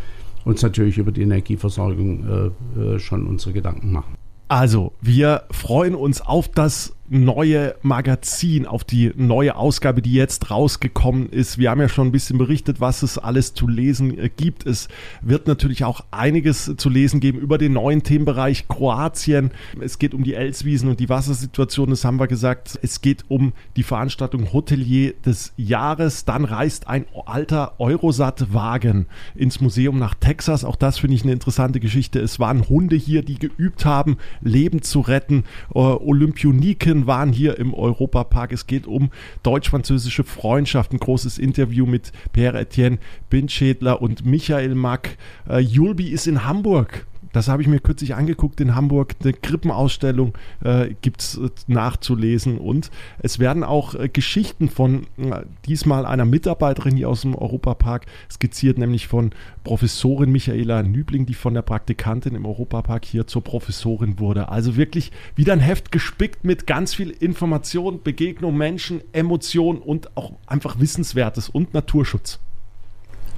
uns 0.44 0.62
natürlich 0.62 0.98
über 0.98 1.12
die 1.12 1.22
Energieversorgung 1.22 2.52
äh, 2.76 2.80
äh, 2.80 2.98
schon 2.98 3.26
unsere 3.26 3.52
Gedanken 3.52 3.92
machen. 3.92 4.14
Also, 4.48 4.92
wir 5.00 5.44
freuen 5.50 5.94
uns 5.94 6.20
auf 6.20 6.48
das 6.48 6.94
neue 7.08 7.74
Magazin, 7.82 8.66
auf 8.66 8.82
die 8.82 9.12
neue 9.14 9.56
Ausgabe, 9.56 10.00
die 10.00 10.14
jetzt 10.14 10.50
rausgekommen 10.50 11.28
ist. 11.28 11.58
Wir 11.58 11.70
haben 11.70 11.80
ja 11.80 11.88
schon 11.88 12.08
ein 12.08 12.12
bisschen 12.12 12.38
berichtet, 12.38 12.80
was 12.80 13.02
es 13.02 13.18
alles 13.18 13.52
zu 13.52 13.68
lesen 13.68 14.18
äh, 14.18 14.30
gibt. 14.34 14.66
Es 14.66 14.88
wird 15.20 15.46
natürlich 15.46 15.84
auch 15.84 16.00
einiges 16.10 16.72
zu 16.76 16.88
lesen 16.88 17.20
geben 17.20 17.38
über 17.38 17.58
den 17.58 17.74
neuen 17.74 18.02
Themenbereich 18.02 18.68
Kroatien. 18.68 19.50
Es 19.80 19.98
geht 19.98 20.14
um 20.14 20.24
die 20.24 20.34
Elswiesen 20.34 20.88
und 20.88 20.98
die 20.98 21.08
Wassersituation, 21.08 21.90
das 21.90 22.04
haben 22.04 22.18
wir 22.18 22.26
gesagt. 22.26 22.78
Es 22.82 23.02
geht 23.02 23.24
um 23.28 23.52
die 23.76 23.82
Veranstaltung 23.82 24.52
Hotelier 24.52 25.12
des 25.26 25.52
Jahres. 25.56 26.24
Dann 26.24 26.44
reist 26.44 26.88
ein 26.88 27.04
alter 27.26 27.74
Eurosat-Wagen 27.78 29.06
ins 29.34 29.60
Museum 29.60 29.98
nach 29.98 30.14
Texas. 30.14 30.64
Auch 30.64 30.76
das 30.76 30.98
finde 30.98 31.16
ich 31.16 31.22
eine 31.22 31.32
interessante 31.32 31.80
Geschichte. 31.80 32.18
Es 32.20 32.40
waren 32.40 32.68
Hunde 32.68 32.96
hier, 32.96 33.22
die 33.22 33.38
geübt 33.38 33.84
haben, 33.84 34.16
Leben 34.40 34.80
zu 34.80 35.00
retten. 35.00 35.44
Äh, 35.74 35.78
Olympioniken 35.78 36.93
Linken 36.94 37.06
waren 37.06 37.32
hier 37.32 37.58
im 37.58 37.74
Europapark. 37.74 38.52
Es 38.52 38.66
geht 38.66 38.86
um 38.86 39.10
deutsch-französische 39.42 40.24
Freundschaft. 40.24 40.92
Ein 40.92 40.98
großes 40.98 41.38
Interview 41.38 41.86
mit 41.86 42.12
Pierre-Etienne 42.32 42.98
Binschädler 43.30 44.00
und 44.00 44.24
Michael 44.24 44.74
Mack. 44.74 45.16
Äh, 45.48 45.58
Julbi 45.58 46.08
ist 46.10 46.26
in 46.26 46.44
Hamburg 46.44 47.06
das 47.34 47.48
habe 47.48 47.62
ich 47.62 47.68
mir 47.68 47.80
kürzlich 47.80 48.14
angeguckt 48.14 48.60
in 48.60 48.76
Hamburg. 48.76 49.16
Eine 49.20 49.32
Krippenausstellung 49.32 50.34
äh, 50.62 50.94
gibt 51.02 51.20
es 51.20 51.36
äh, 51.36 51.50
nachzulesen. 51.66 52.58
Und 52.58 52.92
es 53.18 53.40
werden 53.40 53.64
auch 53.64 53.96
äh, 53.96 54.08
Geschichten 54.08 54.68
von 54.68 55.08
äh, 55.16 55.42
diesmal 55.66 56.06
einer 56.06 56.26
Mitarbeiterin 56.26 56.96
hier 56.96 57.08
aus 57.08 57.22
dem 57.22 57.34
Europapark 57.34 58.06
skizziert, 58.30 58.78
nämlich 58.78 59.08
von 59.08 59.32
Professorin 59.64 60.30
Michaela 60.30 60.84
Nübling, 60.84 61.26
die 61.26 61.34
von 61.34 61.54
der 61.54 61.62
Praktikantin 61.62 62.36
im 62.36 62.46
Europapark 62.46 63.04
hier 63.04 63.26
zur 63.26 63.42
Professorin 63.42 64.20
wurde. 64.20 64.48
Also 64.48 64.76
wirklich 64.76 65.10
wieder 65.34 65.54
ein 65.54 65.60
Heft 65.60 65.90
gespickt 65.90 66.44
mit 66.44 66.68
ganz 66.68 66.94
viel 66.94 67.10
Information, 67.10 68.00
Begegnung, 68.04 68.56
Menschen, 68.56 69.00
Emotion 69.12 69.78
und 69.78 70.16
auch 70.16 70.34
einfach 70.46 70.78
Wissenswertes 70.78 71.48
und 71.48 71.74
Naturschutz. 71.74 72.38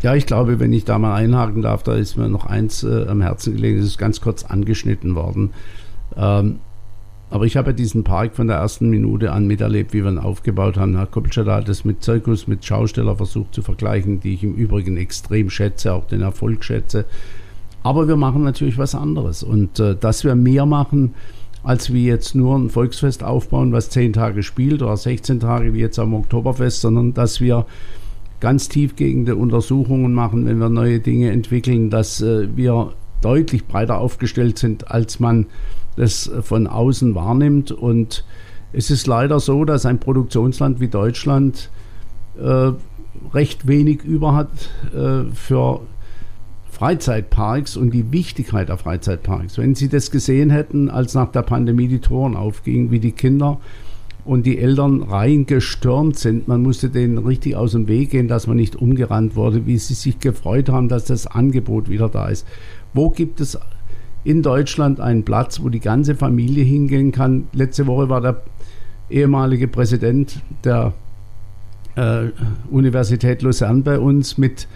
Ja, 0.03 0.15
ich 0.15 0.27
glaube, 0.27 0.61
wenn 0.61 0.73
ich 0.73 0.85
da 0.85 0.99
mal 0.99 1.15
einhaken 1.15 1.63
darf, 1.63 1.83
da 1.83 1.95
ist 1.95 2.17
mir 2.17 2.29
noch 2.29 2.47
eins 2.47 2.83
äh, 2.83 3.07
am 3.09 3.23
Herzen 3.23 3.55
gelegen, 3.55 3.79
das 3.79 3.87
ist 3.87 3.99
ganz 3.99 4.21
kurz 4.21 4.45
angeschnitten 4.45 5.15
worden. 5.15 5.51
Ähm, 6.17 6.61
aber 7.29 7.45
ich 7.45 7.57
habe 7.57 7.75
diesen 7.75 8.05
Park 8.05 8.37
von 8.37 8.47
der 8.47 8.59
ersten 8.59 8.89
Minute 8.89 9.33
an 9.33 9.47
miterlebt, 9.47 9.93
wie 9.93 10.05
wir 10.05 10.11
ihn 10.11 10.19
aufgebaut 10.19 10.77
haben. 10.77 10.97
Herr 10.97 11.07
Koppelschat 11.07 11.47
hat 11.47 11.69
das 11.69 11.85
mit 11.85 12.05
Zirkus, 12.05 12.47
mit 12.47 12.65
Schausteller 12.65 13.17
versucht 13.17 13.55
zu 13.55 13.63
vergleichen, 13.63 14.21
die 14.21 14.35
ich 14.35 14.45
im 14.45 14.55
Übrigen 14.55 14.97
extrem 14.97 15.51
schätze, 15.51 15.93
auch 15.93 16.07
den 16.07 16.23
Erfolg 16.23 16.63
schätze. 16.63 17.05
Aber 17.83 18.07
wir 18.07 18.17
machen 18.17 18.45
natürlich 18.45 18.79
was 18.79 18.95
anderes. 18.95 19.43
Und 19.43 19.81
äh, 19.81 19.97
dass 19.97 20.23
wir 20.25 20.37
mehr 20.37 20.67
machen, 20.67 21.15
als 21.65 21.93
wie 21.93 22.07
jetzt 22.07 22.37
nur 22.37 22.57
ein 22.57 22.71
Volksfest 22.71 23.25
aufbauen, 23.25 23.73
was 23.73 23.91
zehn 23.91 24.13
Tage 24.13 24.45
spielt 24.45 24.83
oder 24.83 24.97
16 24.97 25.41
Tage 25.41 25.75
wie 25.75 25.81
jetzt 25.81 25.99
am 25.99 26.15
Oktoberfest, 26.15 26.81
sondern 26.81 27.13
dass 27.13 27.41
wir 27.41 27.67
ganz 28.41 28.69
tiefgehende 28.69 29.37
Untersuchungen 29.37 30.13
machen, 30.13 30.47
wenn 30.47 30.59
wir 30.59 30.69
neue 30.69 31.01
Dinge 31.01 31.31
entwickeln, 31.31 31.91
dass 31.91 32.21
äh, 32.21 32.49
wir 32.55 32.93
deutlich 33.23 33.67
breiter 33.67 33.99
aufgestellt 33.99 34.59
sind, 34.59 34.91
als 34.91 35.21
man 35.21 35.47
das 35.97 36.31
von 36.43 36.67
außen 36.67 37.15
wahrnimmt. 37.15 37.73
Und 37.73 38.25
es 38.73 38.91
ist 38.91 39.07
leider 39.07 39.41
so, 39.41 39.65
dass 39.65 39.87
ein 39.87 39.99
Produktionsland 39.99 40.81
wie 40.81 40.89
Deutschland 40.89 41.71
äh, 42.39 42.73
recht 43.33 43.67
wenig 43.67 44.03
über 44.05 44.35
hat 44.35 44.51
äh, 44.95 45.31
für 45.33 45.81
Freizeitparks 46.71 47.79
und 47.79 47.93
die 47.93 48.13
Wichtigkeit 48.13 48.69
der 48.69 48.77
Freizeitparks. 48.77 49.57
Wenn 49.57 49.75
Sie 49.75 49.89
das 49.89 50.11
gesehen 50.11 50.51
hätten, 50.51 50.91
als 50.91 51.15
nach 51.15 51.33
der 51.33 51.41
Pandemie 51.43 51.89
die 51.89 52.01
Toren 52.01 52.37
aufgingen, 52.37 52.91
wie 52.91 53.01
die 53.01 53.13
Kinder 53.13 53.61
und 54.27 54.45
die 54.45 54.59
Eltern 54.59 55.03
reingestürmt 55.03 56.19
sind. 56.19 56.49
Man 56.49 56.63
musste 56.63 56.91
denen 56.91 57.19
richtig 57.19 57.57
aus 57.57 57.73
dem 57.73 57.89
Weg 57.89 58.11
gehen, 58.11 58.29
dass 58.29 58.47
man 58.47 58.57
nicht 58.57 58.77
umgerannt 58.77 59.37
wurde, 59.37 59.67
wie 59.67 59.79
sie 59.79 59.95
sich 59.95 60.19
gefreut 60.19 60.69
haben, 60.69 60.89
dass 60.89 61.05
das 61.05 61.27
Angebot 61.27 61.89
wieder 61.89 62.09
da 62.09 62.29
ist. 62.29 62.47
Wo 62.93 63.11
gibt 63.11 63.41
es 63.41 63.59
in 64.25 64.43
Deutschland 64.43 65.01
einen 65.01 65.25
Platz, 65.25 65.63
wo 65.63 65.69
die 65.69 65.81
ganze 65.81 66.15
Familie 66.15 66.65
hingehen 66.65 67.13
kann? 67.13 67.45
Letzte 67.53 67.87
Woche 67.87 68.09
war 68.09 68.21
der 68.21 68.43
ehemalige 69.09 69.69
Präsident 69.69 70.41
der 70.65 70.93
äh, 71.95 72.27
Universität 72.71 73.43
Lausanne 73.43 73.83
bei 73.83 73.99
uns 73.99 74.39
mit 74.39 74.67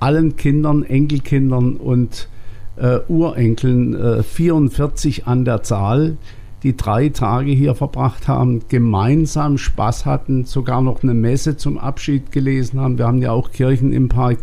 allen 0.00 0.36
Kindern, 0.36 0.84
Enkelkindern 0.84 1.76
und 1.76 2.28
äh, 2.76 3.00
Urenkeln, 3.08 3.94
äh, 3.94 4.22
44 4.22 5.26
an 5.26 5.44
der 5.44 5.62
Zahl 5.62 6.16
die 6.62 6.76
drei 6.76 7.08
Tage 7.08 7.52
hier 7.52 7.74
verbracht 7.74 8.26
haben, 8.28 8.62
gemeinsam 8.68 9.58
Spaß 9.58 10.06
hatten, 10.06 10.44
sogar 10.44 10.82
noch 10.82 11.02
eine 11.02 11.14
Messe 11.14 11.56
zum 11.56 11.78
Abschied 11.78 12.32
gelesen 12.32 12.80
haben. 12.80 12.98
Wir 12.98 13.06
haben 13.06 13.22
ja 13.22 13.32
auch 13.32 13.52
Kirchen 13.52 13.92
im 13.92 14.08
Park. 14.08 14.38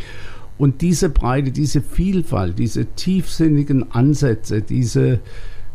Und 0.57 0.81
diese 0.81 1.09
Breite, 1.09 1.51
diese 1.51 1.81
Vielfalt, 1.81 2.57
diese 2.57 2.85
tiefsinnigen 2.85 3.91
Ansätze, 3.91 4.61
diese 4.61 5.19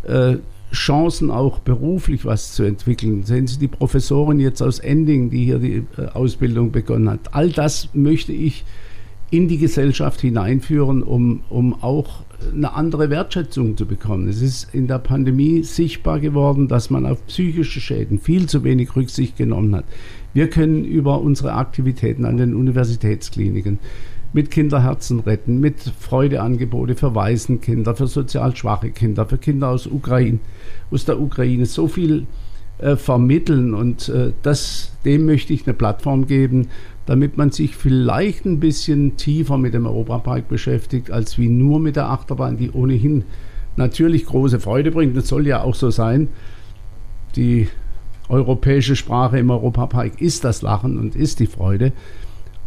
äh, 0.04 0.36
Chancen 0.72 1.30
auch 1.30 1.58
beruflich 1.58 2.24
was 2.24 2.54
zu 2.54 2.62
entwickeln. 2.62 3.24
Sehen 3.24 3.46
Sie 3.46 3.58
die 3.58 3.68
Professorin 3.68 4.40
jetzt 4.40 4.62
aus 4.62 4.78
Ending, 4.78 5.28
die 5.28 5.44
hier 5.44 5.58
die 5.58 5.84
äh, 5.98 6.06
Ausbildung 6.14 6.70
begonnen 6.70 7.10
hat. 7.10 7.34
All 7.34 7.50
das 7.50 7.90
möchte 7.92 8.32
ich 8.32 8.64
in 9.30 9.48
die 9.48 9.58
Gesellschaft 9.58 10.20
hineinführen, 10.20 11.02
um, 11.02 11.42
um 11.50 11.82
auch 11.82 12.24
eine 12.52 12.72
andere 12.74 13.10
Wertschätzung 13.10 13.76
zu 13.76 13.86
bekommen. 13.86 14.28
Es 14.28 14.42
ist 14.42 14.74
in 14.74 14.86
der 14.86 14.98
Pandemie 14.98 15.62
sichtbar 15.62 16.20
geworden, 16.20 16.68
dass 16.68 16.90
man 16.90 17.06
auf 17.06 17.24
psychische 17.26 17.80
Schäden 17.80 18.18
viel 18.18 18.46
zu 18.46 18.64
wenig 18.64 18.96
Rücksicht 18.96 19.36
genommen 19.36 19.76
hat. 19.76 19.84
Wir 20.32 20.48
können 20.48 20.84
über 20.84 21.20
unsere 21.20 21.54
Aktivitäten 21.54 22.24
an 22.24 22.36
den 22.36 22.54
Universitätskliniken, 22.54 23.78
mit 24.32 24.50
Kinderherzen 24.50 25.20
retten, 25.20 25.58
mit 25.58 25.80
Freudeangebote 25.98 26.94
für 26.94 27.14
Waisenkinder, 27.14 27.96
für 27.96 28.06
sozial 28.06 28.54
schwache 28.54 28.90
Kinder, 28.90 29.26
für 29.26 29.38
Kinder 29.38 29.68
aus 29.68 29.86
Ukraine, 29.86 30.38
aus 30.90 31.04
der 31.04 31.20
Ukraine 31.20 31.66
so 31.66 31.88
viel 31.88 32.26
äh, 32.78 32.96
vermitteln 32.96 33.74
und 33.74 34.08
äh, 34.08 34.32
das, 34.42 34.92
dem 35.04 35.26
möchte 35.26 35.52
ich 35.52 35.66
eine 35.66 35.74
Plattform 35.74 36.26
geben, 36.26 36.68
damit 37.10 37.36
man 37.36 37.50
sich 37.50 37.74
vielleicht 37.74 38.44
ein 38.44 38.60
bisschen 38.60 39.16
tiefer 39.16 39.58
mit 39.58 39.74
dem 39.74 39.84
Europapark 39.84 40.46
beschäftigt, 40.46 41.10
als 41.10 41.38
wie 41.38 41.48
nur 41.48 41.80
mit 41.80 41.96
der 41.96 42.08
Achterbahn, 42.08 42.56
die 42.56 42.70
ohnehin 42.70 43.24
natürlich 43.74 44.26
große 44.26 44.60
Freude 44.60 44.92
bringt. 44.92 45.16
Das 45.16 45.26
soll 45.26 45.44
ja 45.44 45.60
auch 45.60 45.74
so 45.74 45.90
sein. 45.90 46.28
Die 47.34 47.66
europäische 48.28 48.94
Sprache 48.94 49.40
im 49.40 49.50
Europapark 49.50 50.22
ist 50.22 50.44
das 50.44 50.62
Lachen 50.62 51.00
und 51.00 51.16
ist 51.16 51.40
die 51.40 51.48
Freude. 51.48 51.90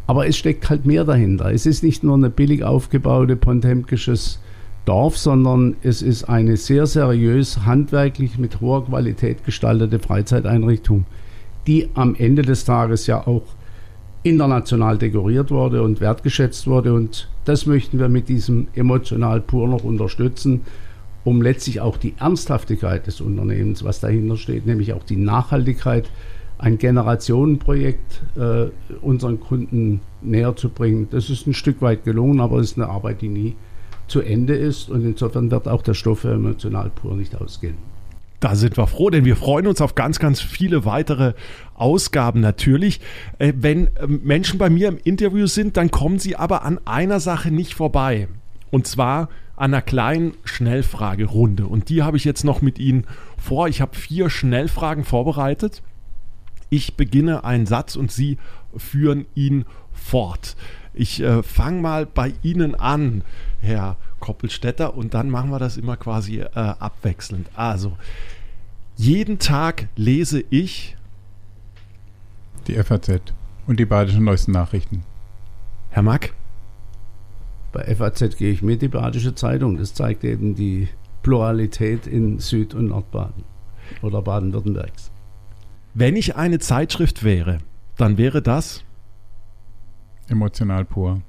Aber 0.07 0.27
es 0.27 0.35
steckt 0.35 0.69
halt 0.69 0.85
mehr 0.85 1.05
dahinter. 1.05 1.53
Es 1.53 1.65
ist 1.65 1.81
nicht 1.81 2.03
nur 2.03 2.15
eine 2.15 2.29
billig 2.29 2.65
aufgebaute 2.65 3.37
pontemkisches 3.37 4.41
Dorf, 4.83 5.17
sondern 5.17 5.77
es 5.83 6.01
ist 6.01 6.25
eine 6.25 6.57
sehr 6.57 6.85
seriös, 6.85 7.65
handwerklich 7.65 8.37
mit 8.37 8.59
hoher 8.59 8.83
Qualität 8.87 9.45
gestaltete 9.45 9.99
Freizeiteinrichtung, 9.99 11.05
die 11.65 11.87
am 11.93 12.13
Ende 12.15 12.41
des 12.41 12.65
Tages 12.65 13.07
ja 13.07 13.25
auch 13.25 13.43
international 14.23 14.97
dekoriert 14.97 15.51
wurde 15.51 15.83
und 15.83 16.01
wertgeschätzt 16.01 16.67
wurde. 16.67 16.93
Und 16.93 17.29
das 17.45 17.65
möchten 17.65 17.99
wir 17.99 18.09
mit 18.09 18.29
diesem 18.29 18.67
emotional 18.73 19.41
pur 19.41 19.67
noch 19.67 19.83
unterstützen, 19.83 20.61
um 21.23 21.41
letztlich 21.41 21.81
auch 21.81 21.97
die 21.97 22.15
Ernsthaftigkeit 22.19 23.07
des 23.07 23.21
Unternehmens, 23.21 23.83
was 23.83 23.99
dahinter 23.99 24.37
steht, 24.37 24.65
nämlich 24.65 24.93
auch 24.93 25.03
die 25.03 25.17
Nachhaltigkeit 25.17 26.09
ein 26.57 26.77
Generationenprojekt 26.77 28.21
äh, 28.37 28.67
unseren 29.01 29.39
Kunden 29.39 29.99
näher 30.21 30.55
zu 30.55 30.69
bringen. 30.69 31.07
Das 31.11 31.29
ist 31.29 31.45
ein 31.45 31.53
Stück 31.53 31.81
weit 31.81 32.05
gelungen, 32.05 32.39
aber 32.39 32.59
es 32.59 32.71
ist 32.71 32.77
eine 32.77 32.87
Arbeit, 32.87 33.21
die 33.21 33.27
nie 33.27 33.55
zu 34.07 34.21
Ende 34.21 34.55
ist. 34.55 34.89
Und 34.89 35.03
insofern 35.03 35.51
wird 35.51 35.67
auch 35.67 35.81
der 35.81 35.93
Stoff 35.93 36.23
emotional 36.23 36.89
pur 36.89 37.15
nicht 37.15 37.35
ausgehen. 37.35 37.92
Da 38.43 38.57
sind 38.57 38.75
wir 38.75 38.87
froh, 38.87 39.09
denn 39.09 39.23
wir 39.23 39.37
freuen 39.37 39.67
uns 39.67 39.79
auf 39.79 39.95
ganz, 39.95 40.19
ganz 40.19 40.41
viele 40.41 40.83
weitere 40.83 41.31
Ausgaben 41.75 42.41
natürlich. 42.41 42.99
Äh, 43.39 43.53
wenn 43.55 43.87
äh, 43.95 44.05
Menschen 44.05 44.59
bei 44.59 44.69
mir 44.69 44.89
im 44.89 44.97
Interview 45.01 45.47
sind, 45.47 45.77
dann 45.77 45.91
kommen 45.91 46.19
sie 46.19 46.35
aber 46.35 46.65
an 46.65 46.77
einer 46.83 47.21
Sache 47.21 47.51
nicht 47.51 47.73
vorbei. 47.73 48.27
Und 48.69 48.85
zwar 48.85 49.29
an 49.55 49.73
einer 49.73 49.81
kleinen 49.81 50.33
Schnellfragerunde. 50.43 51.67
Und 51.67 51.87
die 51.87 52.03
habe 52.03 52.17
ich 52.17 52.25
jetzt 52.25 52.43
noch 52.43 52.61
mit 52.61 52.79
Ihnen 52.79 53.05
vor. 53.37 53.69
Ich 53.69 53.79
habe 53.79 53.95
vier 53.95 54.29
Schnellfragen 54.29 55.05
vorbereitet. 55.05 55.81
Ich 56.69 56.95
beginne 56.95 57.45
einen 57.45 57.65
Satz 57.65 57.95
und 57.95 58.11
Sie 58.11 58.37
führen 58.75 59.25
ihn 59.35 59.63
fort. 59.93 60.57
Ich 60.93 61.21
äh, 61.21 61.43
fange 61.43 61.79
mal 61.79 62.05
bei 62.05 62.33
Ihnen 62.41 62.75
an, 62.75 63.23
Herr 63.61 63.95
Koppelstädter, 64.19 64.95
und 64.95 65.13
dann 65.13 65.29
machen 65.29 65.49
wir 65.49 65.59
das 65.59 65.77
immer 65.77 65.95
quasi 65.95 66.41
äh, 66.41 66.49
abwechselnd. 66.53 67.47
Also, 67.55 67.93
jeden 68.95 69.39
Tag 69.39 69.87
lese 69.95 70.43
ich 70.49 70.95
die 72.67 72.75
FAZ 72.75 73.33
und 73.67 73.79
die 73.79 73.85
Badischen 73.85 74.23
Neuesten 74.23 74.51
Nachrichten. 74.51 75.03
Herr 75.89 76.03
Mack? 76.03 76.33
Bei 77.71 77.83
FAZ 77.95 78.37
gehe 78.37 78.51
ich 78.51 78.61
mit, 78.61 78.81
die 78.81 78.87
Badische 78.87 79.35
Zeitung. 79.35 79.77
Das 79.77 79.93
zeigt 79.93 80.23
eben 80.23 80.55
die 80.55 80.87
Pluralität 81.23 82.05
in 82.07 82.39
Süd- 82.39 82.75
und 82.75 82.87
Nordbaden 82.87 83.43
oder 84.01 84.21
Baden-Württembergs. 84.21 85.11
Wenn 85.93 86.15
ich 86.15 86.35
eine 86.35 86.59
Zeitschrift 86.59 87.23
wäre, 87.23 87.59
dann 87.97 88.17
wäre 88.17 88.41
das 88.41 88.83
emotional 90.27 90.85
pur. 90.85 91.21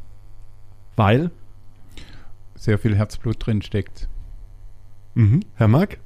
Weil 0.96 1.30
sehr 2.54 2.78
viel 2.78 2.96
Herzblut 2.96 3.44
drin 3.44 3.62
steckt. 3.62 4.08
Mhm. 5.14 5.40
Herr 5.54 5.68
Mack? 5.68 5.98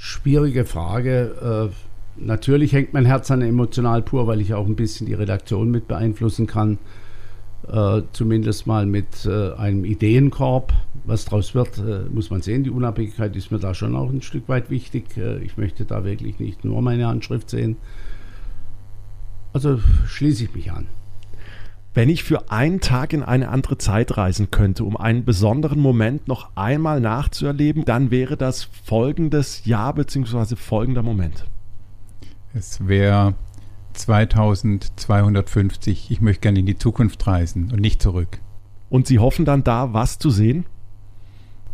Schwierige 0.00 0.64
Frage. 0.64 1.70
Äh, 1.74 2.24
natürlich 2.24 2.72
hängt 2.72 2.92
mein 2.92 3.04
Herz 3.04 3.32
an 3.32 3.42
emotional 3.42 4.00
pur, 4.00 4.28
weil 4.28 4.40
ich 4.40 4.54
auch 4.54 4.64
ein 4.64 4.76
bisschen 4.76 5.08
die 5.08 5.14
Redaktion 5.14 5.72
mit 5.72 5.88
beeinflussen 5.88 6.46
kann. 6.46 6.78
Äh, 7.66 8.02
zumindest 8.12 8.68
mal 8.68 8.86
mit 8.86 9.26
äh, 9.26 9.52
einem 9.54 9.84
Ideenkorb. 9.84 10.72
Was 11.04 11.24
daraus 11.24 11.52
wird, 11.56 11.78
äh, 11.78 12.08
muss 12.12 12.30
man 12.30 12.42
sehen. 12.42 12.62
Die 12.62 12.70
Unabhängigkeit 12.70 13.34
ist 13.34 13.50
mir 13.50 13.58
da 13.58 13.74
schon 13.74 13.96
auch 13.96 14.08
ein 14.08 14.22
Stück 14.22 14.48
weit 14.48 14.70
wichtig. 14.70 15.16
Äh, 15.16 15.38
ich 15.38 15.56
möchte 15.56 15.84
da 15.84 16.04
wirklich 16.04 16.38
nicht 16.38 16.64
nur 16.64 16.80
meine 16.80 17.08
Handschrift 17.08 17.50
sehen. 17.50 17.76
Also 19.52 19.80
schließe 20.06 20.44
ich 20.44 20.54
mich 20.54 20.70
an. 20.70 20.86
Wenn 21.94 22.08
ich 22.08 22.22
für 22.22 22.50
einen 22.50 22.80
Tag 22.80 23.12
in 23.12 23.22
eine 23.22 23.48
andere 23.48 23.78
Zeit 23.78 24.16
reisen 24.16 24.50
könnte, 24.50 24.84
um 24.84 24.96
einen 24.96 25.24
besonderen 25.24 25.80
Moment 25.80 26.28
noch 26.28 26.50
einmal 26.54 27.00
nachzuerleben, 27.00 27.84
dann 27.84 28.10
wäre 28.10 28.36
das 28.36 28.68
folgendes 28.84 29.64
Jahr 29.64 29.94
bzw. 29.94 30.56
folgender 30.56 31.02
Moment. 31.02 31.46
Es 32.54 32.86
wäre 32.86 33.34
2250. 33.94 36.10
Ich 36.10 36.20
möchte 36.20 36.42
gerne 36.42 36.60
in 36.60 36.66
die 36.66 36.78
Zukunft 36.78 37.26
reisen 37.26 37.72
und 37.72 37.80
nicht 37.80 38.02
zurück. 38.02 38.40
Und 38.90 39.06
Sie 39.06 39.18
hoffen 39.18 39.44
dann 39.44 39.64
da, 39.64 39.92
was 39.92 40.18
zu 40.18 40.30
sehen? 40.30 40.64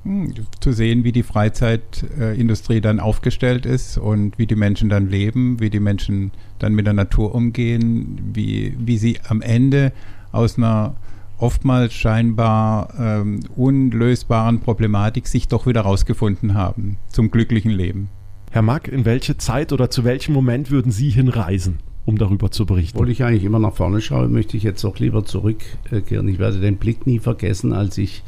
Hm, 0.04 0.34
zu 0.60 0.72
sehen, 0.72 1.02
wie 1.04 1.12
die 1.12 1.22
Freizeitindustrie 1.22 2.82
dann 2.82 3.00
aufgestellt 3.00 3.64
ist 3.64 3.96
und 3.96 4.38
wie 4.38 4.46
die 4.46 4.54
Menschen 4.54 4.90
dann 4.90 5.08
leben, 5.08 5.60
wie 5.60 5.70
die 5.70 5.80
Menschen 5.80 6.30
dann 6.58 6.74
mit 6.74 6.86
der 6.86 6.92
Natur 6.92 7.34
umgehen, 7.34 8.20
wie, 8.34 8.76
wie 8.78 8.98
sie 8.98 9.18
am 9.26 9.40
Ende 9.40 9.92
aus 10.30 10.58
einer 10.58 10.94
oftmals 11.38 11.94
scheinbar 11.94 12.92
ähm, 12.98 13.40
unlösbaren 13.56 14.60
Problematik 14.60 15.26
sich 15.26 15.48
doch 15.48 15.66
wieder 15.66 15.80
rausgefunden 15.80 16.54
haben 16.54 16.98
zum 17.08 17.30
glücklichen 17.30 17.70
Leben. 17.70 18.08
Herr 18.50 18.62
Mack, 18.62 18.88
in 18.88 19.04
welche 19.04 19.38
Zeit 19.38 19.72
oder 19.72 19.90
zu 19.90 20.04
welchem 20.04 20.34
Moment 20.34 20.70
würden 20.70 20.92
Sie 20.92 21.10
hinreisen? 21.10 21.78
um 22.06 22.18
darüber 22.18 22.50
zu 22.50 22.66
berichten. 22.66 22.98
Obwohl 22.98 23.10
ich 23.10 23.24
eigentlich 23.24 23.44
immer 23.44 23.58
nach 23.58 23.72
vorne 23.72 24.02
schaue, 24.02 24.28
möchte 24.28 24.58
ich 24.58 24.62
jetzt 24.62 24.84
auch 24.84 24.98
lieber 24.98 25.24
zurückkehren. 25.24 26.28
Ich 26.28 26.38
werde 26.38 26.60
den 26.60 26.76
Blick 26.76 27.06
nie 27.06 27.18
vergessen, 27.18 27.72
als 27.72 27.96
ich 27.96 28.22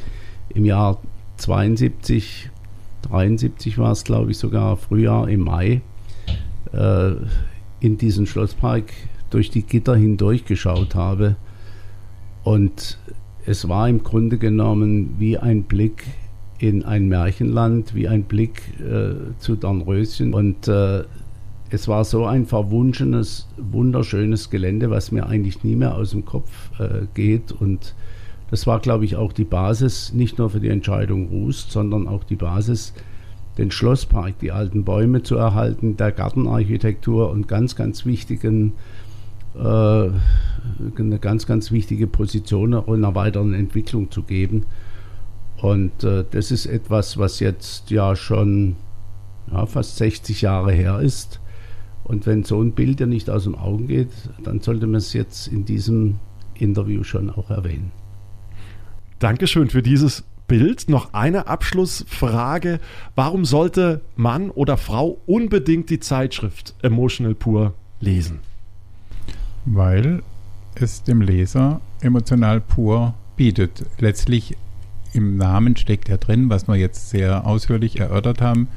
im 0.48 0.64
Jahr 0.64 0.98
72, 1.36 2.50
73 3.02 3.78
war 3.78 3.92
es, 3.92 4.04
glaube 4.04 4.30
ich, 4.30 4.38
sogar 4.38 4.76
Frühjahr 4.76 5.28
im 5.28 5.40
Mai, 5.40 5.80
äh, 6.72 7.12
in 7.80 7.98
diesen 7.98 8.26
Schlosspark 8.26 8.92
durch 9.30 9.50
die 9.50 9.62
Gitter 9.62 9.96
hindurch 9.96 10.44
geschaut 10.44 10.94
habe. 10.94 11.36
Und 12.44 12.98
es 13.44 13.68
war 13.68 13.88
im 13.88 14.02
Grunde 14.02 14.38
genommen 14.38 15.16
wie 15.18 15.38
ein 15.38 15.64
Blick 15.64 16.04
in 16.58 16.84
ein 16.84 17.08
Märchenland, 17.08 17.94
wie 17.94 18.08
ein 18.08 18.24
Blick 18.24 18.62
äh, 18.80 19.14
zu 19.38 19.56
Dornröschen. 19.56 20.32
Und 20.32 20.68
äh, 20.68 21.04
es 21.70 21.88
war 21.88 22.04
so 22.04 22.24
ein 22.26 22.46
verwunschenes, 22.46 23.46
wunderschönes 23.56 24.50
Gelände, 24.50 24.90
was 24.90 25.12
mir 25.12 25.26
eigentlich 25.26 25.64
nie 25.64 25.76
mehr 25.76 25.96
aus 25.96 26.10
dem 26.10 26.24
Kopf 26.24 26.50
äh, 26.78 27.06
geht. 27.14 27.52
Und 27.52 27.94
das 28.50 28.66
war, 28.66 28.80
glaube 28.80 29.04
ich, 29.04 29.16
auch 29.16 29.32
die 29.32 29.44
Basis, 29.44 30.12
nicht 30.12 30.38
nur 30.38 30.50
für 30.50 30.60
die 30.60 30.68
Entscheidung 30.68 31.28
Rust, 31.28 31.72
sondern 31.72 32.06
auch 32.06 32.24
die 32.24 32.36
Basis, 32.36 32.92
den 33.58 33.70
Schlosspark, 33.70 34.38
die 34.38 34.52
alten 34.52 34.84
Bäume 34.84 35.22
zu 35.22 35.36
erhalten, 35.36 35.96
der 35.96 36.12
Gartenarchitektur 36.12 37.30
und 37.30 37.48
ganz, 37.48 37.74
ganz 37.74 38.04
wichtigen, 38.04 38.74
äh, 39.54 39.58
eine 39.58 41.18
ganz, 41.20 41.46
ganz 41.46 41.72
wichtige 41.72 42.06
Position 42.06 42.72
in 42.72 42.84
einer 42.86 43.14
weiteren 43.14 43.54
Entwicklung 43.54 44.10
zu 44.10 44.22
geben. 44.22 44.66
Und 45.56 46.04
äh, 46.04 46.24
das 46.30 46.50
ist 46.50 46.66
etwas, 46.66 47.18
was 47.18 47.40
jetzt 47.40 47.90
ja 47.90 48.14
schon 48.14 48.76
ja, 49.50 49.64
fast 49.66 49.96
60 49.96 50.42
Jahre 50.42 50.72
her 50.72 51.00
ist. 51.00 51.40
Und 52.04 52.26
wenn 52.26 52.44
so 52.44 52.60
ein 52.60 52.72
Bild 52.72 53.00
ja 53.00 53.06
nicht 53.06 53.30
aus 53.30 53.44
dem 53.44 53.56
Augen 53.56 53.88
geht, 53.88 54.10
dann 54.44 54.60
sollte 54.60 54.86
man 54.86 54.96
es 54.96 55.12
jetzt 55.12 55.48
in 55.48 55.64
diesem 55.64 56.16
Interview 56.54 57.02
schon 57.02 57.30
auch 57.30 57.50
erwähnen. 57.50 57.90
Dankeschön 59.18 59.70
für 59.70 59.82
dieses 59.82 60.24
Bild. 60.46 60.88
Noch 60.88 61.14
eine 61.14 61.46
Abschlussfrage. 61.46 62.80
Warum 63.14 63.44
sollte 63.44 64.02
Mann 64.14 64.50
oder 64.50 64.76
Frau 64.76 65.18
unbedingt 65.26 65.88
die 65.88 66.00
Zeitschrift 66.00 66.74
Emotional 66.82 67.34
Pur 67.34 67.72
lesen? 68.00 68.40
Weil 69.64 70.22
es 70.74 71.02
dem 71.02 71.22
Leser 71.22 71.80
emotional 72.02 72.60
pur 72.60 73.14
bietet. 73.36 73.86
Letztlich 73.98 74.56
im 75.14 75.38
Namen 75.38 75.76
steckt 75.76 76.10
ja 76.10 76.18
drin, 76.18 76.50
was 76.50 76.68
wir 76.68 76.76
jetzt 76.76 77.08
sehr 77.08 77.46
ausführlich 77.46 77.98
erörtert 77.98 78.42
haben, 78.42 78.68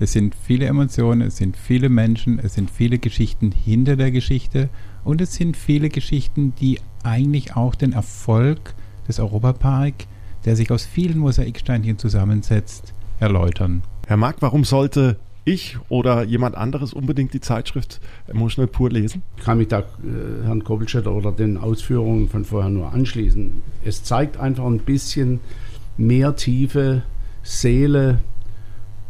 es 0.00 0.12
sind 0.12 0.36
viele 0.36 0.66
Emotionen, 0.66 1.22
es 1.22 1.38
sind 1.38 1.56
viele 1.56 1.88
Menschen, 1.88 2.38
es 2.38 2.54
sind 2.54 2.70
viele 2.70 2.98
Geschichten 2.98 3.50
hinter 3.50 3.96
der 3.96 4.12
Geschichte 4.12 4.68
und 5.02 5.20
es 5.20 5.34
sind 5.34 5.56
viele 5.56 5.88
Geschichten, 5.88 6.54
die 6.60 6.78
eigentlich 7.02 7.56
auch 7.56 7.74
den 7.74 7.92
Erfolg 7.92 8.74
des 9.08 9.18
Europapark, 9.18 10.06
der 10.44 10.54
sich 10.54 10.70
aus 10.70 10.84
vielen 10.84 11.18
Mosaiksteinchen 11.18 11.98
zusammensetzt, 11.98 12.94
erläutern. 13.18 13.82
Herr 14.06 14.16
Mark, 14.16 14.36
warum 14.40 14.64
sollte 14.64 15.16
ich 15.44 15.78
oder 15.88 16.22
jemand 16.24 16.56
anderes 16.56 16.92
unbedingt 16.92 17.32
die 17.32 17.40
Zeitschrift 17.40 18.00
Emotional 18.28 18.68
Pur 18.68 18.90
lesen? 18.90 19.22
Ich 19.38 19.44
kann 19.44 19.58
mich 19.58 19.68
da 19.68 19.80
äh, 19.80 20.44
Herrn 20.44 20.62
Koppelstädter 20.62 21.12
oder 21.12 21.32
den 21.32 21.56
Ausführungen 21.56 22.28
von 22.28 22.44
vorher 22.44 22.70
nur 22.70 22.92
anschließen. 22.92 23.62
Es 23.84 24.04
zeigt 24.04 24.36
einfach 24.36 24.66
ein 24.66 24.80
bisschen 24.80 25.40
mehr 25.96 26.36
Tiefe, 26.36 27.02
Seele 27.42 28.20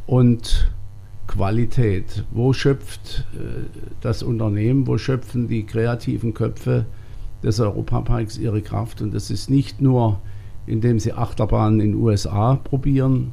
und 0.06 0.70
Qualität. 1.26 2.24
Wo 2.30 2.52
schöpft 2.52 3.26
äh, 3.34 3.66
das 4.00 4.22
Unternehmen, 4.22 4.86
wo 4.86 4.96
schöpfen 4.96 5.48
die 5.48 5.64
kreativen 5.64 6.34
Köpfe 6.34 6.86
des 7.42 7.60
Europaparks 7.60 8.38
ihre 8.38 8.62
Kraft? 8.62 9.02
Und 9.02 9.14
das 9.14 9.30
ist 9.30 9.50
nicht 9.50 9.80
nur, 9.80 10.20
indem 10.66 10.98
sie 10.98 11.12
Achterbahnen 11.12 11.80
in 11.80 11.92
den 11.92 12.00
USA 12.00 12.56
probieren, 12.56 13.32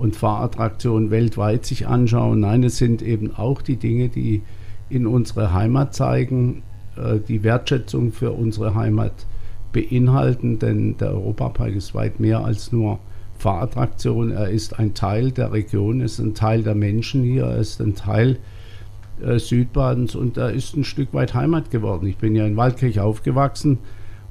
und 0.00 0.16
Fahrattraktionen 0.16 1.10
weltweit 1.10 1.66
sich 1.66 1.86
anschauen. 1.86 2.40
Nein, 2.40 2.64
es 2.64 2.78
sind 2.78 3.02
eben 3.02 3.34
auch 3.36 3.60
die 3.60 3.76
Dinge, 3.76 4.08
die 4.08 4.42
in 4.88 5.06
unsere 5.06 5.52
Heimat 5.52 5.94
zeigen, 5.94 6.62
äh, 6.96 7.18
die 7.20 7.44
Wertschätzung 7.44 8.10
für 8.10 8.32
unsere 8.32 8.74
Heimat 8.74 9.12
beinhalten, 9.72 10.58
denn 10.58 10.96
der 10.96 11.10
Europapark 11.10 11.74
ist 11.74 11.94
weit 11.94 12.18
mehr 12.18 12.42
als 12.42 12.72
nur 12.72 12.98
Fahrattraktion. 13.38 14.32
Er 14.32 14.48
ist 14.48 14.78
ein 14.78 14.94
Teil 14.94 15.32
der 15.32 15.52
Region, 15.52 16.00
ist 16.00 16.18
ein 16.18 16.34
Teil 16.34 16.62
der 16.62 16.74
Menschen 16.74 17.22
hier, 17.22 17.44
er 17.44 17.58
ist 17.58 17.80
ein 17.80 17.94
Teil 17.94 18.38
äh, 19.22 19.38
Südbadens 19.38 20.14
und 20.14 20.36
er 20.36 20.50
ist 20.50 20.76
ein 20.76 20.84
Stück 20.84 21.12
weit 21.12 21.34
Heimat 21.34 21.70
geworden. 21.70 22.06
Ich 22.06 22.16
bin 22.16 22.34
ja 22.34 22.46
in 22.46 22.56
Waldkirch 22.56 23.00
aufgewachsen 23.00 23.78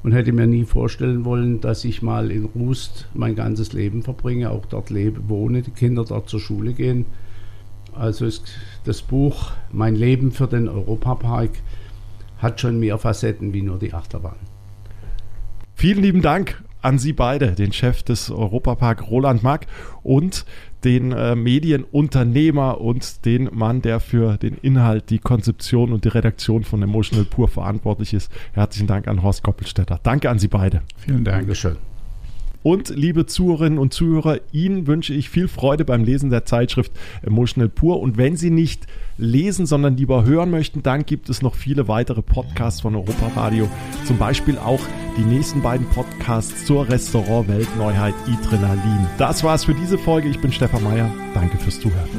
und 0.03 0.13
hätte 0.13 0.31
mir 0.31 0.47
nie 0.47 0.65
vorstellen 0.65 1.25
wollen, 1.25 1.61
dass 1.61 1.83
ich 1.83 2.01
mal 2.01 2.31
in 2.31 2.45
Rust 2.45 3.07
mein 3.13 3.35
ganzes 3.35 3.73
Leben 3.73 4.03
verbringe, 4.03 4.49
auch 4.51 4.65
dort 4.65 4.89
lebe, 4.89 5.29
wohne, 5.29 5.61
die 5.61 5.71
Kinder 5.71 6.05
dort 6.05 6.29
zur 6.29 6.39
Schule 6.39 6.73
gehen. 6.73 7.05
Also 7.93 8.25
ist 8.25 8.47
das 8.85 9.01
Buch 9.01 9.51
Mein 9.71 9.95
Leben 9.95 10.31
für 10.31 10.47
den 10.47 10.69
Europapark 10.69 11.51
hat 12.37 12.61
schon 12.61 12.79
mehr 12.79 12.97
Facetten 12.97 13.53
wie 13.53 13.61
nur 13.61 13.77
die 13.79 13.93
Achterbahn. 13.93 14.37
Vielen 15.73 16.01
lieben 16.01 16.21
Dank 16.21 16.63
an 16.81 16.97
Sie 16.97 17.13
beide, 17.13 17.51
den 17.51 17.73
Chef 17.73 18.03
des 18.03 18.31
Europapark 18.31 19.09
Roland 19.09 19.43
Mack 19.43 19.67
und 20.01 20.45
den 20.83 21.11
äh, 21.11 21.35
Medienunternehmer 21.35 22.79
und 22.81 23.25
den 23.25 23.49
Mann, 23.51 23.81
der 23.81 23.99
für 23.99 24.37
den 24.37 24.55
Inhalt, 24.55 25.09
die 25.09 25.19
Konzeption 25.19 25.91
und 25.91 26.05
die 26.05 26.09
Redaktion 26.09 26.63
von 26.63 26.81
Emotional 26.81 27.25
Pur 27.25 27.47
verantwortlich 27.47 28.13
ist. 28.13 28.31
Herzlichen 28.53 28.87
Dank 28.87 29.07
an 29.07 29.23
Horst 29.23 29.43
Koppelstetter. 29.43 29.99
Danke 30.03 30.29
an 30.29 30.39
Sie 30.39 30.47
beide. 30.47 30.81
Vielen 30.97 31.23
Dank. 31.23 31.39
Dankeschön. 31.39 31.88
Und 32.63 32.89
liebe 32.89 33.25
Zuhörerinnen 33.25 33.79
und 33.79 33.93
Zuhörer, 33.93 34.39
Ihnen 34.51 34.87
wünsche 34.87 35.13
ich 35.13 35.29
viel 35.29 35.47
Freude 35.47 35.85
beim 35.85 36.03
Lesen 36.03 36.29
der 36.29 36.45
Zeitschrift 36.45 36.91
Emotional 37.21 37.69
Pur. 37.69 37.99
Und 38.01 38.17
wenn 38.17 38.35
Sie 38.35 38.49
nicht 38.49 38.85
lesen, 39.17 39.65
sondern 39.65 39.97
lieber 39.97 40.25
hören 40.25 40.51
möchten, 40.51 40.83
dann 40.83 41.05
gibt 41.05 41.29
es 41.29 41.41
noch 41.41 41.55
viele 41.55 41.87
weitere 41.87 42.21
Podcasts 42.21 42.81
von 42.81 42.95
Europa 42.95 43.27
Radio. 43.35 43.69
Zum 44.05 44.17
Beispiel 44.17 44.57
auch 44.57 44.81
die 45.17 45.23
nächsten 45.23 45.61
beiden 45.61 45.87
Podcasts 45.87 46.65
zur 46.65 46.89
Restaurant 46.89 47.47
Weltneuheit 47.47 48.13
Adrenalin. 48.27 49.07
Das 49.17 49.43
war's 49.43 49.65
für 49.65 49.73
diese 49.73 49.97
Folge. 49.97 50.29
Ich 50.29 50.39
bin 50.39 50.51
Stefan 50.51 50.83
Meyer. 50.83 51.09
Danke 51.33 51.57
fürs 51.57 51.79
Zuhören. 51.79 52.09